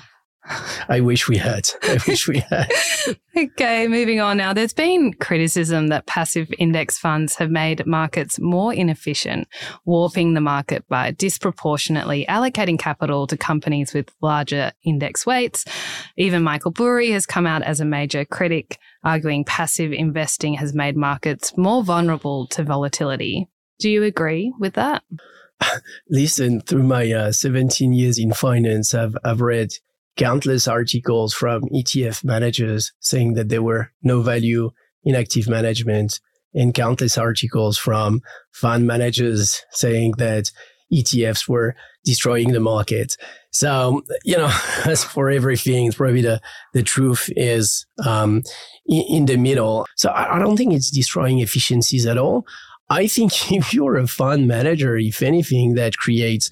I 0.88 1.00
wish 1.00 1.28
we 1.28 1.36
had. 1.36 1.68
I 1.82 1.98
wish 2.08 2.26
we 2.26 2.38
had. 2.38 2.70
okay, 3.36 3.86
moving 3.86 4.18
on 4.18 4.38
now. 4.38 4.54
There's 4.54 4.72
been 4.72 5.12
criticism 5.12 5.88
that 5.88 6.06
passive 6.06 6.48
index 6.58 6.98
funds 6.98 7.36
have 7.36 7.50
made 7.50 7.86
markets 7.86 8.40
more 8.40 8.72
inefficient, 8.72 9.46
warping 9.84 10.32
the 10.32 10.40
market 10.40 10.88
by 10.88 11.12
disproportionately 11.12 12.24
allocating 12.28 12.78
capital 12.78 13.26
to 13.26 13.36
companies 13.36 13.92
with 13.92 14.10
larger 14.22 14.72
index 14.84 15.26
weights. 15.26 15.66
Even 16.16 16.42
Michael 16.42 16.72
Burry 16.72 17.10
has 17.10 17.26
come 17.26 17.46
out 17.46 17.62
as 17.62 17.80
a 17.80 17.84
major 17.84 18.24
critic, 18.24 18.78
arguing 19.04 19.44
passive 19.44 19.92
investing 19.92 20.54
has 20.54 20.74
made 20.74 20.96
markets 20.96 21.56
more 21.58 21.84
vulnerable 21.84 22.46
to 22.48 22.64
volatility. 22.64 23.48
Do 23.78 23.90
you 23.90 24.02
agree 24.02 24.52
with 24.58 24.74
that? 24.74 25.02
Listen, 26.08 26.60
through 26.60 26.82
my 26.82 27.10
uh, 27.12 27.32
17 27.32 27.92
years 27.92 28.18
in 28.18 28.32
finance, 28.32 28.94
I've, 28.94 29.16
I've 29.24 29.40
read 29.40 29.72
countless 30.16 30.68
articles 30.68 31.34
from 31.34 31.62
ETF 31.64 32.24
managers 32.24 32.92
saying 33.00 33.34
that 33.34 33.48
there 33.48 33.62
were 33.62 33.90
no 34.02 34.22
value 34.22 34.70
in 35.02 35.14
active 35.14 35.48
management 35.48 36.20
and 36.54 36.72
countless 36.72 37.18
articles 37.18 37.76
from 37.76 38.20
fund 38.52 38.86
managers 38.86 39.62
saying 39.70 40.14
that 40.18 40.50
ETFs 40.92 41.48
were 41.48 41.74
destroying 42.04 42.52
the 42.52 42.60
market. 42.60 43.16
So, 43.50 44.02
you 44.24 44.36
know, 44.36 44.52
as 44.84 45.02
for 45.02 45.30
everything, 45.30 45.90
probably 45.92 46.22
the, 46.22 46.40
the 46.72 46.82
truth 46.82 47.30
is 47.36 47.86
um, 48.04 48.42
in, 48.86 49.02
in, 49.08 49.24
the 49.26 49.36
middle. 49.36 49.86
So 49.96 50.10
I, 50.10 50.36
I 50.36 50.38
don't 50.38 50.56
think 50.56 50.72
it's 50.72 50.90
destroying 50.90 51.40
efficiencies 51.40 52.06
at 52.06 52.18
all. 52.18 52.46
I 52.94 53.08
think 53.08 53.32
if 53.52 53.74
you're 53.74 53.96
a 53.96 54.06
fund 54.06 54.46
manager, 54.46 54.96
if 54.96 55.20
anything, 55.20 55.74
that 55.74 55.96
creates 55.96 56.50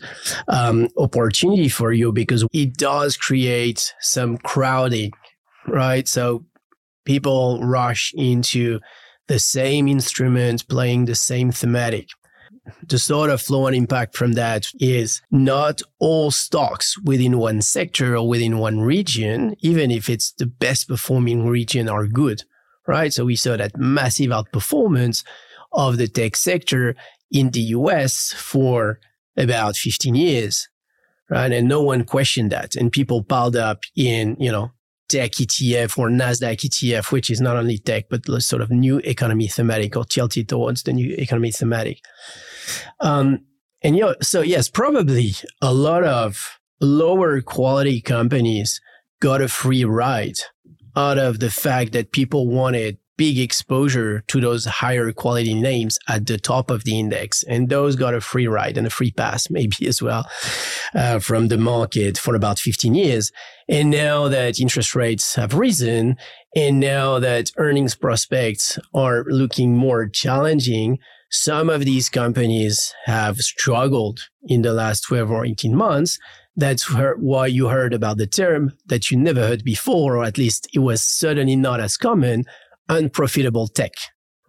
um, 0.49 0.89
opportunity 0.99 1.69
for 1.69 1.93
you 1.93 2.13
because 2.13 2.45
it 2.53 2.77
does 2.77 3.17
create 3.17 3.95
some 4.01 4.39
crowding, 4.39 5.13
right? 5.69 6.07
So 6.09 6.45
people 7.05 7.61
rush 7.63 8.13
into 8.17 8.81
the 9.29 9.39
same 9.39 9.87
instrument 9.87 10.69
playing 10.69 11.05
the 11.05 11.15
same 11.15 11.53
thematic. 11.53 12.09
The 12.89 12.99
sort 12.99 13.31
of 13.31 13.41
flow 13.41 13.67
and 13.67 13.77
impact 13.77 14.17
from 14.17 14.33
that 14.33 14.67
is 14.81 15.21
not 15.31 15.81
all 15.99 16.31
stocks 16.31 16.97
within 17.05 17.39
one 17.39 17.61
sector 17.63 18.17
or 18.17 18.29
within 18.29 18.59
one 18.59 18.81
region, 18.81 19.55
even 19.61 19.91
if 19.91 20.09
it's 20.09 20.33
the 20.33 20.47
best 20.47 20.89
performing 20.89 21.47
region, 21.47 21.89
are 21.89 22.07
good, 22.07 22.45
right? 22.87 23.13
So 23.13 23.25
we 23.25 23.37
saw 23.37 23.57
that 23.57 23.77
massive 23.77 24.31
outperformance 24.31 25.25
of 25.73 25.97
the 25.97 26.09
tech 26.09 26.37
sector 26.37 26.95
in 27.31 27.51
the 27.51 27.61
US 27.61 28.33
for 28.33 29.01
about 29.37 29.77
15 29.77 30.15
years, 30.15 30.69
right? 31.31 31.51
And 31.51 31.69
no 31.69 31.83
one 31.83 32.05
questioned 32.05 32.53
that. 32.53 32.77
And 32.77 32.93
people 32.93 33.25
piled 33.25 33.57
up 33.57 33.81
in, 33.97 34.37
you 34.39 34.53
know, 34.53 34.73
tech 35.09 35.33
ETF 35.33 35.99
or 35.99 36.09
NASDAQ 36.09 36.57
ETF, 36.57 37.13
which 37.13 37.31
is 37.31 37.41
not 37.41 37.57
only 37.57 37.79
tech, 37.79 38.05
but 38.09 38.25
sort 38.43 38.63
of 38.63 38.71
new 38.71 38.99
economy 38.99 39.47
thematic 39.47 39.97
or 39.97 40.05
tilted 40.05 40.49
towards 40.49 40.83
the 40.83 40.93
new 40.93 41.15
economy 41.19 41.51
thematic. 41.51 41.99
Um, 43.01 43.41
and, 43.83 43.97
you 43.97 44.03
know, 44.03 44.15
so 44.23 44.41
yes, 44.41 44.69
probably 44.69 45.35
a 45.61 45.73
lot 45.73 46.05
of 46.05 46.59
lower 46.81 47.41
quality 47.41 48.01
companies 48.01 48.81
got 49.21 49.41
a 49.41 49.49
free 49.49 49.85
ride 49.85 50.39
out 50.97 51.19
of 51.19 51.41
the 51.41 51.51
fact 51.51 51.93
that 51.93 52.13
people 52.13 52.49
wanted 52.49 52.99
big 53.23 53.39
exposure 53.39 54.25
to 54.27 54.41
those 54.41 54.65
higher 54.65 55.13
quality 55.13 55.55
names 55.55 55.97
at 56.09 56.27
the 56.27 56.37
top 56.37 56.73
of 56.73 56.83
the 56.83 56.99
index. 56.99 57.45
And 57.45 57.69
those 57.69 57.95
got 57.95 58.15
a 58.15 58.21
free 58.21 58.49
ride 58.49 58.77
and 58.77 58.85
a 58.85 58.91
free 58.91 59.13
pass, 59.13 59.49
maybe 59.59 59.87
as 59.87 60.03
well, 60.03 60.29
uh, 60.93 61.21
from 61.21 61.47
the 61.47 61.57
market 61.57 62.19
for 62.19 62.35
about 62.35 62.59
15 62.59 62.97
years. 62.97 63.31
And 63.69 63.91
now 63.91 64.27
that 64.27 64.59
interest 64.59 64.97
rates 64.97 65.37
have 65.37 65.55
risen 65.55 66.17
and 66.57 66.81
now 66.81 67.21
that 67.21 67.53
earnings 67.59 67.95
prospects 67.95 68.77
are 68.93 69.23
looking 69.29 69.77
more 69.77 70.09
challenging, 70.09 70.99
some 71.31 71.71
of 71.71 71.85
these 71.85 72.09
companies 72.09 72.93
have 73.05 73.37
struggled 73.39 74.19
in 74.49 74.63
the 74.63 74.73
last 74.73 75.03
12 75.03 75.31
or 75.31 75.47
18 75.47 75.77
months. 75.77 76.19
That's 76.57 76.85
why 76.91 77.47
you 77.47 77.69
heard 77.69 77.95
about 77.95 78.17
the 78.19 78.27
term 78.27 78.73
that 78.87 79.13
you 79.13 79.17
never 79.17 79.41
heard 79.47 79.63
before, 79.63 80.17
or 80.17 80.25
at 80.25 80.39
least 80.39 80.67
it 80.75 80.81
was 80.81 81.03
certainly 81.03 81.55
not 81.55 81.79
as 81.79 81.97
common 81.97 82.47
unprofitable 82.93 83.69
tech, 83.69 83.93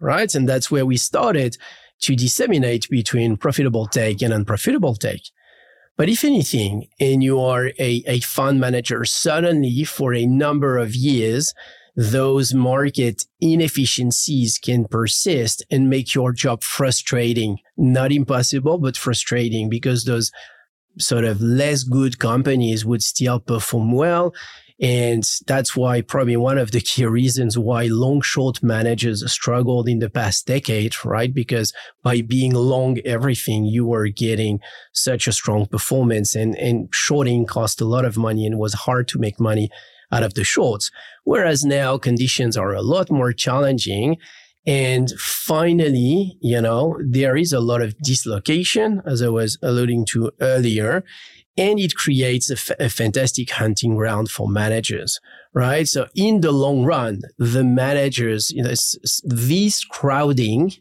right? 0.00 0.34
And 0.34 0.48
that's 0.48 0.70
where 0.70 0.86
we 0.86 0.96
started 0.96 1.56
to 2.02 2.14
disseminate 2.14 2.86
between 2.90 3.36
profitable 3.36 3.86
tech 3.86 4.20
and 4.22 4.32
unprofitable 4.32 4.94
tech. 4.94 5.20
But 5.96 6.08
if 6.08 6.24
anything, 6.24 6.88
and 7.00 7.22
you 7.22 7.40
are 7.40 7.68
a, 7.78 8.02
a 8.06 8.20
fund 8.20 8.60
manager, 8.60 9.04
suddenly 9.04 9.84
for 9.84 10.12
a 10.12 10.26
number 10.26 10.76
of 10.76 10.94
years, 10.94 11.54
those 11.96 12.52
market 12.52 13.24
inefficiencies 13.40 14.58
can 14.58 14.86
persist 14.86 15.64
and 15.70 15.88
make 15.88 16.14
your 16.14 16.32
job 16.32 16.62
frustrating. 16.62 17.58
Not 17.76 18.10
impossible, 18.10 18.78
but 18.78 18.96
frustrating 18.96 19.70
because 19.70 20.04
those 20.04 20.32
sort 20.98 21.24
of 21.24 21.40
less 21.40 21.84
good 21.84 22.18
companies 22.18 22.84
would 22.84 23.02
still 23.02 23.38
perform 23.38 23.92
well 23.92 24.32
and 24.80 25.24
that's 25.46 25.76
why 25.76 26.00
probably 26.00 26.36
one 26.36 26.58
of 26.58 26.72
the 26.72 26.80
key 26.80 27.06
reasons 27.06 27.56
why 27.56 27.84
long 27.84 28.20
short 28.20 28.60
managers 28.62 29.30
struggled 29.32 29.88
in 29.88 30.00
the 30.00 30.10
past 30.10 30.46
decade, 30.46 30.94
right? 31.04 31.32
Because 31.32 31.72
by 32.02 32.22
being 32.22 32.52
long 32.52 32.98
everything, 33.04 33.64
you 33.64 33.86
were 33.86 34.08
getting 34.08 34.58
such 34.92 35.28
a 35.28 35.32
strong 35.32 35.66
performance 35.66 36.34
and, 36.34 36.56
and 36.56 36.88
shorting 36.92 37.46
cost 37.46 37.80
a 37.80 37.84
lot 37.84 38.04
of 38.04 38.16
money 38.16 38.46
and 38.46 38.58
was 38.58 38.74
hard 38.74 39.06
to 39.08 39.18
make 39.18 39.38
money 39.38 39.70
out 40.10 40.24
of 40.24 40.34
the 40.34 40.44
shorts. 40.44 40.90
Whereas 41.22 41.64
now 41.64 41.96
conditions 41.96 42.56
are 42.56 42.74
a 42.74 42.82
lot 42.82 43.12
more 43.12 43.32
challenging. 43.32 44.16
And 44.66 45.10
finally, 45.20 46.36
you 46.40 46.60
know, 46.60 46.98
there 47.06 47.36
is 47.36 47.52
a 47.52 47.60
lot 47.60 47.80
of 47.80 47.96
dislocation, 47.98 49.02
as 49.06 49.22
I 49.22 49.28
was 49.28 49.56
alluding 49.62 50.06
to 50.06 50.32
earlier 50.40 51.04
and 51.56 51.78
it 51.78 51.94
creates 51.94 52.50
a, 52.50 52.54
f- 52.54 52.78
a 52.80 52.88
fantastic 52.88 53.50
hunting 53.50 53.94
ground 53.96 54.30
for 54.30 54.48
managers, 54.48 55.20
right? 55.52 55.86
So 55.86 56.08
in 56.14 56.40
the 56.40 56.52
long 56.52 56.84
run, 56.84 57.20
the 57.38 57.64
managers, 57.64 58.50
you 58.50 58.62
know, 58.62 58.74
this 59.24 59.84
crowding 59.84 60.72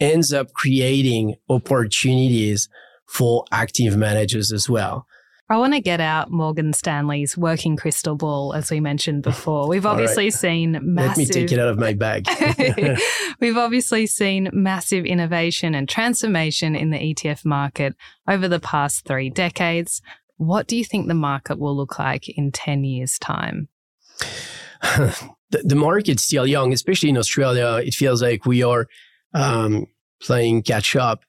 ends 0.00 0.32
up 0.32 0.52
creating 0.52 1.34
opportunities 1.48 2.68
for 3.06 3.44
active 3.52 3.96
managers 3.96 4.52
as 4.52 4.68
well. 4.68 5.06
I 5.50 5.58
want 5.58 5.74
to 5.74 5.80
get 5.80 6.00
out 6.00 6.30
Morgan 6.30 6.72
Stanley's 6.72 7.36
working 7.36 7.76
crystal 7.76 8.16
ball, 8.16 8.54
as 8.54 8.70
we 8.70 8.80
mentioned 8.80 9.22
before. 9.24 9.68
We've 9.68 9.84
obviously 9.84 10.24
right. 10.24 10.32
seen 10.32 10.78
massive. 10.82 11.08
Let 11.08 11.16
me 11.18 11.26
take 11.26 11.52
it 11.52 11.58
out 11.58 11.68
of 11.68 11.78
my 11.78 11.92
bag. 11.92 12.26
We've 13.40 13.56
obviously 13.56 14.06
seen 14.06 14.48
massive 14.52 15.04
innovation 15.04 15.74
and 15.74 15.88
transformation 15.88 16.74
in 16.74 16.90
the 16.90 16.98
ETF 16.98 17.44
market 17.44 17.94
over 18.26 18.48
the 18.48 18.60
past 18.60 19.04
three 19.04 19.28
decades. 19.28 20.00
What 20.36 20.66
do 20.66 20.76
you 20.76 20.84
think 20.84 21.08
the 21.08 21.14
market 21.14 21.58
will 21.58 21.76
look 21.76 21.98
like 21.98 22.28
in 22.28 22.50
10 22.50 22.84
years' 22.84 23.18
time? 23.18 23.68
the, 24.82 25.62
the 25.62 25.76
market's 25.76 26.24
still 26.24 26.46
young, 26.46 26.72
especially 26.72 27.10
in 27.10 27.18
Australia. 27.18 27.82
It 27.84 27.94
feels 27.94 28.22
like 28.22 28.46
we 28.46 28.62
are 28.62 28.88
um, 29.34 29.86
playing 30.22 30.62
catch 30.62 30.96
up 30.96 31.22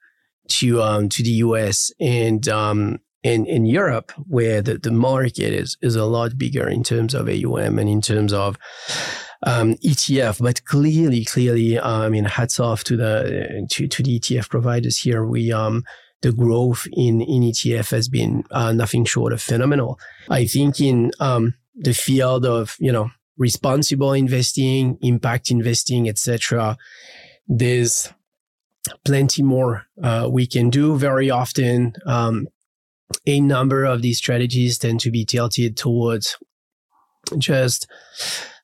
to 0.48 0.80
um, 0.80 1.08
to 1.08 1.22
the 1.22 1.30
US 1.30 1.90
and 2.00 2.48
um, 2.48 2.98
in, 3.26 3.46
in 3.46 3.66
Europe, 3.66 4.12
where 4.28 4.62
the, 4.62 4.78
the 4.78 4.92
market 4.92 5.52
is, 5.52 5.76
is 5.82 5.96
a 5.96 6.04
lot 6.04 6.38
bigger 6.38 6.68
in 6.68 6.82
terms 6.82 7.14
of 7.14 7.28
AUM 7.28 7.78
and 7.78 7.88
in 7.88 8.00
terms 8.00 8.32
of 8.32 8.56
um, 9.42 9.74
ETF, 9.74 10.40
but 10.40 10.64
clearly, 10.64 11.24
clearly, 11.24 11.78
uh, 11.78 12.00
I 12.00 12.08
mean, 12.08 12.24
hats 12.24 12.60
off 12.60 12.84
to 12.84 12.96
the 12.96 13.66
to, 13.70 13.88
to 13.88 14.02
the 14.02 14.18
ETF 14.18 14.48
providers 14.48 14.98
here. 14.98 15.26
We 15.26 15.52
um, 15.52 15.84
the 16.22 16.32
growth 16.32 16.86
in 16.92 17.20
in 17.20 17.42
ETF 17.42 17.90
has 17.90 18.08
been 18.08 18.44
uh, 18.50 18.72
nothing 18.72 19.04
short 19.04 19.32
of 19.32 19.42
phenomenal. 19.42 19.98
I 20.30 20.46
think 20.46 20.80
in 20.80 21.10
um, 21.20 21.54
the 21.74 21.94
field 21.94 22.46
of 22.46 22.76
you 22.78 22.92
know 22.92 23.10
responsible 23.36 24.12
investing, 24.12 24.98
impact 25.02 25.50
investing, 25.50 26.08
etc. 26.08 26.76
There's 27.46 28.12
plenty 29.04 29.42
more 29.42 29.84
uh, 30.02 30.28
we 30.30 30.46
can 30.46 30.70
do. 30.70 30.96
Very 30.96 31.30
often, 31.30 31.92
um, 32.06 32.48
a 33.26 33.40
number 33.40 33.84
of 33.84 34.02
these 34.02 34.18
strategies 34.18 34.78
tend 34.78 35.00
to 35.00 35.10
be 35.10 35.24
tilted 35.24 35.76
towards 35.76 36.36
just 37.38 37.86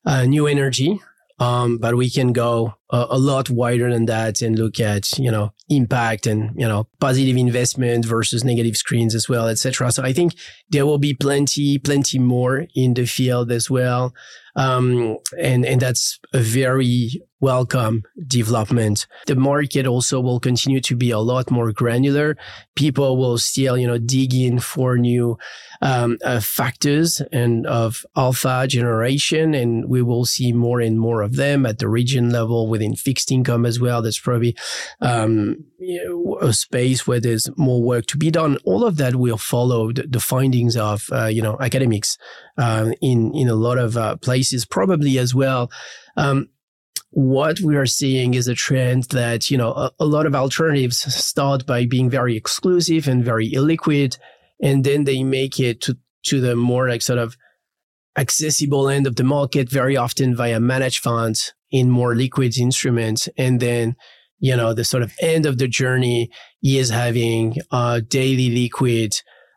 uh, 0.05 0.25
new 0.25 0.47
energy. 0.47 0.99
Um, 1.39 1.77
but 1.77 1.95
we 1.95 2.09
can 2.09 2.31
go 2.31 2.75
a, 2.93 3.07
a, 3.09 3.17
lot 3.17 3.49
wider 3.49 3.91
than 3.91 4.05
that 4.05 4.41
and 4.41 4.57
look 4.57 4.79
at 4.79 5.17
you 5.17 5.31
know 5.31 5.51
impact 5.67 6.27
and 6.27 6.51
you 6.55 6.67
know 6.67 6.87
positive 6.99 7.35
investment 7.35 8.05
versus 8.05 8.43
negative 8.43 8.77
screens 8.77 9.15
as 9.15 9.27
well 9.27 9.47
etc 9.47 9.91
so 9.91 10.03
i 10.03 10.13
think 10.13 10.35
there 10.69 10.85
will 10.85 10.99
be 10.99 11.13
plenty 11.13 11.79
plenty 11.79 12.19
more 12.19 12.67
in 12.75 12.93
the 12.93 13.05
field 13.05 13.51
as 13.51 13.69
well 13.69 14.13
um, 14.55 15.17
and 15.37 15.65
and 15.65 15.81
that's 15.81 16.19
a 16.33 16.39
very 16.39 17.23
welcome 17.39 18.03
development. 18.25 19.05
The 19.25 19.35
market 19.35 19.85
also 19.85 20.21
will 20.21 20.39
continue 20.39 20.79
to 20.81 20.95
be 20.95 21.11
a 21.11 21.19
lot 21.19 21.51
more 21.51 21.73
granular. 21.73 22.37
People 22.75 23.17
will 23.17 23.37
still, 23.37 23.77
you 23.77 23.87
know, 23.87 23.97
dig 23.97 24.33
in 24.33 24.59
for 24.59 24.97
new 24.97 25.37
um, 25.81 26.17
uh, 26.23 26.39
factors 26.39 27.21
and 27.31 27.65
of 27.67 28.05
alpha 28.15 28.65
generation, 28.67 29.53
and 29.53 29.89
we 29.89 30.01
will 30.01 30.25
see 30.25 30.53
more 30.53 30.79
and 30.79 30.99
more 30.99 31.21
of 31.21 31.35
them 31.35 31.65
at 31.65 31.79
the 31.79 31.89
region 31.89 32.29
level 32.29 32.69
within 32.69 32.82
fixed 32.95 33.31
income 33.31 33.65
as 33.65 33.79
well. 33.79 34.01
There's 34.01 34.19
probably 34.19 34.55
um, 35.01 35.63
a 36.41 36.53
space 36.53 37.07
where 37.07 37.19
there's 37.19 37.49
more 37.57 37.81
work 37.81 38.05
to 38.07 38.17
be 38.17 38.29
done. 38.29 38.57
All 38.65 38.85
of 38.85 38.97
that 38.97 39.15
will 39.15 39.37
follow 39.37 39.91
the, 39.91 40.03
the 40.03 40.19
findings 40.19 40.75
of 40.75 41.07
uh, 41.11 41.27
you 41.27 41.41
know 41.41 41.57
academics 41.59 42.17
uh, 42.57 42.91
in 43.01 43.33
in 43.33 43.47
a 43.47 43.55
lot 43.55 43.77
of 43.77 43.95
uh, 43.97 44.17
places, 44.17 44.65
probably 44.65 45.17
as 45.17 45.33
well. 45.33 45.71
Um, 46.17 46.49
what 47.13 47.59
we 47.59 47.75
are 47.75 47.85
seeing 47.85 48.33
is 48.33 48.47
a 48.47 48.55
trend 48.55 49.03
that 49.05 49.51
you 49.51 49.57
know 49.57 49.71
a, 49.71 49.91
a, 49.99 50.05
lot 50.05 50.25
of 50.25 50.33
alternatives 50.33 50.97
start 51.13 51.63
by 51.65 51.85
being 51.85 52.09
very 52.09 52.35
exclusive 52.35 53.07
and 53.07 53.23
very 53.23 53.51
illiquid 53.51 54.17
and 54.61 54.83
then 54.83 55.03
they 55.03 55.23
make 55.23 55.59
it 55.59 55.79
to 55.79 55.95
to 56.23 56.41
the 56.41 56.55
more 56.55 56.89
like 56.89 57.03
sort 57.03 57.19
of 57.19 57.37
accessible 58.17 58.89
end 58.89 59.05
of 59.05 59.15
the 59.15 59.23
market 59.23 59.69
very 59.69 59.95
often 59.95 60.35
via 60.35 60.59
managed 60.59 61.03
funds 61.03 61.53
in 61.73 61.89
more 61.89 62.15
liquid 62.15 62.57
instruments 62.57 63.27
and 63.37 63.59
then 63.59 63.95
you 64.39 64.55
know 64.55 64.73
the 64.73 64.85
sort 64.85 65.03
of 65.03 65.13
end 65.21 65.45
of 65.45 65.57
the 65.57 65.67
journey 65.67 66.29
is 66.63 66.89
having 66.89 67.57
uh, 67.71 67.99
daily 68.07 68.49
liquid 68.49 69.13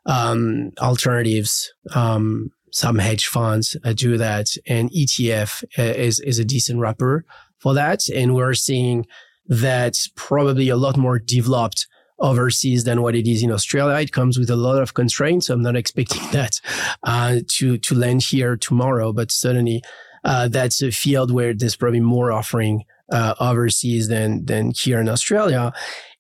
um, 0.07 0.73
alternatives 0.81 1.73
um, 1.95 2.51
some 2.73 2.99
hedge 2.99 3.27
funds 3.27 3.77
uh, 3.85 3.93
do 3.93 4.17
that 4.17 4.47
and 4.67 4.91
etf 4.91 5.63
uh, 5.79 5.83
is 5.83 6.19
is 6.21 6.41
a 6.41 6.45
decent 6.45 6.81
wrapper 6.81 7.25
for 7.59 7.75
that. 7.75 8.09
And 8.09 8.35
we're 8.35 8.55
seeing 8.55 9.07
that 9.47 9.97
probably 10.15 10.69
a 10.69 10.77
lot 10.77 10.97
more 10.97 11.19
developed 11.19 11.87
overseas 12.19 12.85
than 12.85 13.03
what 13.03 13.15
it 13.15 13.29
is 13.29 13.43
in 13.43 13.53
Australia. 13.53 14.01
It 14.01 14.13
comes 14.13 14.39
with 14.39 14.51
a 14.51 14.57
lot 14.57 14.81
of 14.81 14.95
constraints. 14.95 15.51
I'm 15.51 15.63
not 15.63 15.77
expecting 15.77 16.23
that 16.33 16.61
uh, 17.03 17.41
to 17.57 17.79
to 17.79 17.95
land 17.95 18.23
here 18.23 18.57
tomorrow, 18.57 19.13
but 19.13 19.31
certainly 19.31 19.83
uh, 20.27 20.49
that's 20.49 20.83
a 20.83 20.91
field 20.91 21.31
where 21.31 21.55
there's 21.55 21.77
probably 21.77 22.01
more 22.01 22.33
offering 22.33 22.85
uh, 23.13 23.35
overseas 23.41 24.09
than 24.09 24.45
than 24.45 24.73
here 24.73 25.01
in 25.01 25.09
Australia. 25.09 25.73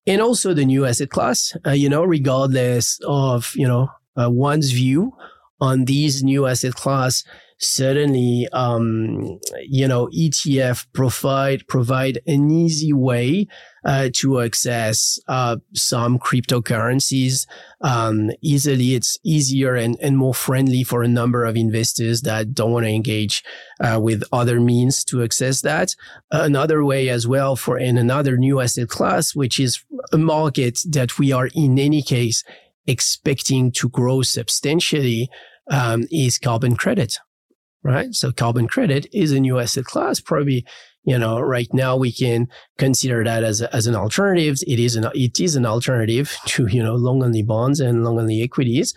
And 0.06 0.22
also 0.22 0.54
the 0.54 0.64
new 0.64 0.86
asset 0.86 1.10
class, 1.10 1.56
uh, 1.66 1.72
you 1.72 1.88
know, 1.88 2.04
regardless 2.04 3.00
of 3.04 3.52
you 3.56 3.66
know 3.66 3.90
uh, 4.16 4.30
one's 4.30 4.70
view 4.70 5.12
on 5.60 5.86
these 5.86 6.22
new 6.22 6.46
asset 6.46 6.74
class, 6.74 7.24
certainly, 7.58 8.46
um, 8.52 9.40
you 9.62 9.88
know, 9.88 10.06
ETF 10.16 10.86
provide 10.92 11.66
provide 11.66 12.20
an 12.28 12.50
easy 12.50 12.92
way 12.92 13.48
uh, 13.86 14.10
to 14.12 14.40
access 14.40 15.18
uh, 15.28 15.56
some 15.72 16.18
cryptocurrencies 16.18 17.46
um, 17.80 18.30
easily. 18.42 18.94
It's 18.94 19.16
easier 19.24 19.76
and, 19.76 19.96
and 20.02 20.18
more 20.18 20.34
friendly 20.34 20.82
for 20.82 21.02
a 21.04 21.08
number 21.08 21.44
of 21.44 21.56
investors 21.56 22.22
that 22.22 22.52
don't 22.52 22.72
want 22.72 22.84
to 22.84 22.90
engage 22.90 23.44
uh, 23.80 24.00
with 24.02 24.24
other 24.32 24.60
means 24.60 25.04
to 25.04 25.22
access 25.22 25.60
that. 25.62 25.94
Another 26.32 26.84
way 26.84 27.08
as 27.08 27.28
well 27.28 27.54
for 27.54 27.78
in 27.78 27.96
another 27.96 28.36
new 28.36 28.60
asset 28.60 28.88
class, 28.88 29.36
which 29.36 29.60
is 29.60 29.82
a 30.12 30.18
market 30.18 30.80
that 30.90 31.16
we 31.16 31.30
are 31.30 31.48
in 31.54 31.78
any 31.78 32.02
case 32.02 32.42
expecting 32.88 33.70
to 33.70 33.88
grow 33.88 34.22
substantially 34.22 35.30
um, 35.70 36.06
is 36.10 36.38
carbon 36.38 36.76
credit 36.76 37.18
right? 37.86 38.14
So 38.14 38.32
carbon 38.32 38.66
credit 38.66 39.06
is 39.12 39.30
a 39.30 39.38
new 39.38 39.60
asset 39.60 39.84
class. 39.84 40.18
Probably, 40.18 40.66
you 41.06 41.18
know, 41.18 41.38
right 41.40 41.72
now 41.72 41.96
we 41.96 42.12
can 42.12 42.48
consider 42.78 43.24
that 43.24 43.44
as, 43.44 43.62
a, 43.62 43.74
as 43.74 43.86
an 43.86 43.94
alternative. 43.94 44.58
It 44.66 44.80
is 44.80 44.96
an, 44.96 45.08
it 45.14 45.40
is 45.40 45.54
an 45.54 45.64
alternative 45.64 46.36
to, 46.46 46.66
you 46.66 46.82
know, 46.82 46.94
long 46.94 47.22
only 47.22 47.42
bonds 47.42 47.80
and 47.80 48.04
long 48.04 48.18
only 48.18 48.42
equities. 48.42 48.94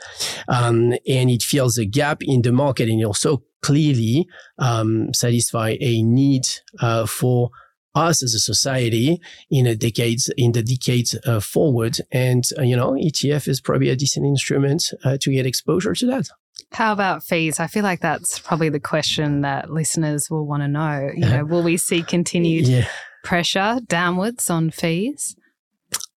Um, 0.47 0.93
and 1.07 1.29
it 1.29 1.43
fills 1.43 1.77
a 1.77 1.85
gap 1.85 2.21
in 2.23 2.41
the 2.41 2.51
market 2.51 2.89
and 2.89 3.05
also 3.05 3.43
clearly, 3.61 4.27
um, 4.57 5.13
satisfy 5.13 5.77
a 5.79 6.01
need, 6.01 6.47
uh, 6.81 7.05
for 7.05 7.51
us 7.95 8.23
as 8.23 8.33
a 8.33 8.39
society 8.39 9.19
in 9.49 9.65
a 9.65 9.75
decades 9.75 10.31
in 10.37 10.51
the 10.51 10.61
decades 10.61 11.17
uh, 11.25 11.39
forward 11.39 11.97
and 12.11 12.43
uh, 12.57 12.61
you 12.61 12.75
know 12.75 12.91
ETF 12.91 13.47
is 13.47 13.59
probably 13.59 13.89
a 13.89 13.95
decent 13.95 14.25
instrument 14.27 14.93
uh, 15.03 15.17
to 15.19 15.31
get 15.31 15.47
exposure 15.47 15.93
to 15.93 16.05
that 16.05 16.29
how 16.71 16.93
about 16.93 17.23
fees? 17.23 17.59
I 17.59 17.67
feel 17.67 17.83
like 17.83 17.99
that's 17.99 18.39
probably 18.39 18.69
the 18.69 18.79
question 18.79 19.41
that 19.41 19.71
listeners 19.71 20.29
will 20.29 20.45
want 20.45 20.63
to 20.63 20.67
know. 20.67 21.09
You 21.13 21.25
know, 21.25 21.45
will 21.45 21.63
we 21.63 21.77
see 21.77 22.03
continued 22.03 22.67
yeah. 22.67 22.87
pressure 23.23 23.79
downwards 23.87 24.49
on 24.49 24.69
fees? 24.69 25.35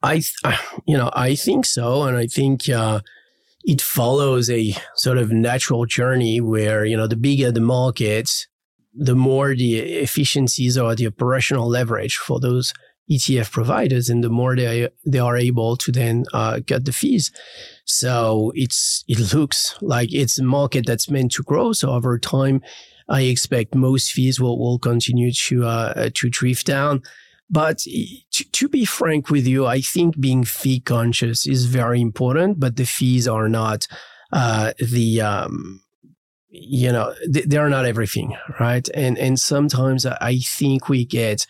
I, 0.03 0.15
th- 0.15 0.35
uh, 0.45 0.57
you 0.87 0.97
know, 0.97 1.11
I 1.15 1.35
think 1.35 1.65
so, 1.65 2.03
and 2.03 2.17
I 2.17 2.27
think 2.27 2.69
uh, 2.69 3.01
it 3.65 3.81
follows 3.81 4.51
a 4.51 4.75
sort 4.97 5.19
of 5.19 5.33
natural 5.33 5.87
journey 5.87 6.41
where 6.41 6.85
you 6.85 6.97
know 6.97 7.07
the 7.07 7.17
bigger 7.17 7.51
the 7.51 7.61
market, 7.61 8.47
the 8.95 9.15
more 9.15 9.55
the 9.55 9.79
efficiencies 9.79 10.77
or 10.77 10.95
the 10.95 11.07
operational 11.07 11.69
leverage 11.69 12.17
for 12.17 12.41
those 12.41 12.75
ETF 13.11 13.51
providers, 13.51 14.09
and 14.09 14.23
the 14.23 14.31
more 14.31 14.57
they 14.57 14.89
they 15.05 15.19
are 15.19 15.37
able 15.37 15.77
to 15.77 15.93
then 15.93 16.25
uh, 16.33 16.61
cut 16.67 16.85
the 16.85 16.93
fees. 16.93 17.31
So 17.85 18.53
it's 18.55 19.05
it 19.09 19.35
looks 19.35 19.77
like 19.83 20.13
it's 20.13 20.39
a 20.39 20.45
market 20.45 20.87
that's 20.87 21.11
meant 21.11 21.33
to 21.33 21.43
grow. 21.43 21.73
So 21.73 21.91
over 21.91 22.19
time, 22.19 22.63
I 23.09 23.23
expect 23.23 23.75
most 23.75 24.13
fees 24.13 24.41
will 24.41 24.59
will 24.59 24.79
continue 24.79 25.33
to 25.49 25.65
uh, 25.65 26.11
to 26.15 26.31
drift 26.31 26.67
down. 26.67 27.03
But 27.51 27.81
to, 27.81 28.51
to, 28.51 28.69
be 28.69 28.87
frank 28.87 29.29
with 29.29 29.47
you, 29.47 29.67
I 29.67 29.83
think 29.83 30.19
being 30.19 30.43
fee 30.43 30.81
conscious 30.81 31.47
is 31.47 31.67
very 31.67 32.01
important. 32.01 32.59
But 32.59 32.77
the 32.77 32.87
fees 32.87 33.29
are 33.29 33.47
not 33.47 33.87
uh, 34.33 34.73
the 34.79 35.21
um, 35.21 35.83
you 36.49 36.91
know 36.91 37.15
they 37.29 37.59
are 37.59 37.69
not 37.69 37.85
everything, 37.85 38.37
right? 38.61 38.89
And 38.95 39.19
and 39.19 39.39
sometimes 39.39 40.07
I 40.07 40.39
think 40.39 40.89
we 40.89 41.05
get 41.05 41.47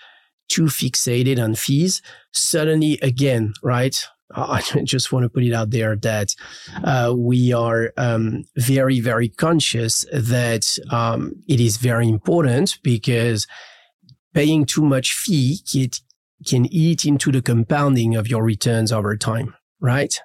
too 0.49 0.65
fixated 0.65 1.43
on 1.43 1.55
fees, 1.55 2.03
suddenly 2.33 2.99
again, 3.03 3.53
right? 3.63 3.97
I 4.35 4.63
just 4.85 5.13
want 5.13 5.25
to 5.25 5.29
put 5.29 5.45
it 5.45 5.53
out 5.53 5.71
there 5.71 5.97
that 5.97 6.35
uh, 6.85 7.15
we 7.17 7.53
are 7.53 7.93
um, 7.97 8.45
very, 8.57 9.01
very 9.01 9.29
conscious 9.29 10.05
that 10.13 10.79
um, 10.91 11.35
it 11.49 11.61
is 11.61 11.77
very 11.77 12.09
important 12.09 12.79
because 12.83 13.47
paying 14.35 14.65
too 14.65 14.85
much 14.85 15.13
fee 15.13 15.59
can, 15.71 15.91
can 16.47 16.67
eat 16.67 17.05
into 17.05 17.31
the 17.31 17.43
compounding 17.43 18.17
of 18.17 18.29
your 18.29 18.45
returns 18.45 18.93
over 18.93 19.17
time, 19.17 19.55
right? 19.81 20.21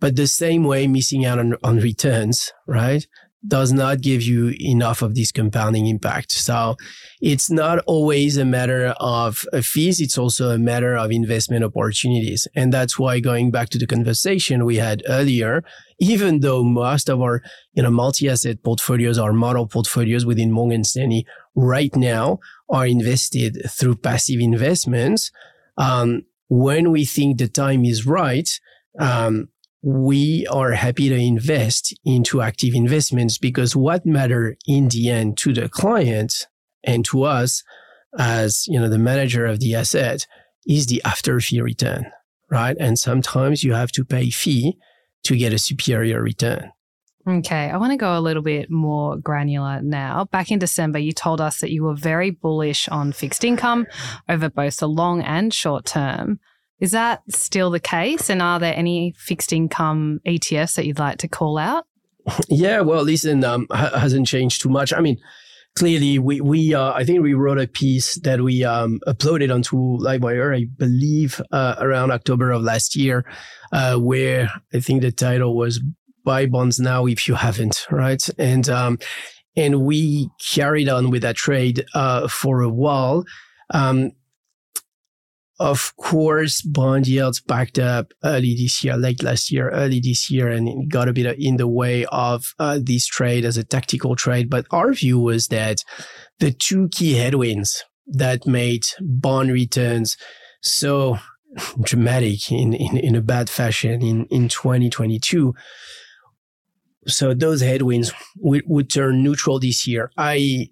But 0.00 0.16
the 0.16 0.26
same 0.26 0.64
way 0.64 0.86
missing 0.86 1.24
out 1.24 1.38
on, 1.38 1.56
on 1.62 1.78
returns, 1.78 2.52
right? 2.66 3.06
Does 3.46 3.72
not 3.72 4.00
give 4.00 4.22
you 4.22 4.54
enough 4.60 5.00
of 5.00 5.14
this 5.14 5.30
compounding 5.30 5.86
impact. 5.86 6.32
So 6.32 6.76
it's 7.20 7.50
not 7.50 7.78
always 7.86 8.36
a 8.36 8.44
matter 8.44 8.94
of 8.98 9.44
fees. 9.62 10.00
It's 10.00 10.18
also 10.18 10.50
a 10.50 10.58
matter 10.58 10.96
of 10.96 11.12
investment 11.12 11.64
opportunities. 11.64 12.48
And 12.56 12.72
that's 12.72 12.98
why 12.98 13.20
going 13.20 13.50
back 13.50 13.68
to 13.70 13.78
the 13.78 13.86
conversation 13.86 14.64
we 14.64 14.76
had 14.76 15.02
earlier, 15.08 15.62
even 16.00 16.40
though 16.40 16.64
most 16.64 17.08
of 17.08 17.20
our, 17.20 17.42
you 17.74 17.82
know, 17.82 17.90
multi-asset 17.90 18.62
portfolios 18.64 19.18
are 19.18 19.32
model 19.32 19.68
portfolios 19.68 20.26
within 20.26 20.50
Morgan 20.50 20.82
Stanley 20.82 21.24
right 21.54 21.94
now 21.94 22.38
are 22.68 22.86
invested 22.86 23.58
through 23.70 23.96
passive 23.96 24.40
investments. 24.40 25.30
Um, 25.76 26.22
when 26.48 26.90
we 26.90 27.04
think 27.04 27.38
the 27.38 27.48
time 27.48 27.84
is 27.84 28.06
right, 28.06 28.48
um, 28.98 29.48
we 29.82 30.46
are 30.50 30.72
happy 30.72 31.08
to 31.08 31.14
invest 31.14 31.94
into 32.04 32.40
active 32.40 32.74
investments 32.74 33.38
because 33.38 33.76
what 33.76 34.04
matter 34.04 34.56
in 34.66 34.88
the 34.88 35.08
end 35.08 35.36
to 35.38 35.52
the 35.52 35.68
client 35.68 36.46
and 36.82 37.04
to 37.04 37.22
us 37.22 37.62
as 38.18 38.66
you 38.66 38.78
know 38.78 38.88
the 38.88 38.98
manager 38.98 39.46
of 39.46 39.60
the 39.60 39.74
asset 39.74 40.26
is 40.66 40.86
the 40.86 41.00
after 41.04 41.38
fee 41.40 41.60
return 41.60 42.10
right 42.50 42.76
and 42.80 42.98
sometimes 42.98 43.62
you 43.62 43.72
have 43.72 43.92
to 43.92 44.04
pay 44.04 44.30
fee 44.30 44.76
to 45.22 45.36
get 45.36 45.52
a 45.52 45.58
superior 45.58 46.22
return 46.22 46.72
Okay, 47.26 47.68
I 47.68 47.76
want 47.76 47.92
to 47.92 47.98
go 47.98 48.16
a 48.16 48.22
little 48.22 48.42
bit 48.42 48.70
more 48.70 49.18
granular 49.18 49.82
now. 49.82 50.24
Back 50.24 50.50
in 50.50 50.58
December, 50.58 50.98
you 50.98 51.12
told 51.12 51.42
us 51.42 51.60
that 51.60 51.70
you 51.70 51.84
were 51.84 51.94
very 51.94 52.30
bullish 52.30 52.88
on 52.88 53.12
fixed 53.12 53.44
income 53.44 53.86
over 54.30 54.48
both 54.48 54.78
the 54.78 54.88
long 54.88 55.20
and 55.20 55.52
short 55.52 55.84
term. 55.84 56.40
Is 56.80 56.92
that 56.92 57.22
still 57.28 57.70
the 57.70 57.80
case? 57.80 58.30
And 58.30 58.40
are 58.40 58.60
there 58.60 58.74
any 58.76 59.14
fixed 59.16 59.52
income 59.52 60.20
ETFs 60.26 60.76
that 60.76 60.86
you'd 60.86 60.98
like 60.98 61.18
to 61.18 61.28
call 61.28 61.58
out? 61.58 61.84
Yeah, 62.48 62.80
well, 62.82 63.04
listen, 63.04 63.42
um, 63.42 63.66
hasn't 63.70 64.26
changed 64.26 64.60
too 64.60 64.68
much. 64.68 64.92
I 64.92 65.00
mean, 65.00 65.16
clearly 65.78 66.18
we 66.18 66.40
we 66.40 66.74
uh, 66.74 66.92
I 66.92 67.04
think 67.04 67.22
we 67.22 67.34
wrote 67.34 67.58
a 67.58 67.66
piece 67.66 68.16
that 68.16 68.42
we 68.42 68.64
um, 68.64 69.00
uploaded 69.06 69.52
onto 69.54 69.76
Livewire, 69.98 70.54
I 70.54 70.66
believe, 70.76 71.40
uh, 71.52 71.76
around 71.78 72.10
October 72.10 72.50
of 72.50 72.62
last 72.62 72.96
year, 72.96 73.24
uh, 73.72 73.96
where 73.96 74.50
I 74.74 74.80
think 74.80 75.02
the 75.02 75.12
title 75.12 75.56
was 75.56 75.80
"Buy 76.24 76.46
Bonds 76.46 76.78
Now 76.78 77.06
If 77.06 77.28
You 77.28 77.34
Haven't," 77.34 77.86
right? 77.90 78.28
And 78.38 78.68
um, 78.68 78.98
and 79.56 79.82
we 79.82 80.28
carried 80.40 80.88
on 80.88 81.10
with 81.10 81.22
that 81.22 81.36
trade 81.36 81.84
uh, 81.94 82.28
for 82.28 82.60
a 82.62 82.68
while. 82.68 83.24
Um, 83.70 84.12
of 85.60 85.96
course, 85.96 86.62
bond 86.62 87.08
yields 87.08 87.40
backed 87.40 87.78
up 87.78 88.12
early 88.24 88.54
this 88.54 88.84
year, 88.84 88.96
late 88.96 89.22
last 89.22 89.50
year, 89.50 89.70
early 89.70 90.00
this 90.00 90.30
year, 90.30 90.48
and 90.48 90.68
it 90.68 90.88
got 90.88 91.08
a 91.08 91.12
bit 91.12 91.36
in 91.38 91.56
the 91.56 91.66
way 91.66 92.04
of 92.06 92.54
uh, 92.58 92.78
this 92.80 93.06
trade 93.06 93.44
as 93.44 93.56
a 93.56 93.64
tactical 93.64 94.14
trade. 94.14 94.48
But 94.48 94.66
our 94.70 94.92
view 94.92 95.18
was 95.18 95.48
that 95.48 95.82
the 96.38 96.52
two 96.52 96.88
key 96.88 97.14
headwinds 97.14 97.84
that 98.06 98.46
made 98.46 98.86
bond 99.00 99.50
returns 99.50 100.16
so 100.62 101.18
dramatic 101.82 102.50
in, 102.52 102.72
in, 102.72 102.96
in 102.96 103.16
a 103.16 103.20
bad 103.20 103.50
fashion 103.50 104.00
in, 104.02 104.26
in 104.26 104.48
2022 104.48 105.54
so 107.08 107.32
those 107.32 107.62
headwinds 107.62 108.12
would, 108.36 108.62
would 108.66 108.90
turn 108.90 109.22
neutral 109.22 109.58
this 109.58 109.86
year. 109.86 110.10
I 110.16 110.68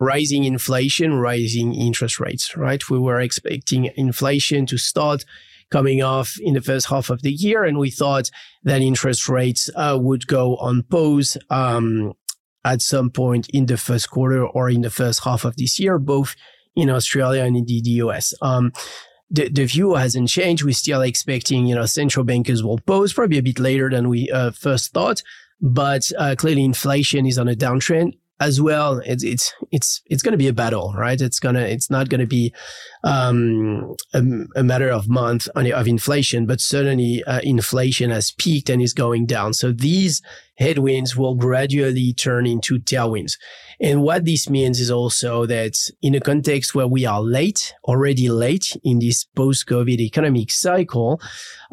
rising 0.00 0.44
inflation, 0.44 1.14
rising 1.14 1.74
interest 1.74 2.18
rates, 2.18 2.56
right? 2.56 2.88
We 2.88 2.98
were 2.98 3.20
expecting 3.20 3.90
inflation 3.96 4.66
to 4.66 4.78
start 4.78 5.24
coming 5.70 6.02
off 6.02 6.36
in 6.40 6.54
the 6.54 6.60
first 6.60 6.86
half 6.88 7.10
of 7.10 7.22
the 7.22 7.30
year, 7.30 7.62
and 7.64 7.78
we 7.78 7.90
thought 7.90 8.30
that 8.64 8.80
interest 8.80 9.28
rates 9.28 9.70
uh, 9.76 9.96
would 10.00 10.26
go 10.26 10.56
on 10.56 10.82
pause 10.84 11.36
um, 11.50 12.14
at 12.64 12.82
some 12.82 13.10
point 13.10 13.48
in 13.50 13.66
the 13.66 13.76
first 13.76 14.10
quarter 14.10 14.44
or 14.44 14.68
in 14.68 14.80
the 14.80 14.90
first 14.90 15.22
half 15.22 15.44
of 15.44 15.56
this 15.56 15.78
year, 15.78 15.98
both 15.98 16.34
in 16.74 16.90
Australia 16.90 17.44
and 17.44 17.56
in 17.56 17.66
the 17.66 17.74
US. 17.74 18.34
Um, 18.42 18.72
the, 19.30 19.48
the 19.48 19.64
view 19.64 19.94
hasn't 19.94 20.28
changed. 20.28 20.64
We're 20.64 20.72
still 20.72 21.02
expecting, 21.02 21.66
you 21.66 21.74
know, 21.76 21.86
central 21.86 22.24
bankers 22.24 22.64
will 22.64 22.78
pause 22.78 23.12
probably 23.12 23.38
a 23.38 23.42
bit 23.42 23.60
later 23.60 23.88
than 23.88 24.08
we 24.08 24.28
uh, 24.30 24.50
first 24.50 24.92
thought. 24.92 25.22
But 25.60 26.10
uh, 26.18 26.34
clearly, 26.36 26.64
inflation 26.64 27.26
is 27.26 27.38
on 27.38 27.46
a 27.46 27.54
downtrend 27.54 28.14
as 28.40 28.60
well. 28.60 29.00
It's 29.04 29.22
it's 29.22 29.52
it's 29.70 30.02
it's 30.06 30.22
going 30.22 30.32
to 30.32 30.38
be 30.38 30.48
a 30.48 30.52
battle, 30.52 30.94
right? 30.96 31.20
It's 31.20 31.38
gonna 31.38 31.60
it's 31.60 31.90
not 31.90 32.08
going 32.08 32.20
to 32.20 32.26
be 32.26 32.52
um, 33.04 33.94
a, 34.14 34.22
a, 34.56 34.62
matter 34.62 34.88
of 34.88 35.08
month 35.08 35.48
of 35.54 35.88
inflation, 35.88 36.46
but 36.46 36.60
certainly 36.60 37.22
uh, 37.24 37.40
inflation 37.42 38.10
has 38.10 38.32
peaked 38.32 38.70
and 38.70 38.82
is 38.82 38.94
going 38.94 39.26
down. 39.26 39.54
So 39.54 39.72
these 39.72 40.22
headwinds 40.60 41.16
will 41.16 41.34
gradually 41.34 42.12
turn 42.12 42.46
into 42.46 42.78
tailwinds. 42.78 43.32
And 43.80 44.02
what 44.02 44.26
this 44.26 44.50
means 44.50 44.78
is 44.78 44.90
also 44.90 45.46
that 45.46 45.72
in 46.02 46.14
a 46.14 46.20
context 46.20 46.74
where 46.74 46.86
we 46.86 47.06
are 47.06 47.22
late, 47.22 47.74
already 47.84 48.28
late 48.28 48.76
in 48.84 48.98
this 48.98 49.24
post-COVID 49.24 49.98
economic 49.98 50.50
cycle, 50.50 51.18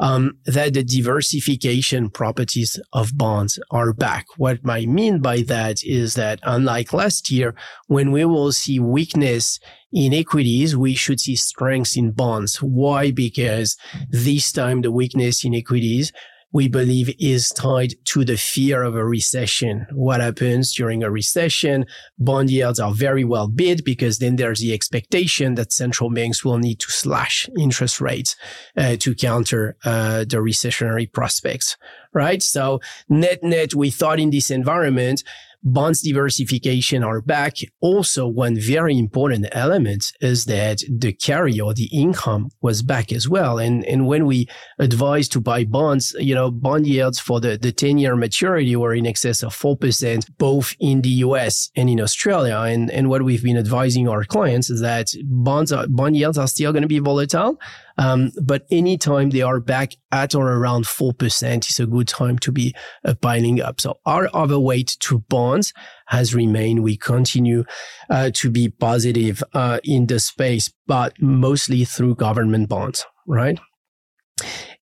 um, 0.00 0.38
that 0.46 0.72
the 0.72 0.82
diversification 0.82 2.08
properties 2.08 2.80
of 2.94 3.16
bonds 3.16 3.58
are 3.70 3.92
back. 3.92 4.24
What 4.38 4.60
I 4.66 4.86
mean 4.86 5.20
by 5.20 5.42
that 5.42 5.84
is 5.84 6.14
that 6.14 6.40
unlike 6.42 6.94
last 6.94 7.30
year, 7.30 7.54
when 7.88 8.10
we 8.10 8.24
will 8.24 8.52
see 8.52 8.80
weakness 8.80 9.60
in 9.92 10.14
equities, 10.14 10.76
we 10.76 10.94
should 10.94 11.20
see 11.20 11.36
strength 11.36 11.94
in 11.94 12.12
bonds. 12.12 12.62
Why? 12.62 13.10
Because 13.10 13.76
this 14.08 14.50
time 14.50 14.80
the 14.80 14.90
weakness 14.90 15.44
in 15.44 15.54
equities 15.54 16.10
we 16.52 16.66
believe 16.66 17.14
is 17.18 17.50
tied 17.50 17.94
to 18.04 18.24
the 18.24 18.36
fear 18.36 18.82
of 18.82 18.94
a 18.94 19.04
recession. 19.04 19.86
What 19.92 20.20
happens 20.20 20.74
during 20.74 21.02
a 21.02 21.10
recession? 21.10 21.84
Bond 22.18 22.50
yields 22.50 22.80
are 22.80 22.92
very 22.92 23.24
well 23.24 23.48
bid 23.48 23.84
because 23.84 24.18
then 24.18 24.36
there's 24.36 24.60
the 24.60 24.72
expectation 24.72 25.56
that 25.56 25.72
central 25.72 26.10
banks 26.10 26.44
will 26.44 26.58
need 26.58 26.80
to 26.80 26.90
slash 26.90 27.48
interest 27.58 28.00
rates 28.00 28.34
uh, 28.76 28.96
to 28.96 29.14
counter 29.14 29.76
uh, 29.84 30.20
the 30.20 30.38
recessionary 30.38 31.10
prospects, 31.12 31.76
right? 32.14 32.42
So 32.42 32.80
net 33.08 33.42
net, 33.42 33.74
we 33.74 33.90
thought 33.90 34.18
in 34.18 34.30
this 34.30 34.50
environment, 34.50 35.22
bonds 35.62 36.02
diversification 36.02 37.02
are 37.02 37.20
back. 37.20 37.54
Also, 37.80 38.26
one 38.26 38.58
very 38.58 38.96
important 38.96 39.46
element 39.52 40.12
is 40.20 40.44
that 40.46 40.78
the 40.88 41.12
carry 41.12 41.60
or 41.60 41.74
the 41.74 41.88
income 41.92 42.50
was 42.60 42.82
back 42.82 43.12
as 43.12 43.28
well. 43.28 43.58
And, 43.58 43.84
and 43.84 44.06
when 44.06 44.26
we 44.26 44.46
advised 44.78 45.32
to 45.32 45.40
buy 45.40 45.64
bonds, 45.64 46.14
you 46.18 46.34
know, 46.34 46.50
bond 46.50 46.86
yields 46.86 47.18
for 47.18 47.40
the, 47.40 47.58
the 47.58 47.72
10 47.72 47.98
year 47.98 48.16
maturity 48.16 48.74
were 48.76 48.94
in 48.94 49.06
excess 49.06 49.42
of 49.42 49.54
4%, 49.54 50.30
both 50.38 50.74
in 50.80 51.02
the 51.02 51.08
US 51.08 51.70
and 51.76 51.90
in 51.90 52.00
Australia. 52.00 52.56
And, 52.56 52.90
and 52.90 53.08
what 53.08 53.22
we've 53.22 53.42
been 53.42 53.58
advising 53.58 54.08
our 54.08 54.24
clients 54.24 54.70
is 54.70 54.80
that 54.80 55.08
bonds 55.24 55.72
are, 55.72 55.86
bond 55.88 56.16
yields 56.16 56.38
are 56.38 56.48
still 56.48 56.72
going 56.72 56.82
to 56.82 56.88
be 56.88 56.98
volatile. 56.98 57.58
Um, 57.98 58.30
but 58.40 58.64
anytime 58.70 59.30
they 59.30 59.42
are 59.42 59.60
back 59.60 59.92
at 60.12 60.34
or 60.34 60.52
around 60.52 60.84
4% 60.84 61.68
is 61.68 61.80
a 61.80 61.86
good 61.86 62.08
time 62.08 62.38
to 62.38 62.52
be 62.52 62.74
uh, 63.04 63.14
piling 63.14 63.60
up. 63.60 63.80
So 63.80 63.98
our 64.06 64.28
overweight 64.32 64.96
to 65.00 65.18
bonds 65.28 65.72
has 66.06 66.34
remained. 66.34 66.82
We 66.82 66.96
continue 66.96 67.64
uh, 68.08 68.30
to 68.34 68.50
be 68.50 68.68
positive 68.68 69.42
uh, 69.52 69.80
in 69.84 70.06
the 70.06 70.20
space, 70.20 70.72
but 70.86 71.20
mostly 71.20 71.84
through 71.84 72.14
government 72.14 72.68
bonds, 72.68 73.04
right? 73.26 73.58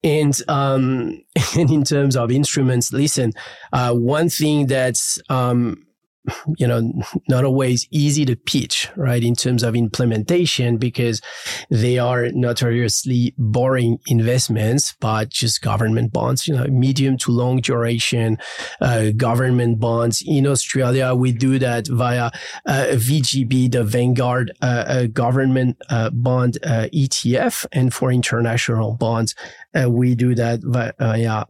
And 0.03 0.37
um, 0.47 1.21
and 1.55 1.71
in 1.71 1.83
terms 1.83 2.17
of 2.17 2.31
instruments, 2.31 2.91
listen, 2.91 3.33
uh, 3.71 3.93
one 3.93 4.29
thing 4.29 4.67
that's 4.67 5.19
um, 5.29 5.85
you 6.57 6.67
know, 6.67 6.91
not 7.27 7.43
always 7.43 7.87
easy 7.91 8.25
to 8.25 8.35
pitch, 8.35 8.89
right? 8.95 9.23
In 9.23 9.35
terms 9.35 9.63
of 9.63 9.75
implementation, 9.75 10.77
because 10.77 11.21
they 11.69 11.97
are 11.99 12.29
notoriously 12.29 13.33
boring 13.37 13.99
investments, 14.07 14.95
but 14.99 15.29
just 15.29 15.61
government 15.61 16.13
bonds, 16.13 16.47
you 16.47 16.55
know, 16.55 16.65
medium 16.67 17.17
to 17.17 17.31
long 17.31 17.57
duration, 17.57 18.37
uh, 18.81 19.11
government 19.17 19.79
bonds. 19.79 20.23
In 20.25 20.47
Australia, 20.47 21.13
we 21.13 21.31
do 21.31 21.59
that 21.59 21.87
via 21.87 22.31
uh, 22.65 22.85
VGB, 22.91 23.71
the 23.71 23.83
Vanguard 23.83 24.51
uh, 24.61 25.07
government 25.07 25.77
uh, 25.89 26.09
bond 26.11 26.57
uh, 26.63 26.87
ETF. 26.93 27.65
And 27.71 27.93
for 27.93 28.11
international 28.11 28.95
bonds, 28.95 29.35
uh, 29.75 29.89
we 29.89 30.15
do 30.15 30.35
that 30.35 30.61
via 30.63 31.45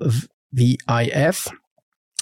VIF, 0.54 1.48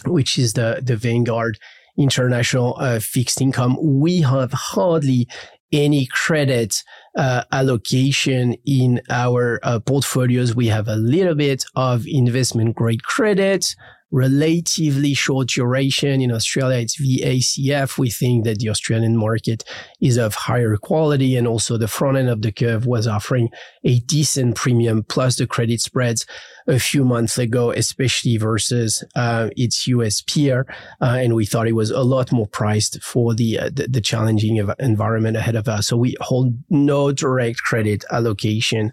which 0.06 0.38
is 0.38 0.54
the, 0.54 0.82
the 0.84 0.96
Vanguard 0.96 1.58
international 2.02 2.76
uh, 2.80 3.00
fixed 3.00 3.42
income, 3.42 3.78
we 3.82 4.22
have 4.22 4.52
hardly 4.52 5.28
any 5.72 6.06
credit 6.08 6.84
uh, 7.18 7.44
allocation 7.52 8.56
in 8.66 9.02
our 9.10 9.60
uh, 9.64 9.80
portfolios. 9.80 10.56
We 10.56 10.68
have 10.68 10.88
a 10.88 10.96
little 10.96 11.36
bit 11.36 11.64
of 11.76 12.06
investment 12.08 12.76
grade 12.76 13.04
credit, 13.04 13.76
relatively 14.12 15.14
short 15.14 15.48
duration. 15.48 16.22
In 16.22 16.32
Australia, 16.32 16.80
it's 16.80 17.02
VACF. 17.02 17.98
We 17.98 18.10
think 18.10 18.44
that 18.46 18.60
the 18.60 18.70
Australian 18.70 19.18
market 19.18 19.64
is 20.02 20.18
of 20.18 20.36
higher 20.36 20.76
quality 20.78 21.36
and 21.36 21.48
also 21.48 21.78
the 21.78 21.88
front 21.88 22.18
end 22.18 22.30
of 22.30 22.42
the 22.42 22.52
curve 22.52 22.86
was 22.86 23.08
offering 23.08 23.50
a 23.84 24.00
decent 24.02 24.56
premium 24.56 25.04
plus 25.04 25.38
the 25.38 25.48
credit 25.48 25.82
spreads 25.82 26.26
a 26.68 26.80
few 26.80 27.04
months 27.04 27.38
ago, 27.38 27.72
especially 27.72 28.38
versus 28.38 29.04
uh, 29.16 29.50
its 29.56 29.88
US 29.88 30.22
peer. 30.22 30.68
Uh, 31.02 31.18
and 31.20 31.34
we 31.34 31.46
thought 31.46 31.68
it 31.68 31.76
was 31.76 31.90
a 31.90 32.02
lot 32.02 32.32
more 32.32 32.48
priced 32.48 33.02
for 33.02 33.34
the, 33.34 33.60
uh, 33.60 33.70
the, 33.74 33.88
the 33.88 34.02
challenging 34.02 34.58
environment 34.80 35.38
ahead 35.38 35.56
of 35.56 35.68
us. 35.68 35.88
So 35.88 35.98
we 35.98 36.16
hold 36.20 36.54
no 36.70 37.12
direct 37.12 37.60
credit 37.60 38.04
allocation 38.12 38.92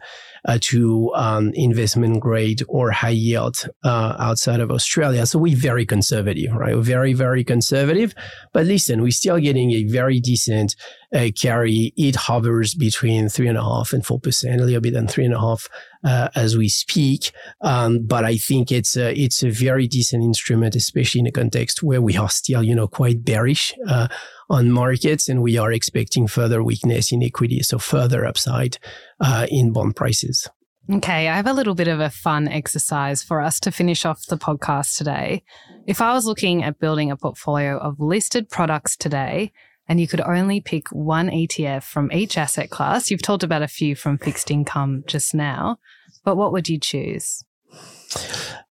uh, 0.48 0.58
to 0.62 1.12
um, 1.14 1.52
investment 1.54 2.20
grade 2.20 2.62
or 2.68 2.90
high 2.90 3.10
yield 3.10 3.68
uh, 3.84 4.16
outside 4.18 4.60
of 4.60 4.70
Australia. 4.70 5.26
So 5.26 5.38
we're 5.38 5.54
very 5.54 5.84
conservative, 5.84 6.52
right? 6.54 6.74
We're 6.74 6.80
very, 6.80 7.12
very 7.12 7.44
conservative. 7.44 8.14
But 8.54 8.64
listen, 8.64 9.02
we're 9.02 9.10
still 9.10 9.38
getting 9.38 9.72
a 9.72 9.84
very 9.84 10.20
decent 10.20 10.74
uh, 11.14 11.28
carry. 11.40 11.92
It 11.96 12.16
hovers 12.16 12.74
between 12.74 13.28
three 13.28 13.48
and 13.48 13.58
a 13.58 13.62
half 13.62 13.92
and 13.92 14.04
four 14.04 14.18
percent, 14.18 14.60
a 14.60 14.64
little 14.64 14.80
bit 14.80 14.94
than 14.94 15.06
three 15.06 15.26
and 15.26 15.34
a 15.34 15.40
half 15.40 15.68
uh, 16.02 16.28
as 16.34 16.56
we 16.56 16.68
speak. 16.68 17.30
Um, 17.60 18.06
but 18.06 18.24
I 18.24 18.38
think 18.38 18.72
it's 18.72 18.96
a, 18.96 19.12
it's 19.18 19.42
a 19.42 19.50
very 19.50 19.86
decent 19.86 20.24
instrument, 20.24 20.74
especially 20.74 21.20
in 21.20 21.26
a 21.26 21.32
context 21.32 21.82
where 21.82 22.00
we 22.00 22.16
are 22.16 22.30
still, 22.30 22.62
you 22.62 22.74
know, 22.74 22.88
quite 22.88 23.22
bearish 23.22 23.74
uh, 23.86 24.08
on 24.50 24.70
markets 24.70 25.28
and 25.28 25.42
we 25.42 25.56
are 25.58 25.72
expecting 25.72 26.26
further 26.26 26.62
weakness 26.62 27.12
in 27.12 27.22
equity, 27.22 27.62
so 27.62 27.78
further 27.78 28.24
upside 28.24 28.78
uh, 29.20 29.46
in 29.50 29.72
bond 29.72 29.96
prices. 29.96 30.48
Okay, 30.90 31.28
I 31.28 31.36
have 31.36 31.46
a 31.46 31.52
little 31.52 31.74
bit 31.74 31.88
of 31.88 32.00
a 32.00 32.08
fun 32.08 32.48
exercise 32.48 33.22
for 33.22 33.42
us 33.42 33.60
to 33.60 33.70
finish 33.70 34.06
off 34.06 34.24
the 34.26 34.38
podcast 34.38 34.96
today. 34.96 35.42
If 35.86 36.00
I 36.00 36.14
was 36.14 36.24
looking 36.24 36.62
at 36.64 36.78
building 36.78 37.10
a 37.10 37.16
portfolio 37.16 37.76
of 37.76 38.00
listed 38.00 38.48
products 38.48 38.96
today, 38.96 39.52
and 39.88 40.00
you 40.00 40.06
could 40.06 40.20
only 40.20 40.60
pick 40.60 40.88
one 40.90 41.28
ETF 41.28 41.82
from 41.82 42.12
each 42.12 42.36
asset 42.36 42.70
class. 42.70 43.10
You've 43.10 43.22
talked 43.22 43.42
about 43.42 43.62
a 43.62 43.68
few 43.68 43.96
from 43.96 44.18
fixed 44.18 44.50
income 44.50 45.02
just 45.06 45.34
now, 45.34 45.78
but 46.24 46.36
what 46.36 46.52
would 46.52 46.68
you 46.68 46.78
choose? 46.78 47.42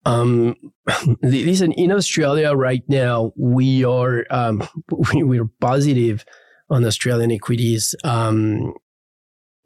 Um, 0.05 0.55
listen, 1.21 1.71
in 1.71 1.91
Australia 1.91 2.53
right 2.53 2.83
now, 2.87 3.31
we 3.37 3.83
are 3.85 4.25
um, 4.29 4.67
we, 5.13 5.23
we're 5.23 5.49
positive 5.59 6.25
on 6.69 6.85
Australian 6.85 7.31
equities 7.31 7.95
um, 8.03 8.73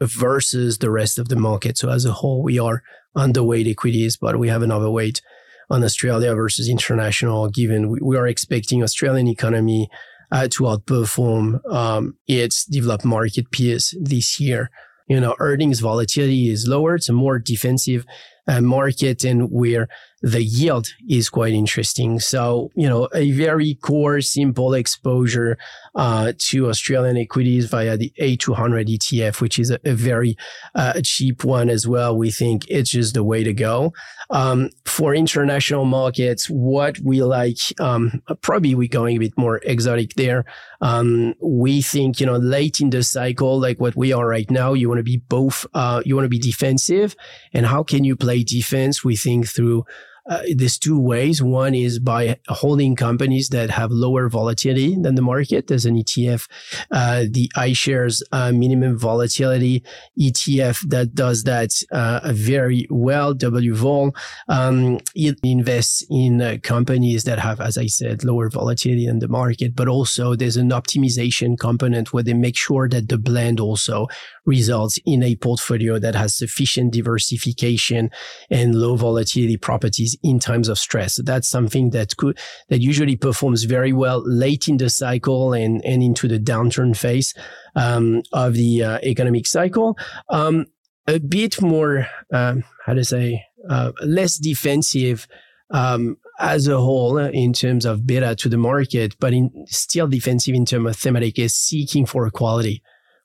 versus 0.01 0.79
the 0.79 0.91
rest 0.91 1.17
of 1.17 1.29
the 1.29 1.35
market. 1.35 1.77
So 1.77 1.89
as 1.89 2.05
a 2.05 2.11
whole, 2.11 2.43
we 2.43 2.59
are 2.59 2.83
underweight 3.15 3.69
equities, 3.69 4.17
but 4.17 4.37
we 4.37 4.49
have 4.49 4.61
an 4.61 4.71
overweight 4.71 5.21
on 5.69 5.83
Australia 5.83 6.33
versus 6.35 6.69
international. 6.69 7.49
Given 7.49 7.89
we, 7.89 7.99
we 8.01 8.17
are 8.17 8.27
expecting 8.27 8.83
Australian 8.83 9.27
economy 9.27 9.89
uh, 10.31 10.47
to 10.51 10.63
outperform 10.63 11.59
um, 11.71 12.17
its 12.27 12.65
developed 12.65 13.05
market 13.05 13.51
peers 13.51 13.95
this 13.99 14.39
year. 14.39 14.69
You 15.07 15.21
know, 15.21 15.35
earnings 15.39 15.79
volatility 15.79 16.49
is 16.49 16.67
lower. 16.67 16.95
It's 16.95 17.09
a 17.09 17.13
more 17.13 17.39
defensive 17.39 18.05
uh, 18.47 18.61
market 18.61 19.23
and 19.23 19.49
where 19.49 19.87
the 20.21 20.43
yield 20.43 20.87
is 21.07 21.29
quite 21.29 21.53
interesting. 21.53 22.19
So, 22.19 22.71
you 22.75 22.89
know, 22.89 23.07
a 23.13 23.31
very 23.31 23.75
core, 23.75 24.21
simple 24.21 24.73
exposure 24.73 25.57
uh, 25.97 26.31
to 26.37 26.69
Australian 26.69 27.17
equities 27.17 27.65
via 27.65 27.97
the 27.97 28.13
A200 28.21 28.87
ETF, 28.87 29.41
which 29.41 29.57
is 29.57 29.71
a, 29.71 29.79
a 29.83 29.93
very 29.93 30.37
uh, 30.75 31.01
cheap 31.03 31.43
one 31.43 31.69
as 31.69 31.87
well. 31.87 32.15
We 32.15 32.29
think 32.29 32.65
it's 32.69 32.91
just 32.91 33.15
the 33.15 33.23
way 33.23 33.43
to 33.43 33.53
go. 33.53 33.93
Um, 34.29 34.69
for 34.85 35.15
international 35.15 35.85
markets, 35.85 36.49
what 36.49 36.99
we 36.99 37.23
like, 37.23 37.57
um, 37.79 38.21
probably 38.41 38.75
we're 38.75 38.87
going 38.87 39.17
a 39.17 39.19
bit 39.19 39.37
more 39.37 39.57
exotic 39.63 40.13
there. 40.13 40.45
Um, 40.81 41.33
we 41.41 41.81
think, 41.81 42.19
you 42.19 42.27
know, 42.27 42.37
late 42.37 42.79
in 42.79 42.91
the 42.91 43.01
cycle, 43.01 43.59
like 43.59 43.79
what 43.79 43.95
we 43.95 44.13
are 44.13 44.27
right 44.27 44.49
now, 44.51 44.73
you 44.73 44.89
want 44.89 44.99
to 44.99 45.03
be 45.03 45.17
both, 45.17 45.65
uh, 45.73 46.03
you 46.05 46.15
want 46.15 46.25
to 46.25 46.29
be 46.29 46.39
defensive. 46.39 47.15
And 47.53 47.65
how 47.65 47.81
can 47.83 48.03
you 48.03 48.15
play 48.15 48.43
defense? 48.43 49.03
We 49.03 49.15
think 49.15 49.47
through 49.47 49.85
uh, 50.29 50.41
there's 50.55 50.77
two 50.77 50.99
ways. 50.99 51.41
One 51.41 51.73
is 51.73 51.99
by 51.99 52.37
holding 52.47 52.95
companies 52.95 53.49
that 53.49 53.69
have 53.69 53.91
lower 53.91 54.29
volatility 54.29 54.95
than 54.95 55.15
the 55.15 55.21
market. 55.21 55.67
There's 55.67 55.85
an 55.85 55.95
ETF, 55.95 56.47
uh, 56.91 57.25
the 57.29 57.49
iShares 57.55 58.21
uh, 58.31 58.51
minimum 58.51 58.97
volatility 58.97 59.83
ETF 60.19 60.89
that 60.89 61.15
does 61.15 61.43
that 61.43 61.71
uh, 61.91 62.31
very 62.33 62.87
well. 62.89 63.33
WVOL 63.33 64.15
um, 64.47 64.99
it 65.15 65.39
invests 65.43 66.03
in 66.09 66.41
uh, 66.41 66.57
companies 66.63 67.23
that 67.23 67.39
have, 67.39 67.59
as 67.61 67.77
I 67.77 67.87
said, 67.87 68.23
lower 68.23 68.49
volatility 68.49 69.07
than 69.07 69.19
the 69.19 69.27
market, 69.27 69.75
but 69.75 69.87
also 69.87 70.35
there's 70.35 70.57
an 70.57 70.69
optimization 70.69 71.57
component 71.57 72.13
where 72.13 72.23
they 72.23 72.33
make 72.33 72.55
sure 72.55 72.87
that 72.89 73.09
the 73.09 73.17
blend 73.17 73.59
also 73.59 74.07
results 74.47 74.97
in 75.05 75.21
a 75.21 75.35
portfolio 75.35 75.99
that 75.99 76.15
has 76.15 76.33
sufficient 76.33 76.93
diversification 76.93 78.09
and 78.49 78.73
low 78.73 78.95
volatility 78.95 79.57
properties 79.57 80.17
in 80.23 80.39
times 80.39 80.69
of 80.69 80.79
stress. 80.79 81.15
So 81.15 81.23
that's 81.23 81.47
something 81.47 81.91
that 81.91 82.17
could, 82.17 82.39
that 82.69 82.81
usually 82.81 83.17
performs 83.17 83.65
very 83.65 83.93
well 83.93 84.23
late 84.25 84.67
in 84.67 84.77
the 84.77 84.89
cycle 84.89 85.53
and, 85.53 85.83
and 85.85 86.01
into 86.01 86.27
the 86.27 86.39
downturn 86.39 86.95
phase 86.97 87.35
um, 87.75 88.23
of 88.33 88.53
the 88.53 88.83
uh, 88.83 88.99
economic 89.03 89.45
cycle. 89.45 89.97
Um, 90.29 90.65
a 91.05 91.19
bit 91.19 91.61
more, 91.61 92.07
um, 92.33 92.63
how 92.85 92.93
to 92.93 93.03
say, 93.03 93.43
uh, 93.69 93.91
less 94.03 94.37
defensive 94.37 95.27
um, 95.71 96.17
as 96.39 96.67
a 96.67 96.77
whole 96.77 97.17
in 97.17 97.51
terms 97.51 97.85
of 97.85 98.05
beta 98.05 98.35
to 98.35 98.49
the 98.49 98.57
market, 98.57 99.15
but 99.19 99.33
in 99.33 99.51
still 99.67 100.07
defensive 100.07 100.55
in 100.55 100.65
terms 100.65 100.89
of 100.89 100.95
thematic 100.95 101.37
is 101.37 101.53
seeking 101.53 102.05
for 102.05 102.25
equality 102.25 102.81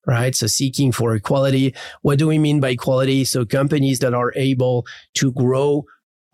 right? 0.07 0.34
So 0.34 0.46
seeking 0.46 0.92
for 0.92 1.14
equality. 1.14 1.74
What 2.03 2.18
do 2.18 2.26
we 2.26 2.38
mean 2.38 2.61
by 2.61 2.70
equality? 2.70 3.24
So 3.24 3.44
companies 3.44 4.00
that 4.00 4.14
are 4.14 4.32
able 4.36 4.86
to 5.14 5.32
grow 5.32 5.84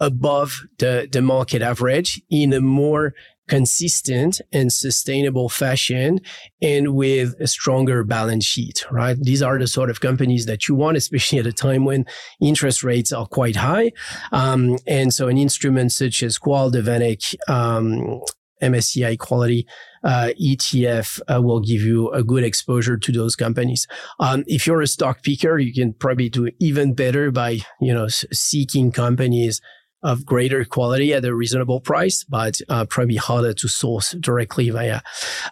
above 0.00 0.62
the, 0.78 1.08
the 1.10 1.22
market 1.22 1.62
average 1.62 2.22
in 2.30 2.52
a 2.52 2.60
more 2.60 3.14
consistent 3.48 4.40
and 4.52 4.72
sustainable 4.72 5.48
fashion 5.48 6.20
and 6.60 6.94
with 6.94 7.34
a 7.40 7.46
stronger 7.46 8.04
balance 8.04 8.44
sheet, 8.44 8.84
right? 8.90 9.16
These 9.18 9.42
are 9.42 9.58
the 9.58 9.66
sort 9.66 9.90
of 9.90 10.00
companies 10.00 10.46
that 10.46 10.68
you 10.68 10.74
want, 10.74 10.98
especially 10.98 11.38
at 11.38 11.46
a 11.46 11.52
time 11.52 11.84
when 11.84 12.04
interest 12.40 12.84
rates 12.84 13.10
are 13.10 13.26
quite 13.26 13.56
high. 13.56 13.92
Um, 14.32 14.76
and 14.86 15.12
so 15.12 15.28
an 15.28 15.38
instrument 15.38 15.92
such 15.92 16.22
as 16.22 16.38
Qual, 16.38 16.70
the 16.70 16.82
VanEck, 16.82 17.34
um, 17.48 18.20
MSCI 18.62 19.18
quality 19.18 19.66
uh, 20.04 20.30
ETF 20.40 21.20
uh, 21.32 21.40
will 21.42 21.60
give 21.60 21.82
you 21.82 22.10
a 22.10 22.22
good 22.22 22.44
exposure 22.44 22.96
to 22.96 23.12
those 23.12 23.36
companies. 23.36 23.86
Um, 24.20 24.44
if 24.46 24.66
you're 24.66 24.82
a 24.82 24.86
stock 24.86 25.22
picker, 25.22 25.58
you 25.58 25.72
can 25.72 25.92
probably 25.92 26.28
do 26.28 26.50
even 26.58 26.94
better 26.94 27.30
by 27.30 27.60
you 27.80 27.92
know 27.92 28.08
seeking 28.08 28.92
companies 28.92 29.60
of 30.02 30.24
greater 30.24 30.64
quality 30.64 31.12
at 31.12 31.24
a 31.24 31.34
reasonable 31.34 31.80
price, 31.80 32.24
but 32.24 32.60
uh, 32.68 32.84
probably 32.84 33.16
harder 33.16 33.52
to 33.52 33.68
source 33.68 34.12
directly 34.20 34.70
via 34.70 35.00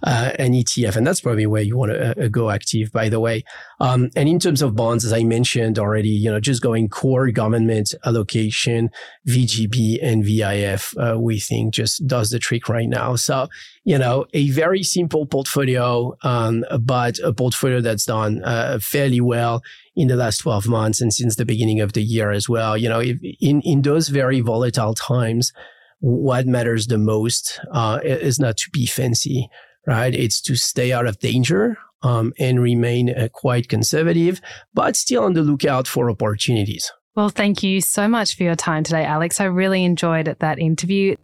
uh, 0.04 0.32
an 0.38 0.52
ETF. 0.52 0.96
And 0.96 1.06
that's 1.06 1.20
probably 1.20 1.46
where 1.46 1.62
you 1.62 1.76
want 1.76 1.92
to 1.92 2.24
uh, 2.24 2.28
go 2.28 2.50
active, 2.50 2.92
by 2.92 3.08
the 3.08 3.18
way. 3.18 3.44
Um, 3.80 4.10
and 4.14 4.28
in 4.28 4.38
terms 4.38 4.62
of 4.62 4.76
bonds, 4.76 5.04
as 5.04 5.12
I 5.12 5.24
mentioned 5.24 5.78
already, 5.78 6.10
you 6.10 6.30
know, 6.30 6.40
just 6.40 6.62
going 6.62 6.88
core 6.88 7.30
government 7.30 7.94
allocation, 8.04 8.90
VGB 9.28 9.98
and 10.02 10.24
VIF, 10.24 10.96
uh, 10.96 11.16
we 11.18 11.40
think 11.40 11.74
just 11.74 12.06
does 12.06 12.30
the 12.30 12.38
trick 12.38 12.68
right 12.68 12.88
now. 12.88 13.16
So, 13.16 13.48
you 13.84 13.98
know, 13.98 14.26
a 14.32 14.50
very 14.50 14.82
simple 14.82 15.26
portfolio, 15.26 16.16
um, 16.22 16.64
but 16.80 17.18
a 17.18 17.32
portfolio 17.32 17.80
that's 17.80 18.04
done 18.04 18.42
uh, 18.44 18.78
fairly 18.80 19.20
well 19.20 19.62
in 19.96 20.08
the 20.08 20.16
last 20.16 20.38
12 20.38 20.68
months 20.68 21.00
and 21.00 21.12
since 21.12 21.36
the 21.36 21.46
beginning 21.46 21.80
of 21.80 21.94
the 21.94 22.02
year 22.02 22.30
as 22.30 22.48
well. 22.48 22.76
You 22.76 22.88
know, 22.88 23.00
if, 23.00 23.18
in, 23.40 23.62
in 23.62 23.82
those 23.82 24.08
very 24.08 24.40
volatile 24.40 24.94
times, 24.94 25.52
what 26.00 26.46
matters 26.46 26.86
the 26.86 26.98
most 26.98 27.58
uh, 27.72 28.00
is 28.04 28.38
not 28.38 28.58
to 28.58 28.70
be 28.70 28.86
fancy, 28.86 29.48
right? 29.86 30.14
It's 30.14 30.40
to 30.42 30.54
stay 30.54 30.92
out 30.92 31.06
of 31.06 31.18
danger 31.18 31.78
um, 32.02 32.34
and 32.38 32.60
remain 32.60 33.10
uh, 33.10 33.28
quite 33.32 33.68
conservative, 33.68 34.40
but 34.74 34.96
still 34.96 35.24
on 35.24 35.32
the 35.32 35.42
lookout 35.42 35.88
for 35.88 36.10
opportunities. 36.10 36.92
Well, 37.14 37.30
thank 37.30 37.62
you 37.62 37.80
so 37.80 38.06
much 38.08 38.36
for 38.36 38.42
your 38.42 38.56
time 38.56 38.84
today, 38.84 39.04
Alex. 39.04 39.40
I 39.40 39.44
really 39.44 39.84
enjoyed 39.84 40.36
that 40.38 40.58
interview. 40.58 41.16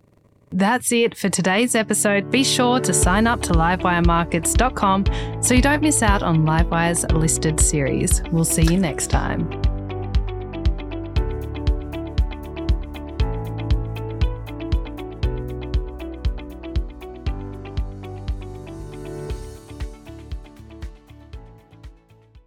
That's 0.53 0.93
it 0.93 1.17
for 1.17 1.31
today's 1.31 1.75
episode. 1.75 2.31
Be 2.31 2.45
sure 2.45 2.79
to 2.81 2.93
sign 2.93 3.27
up 3.27 3.41
to 3.43 3.53
livewiremarkets.com 3.53 5.43
so 5.43 5.55
you 5.55 5.63
don't 5.63 5.83
miss 5.83 6.03
out 6.03 6.23
on 6.23 6.45
Livewire's 6.45 7.11
listed 7.13 7.59
series. 7.59 8.23
We'll 8.31 8.45
see 8.45 8.63
you 8.63 8.79
next 8.79 9.09
time. 9.09 9.72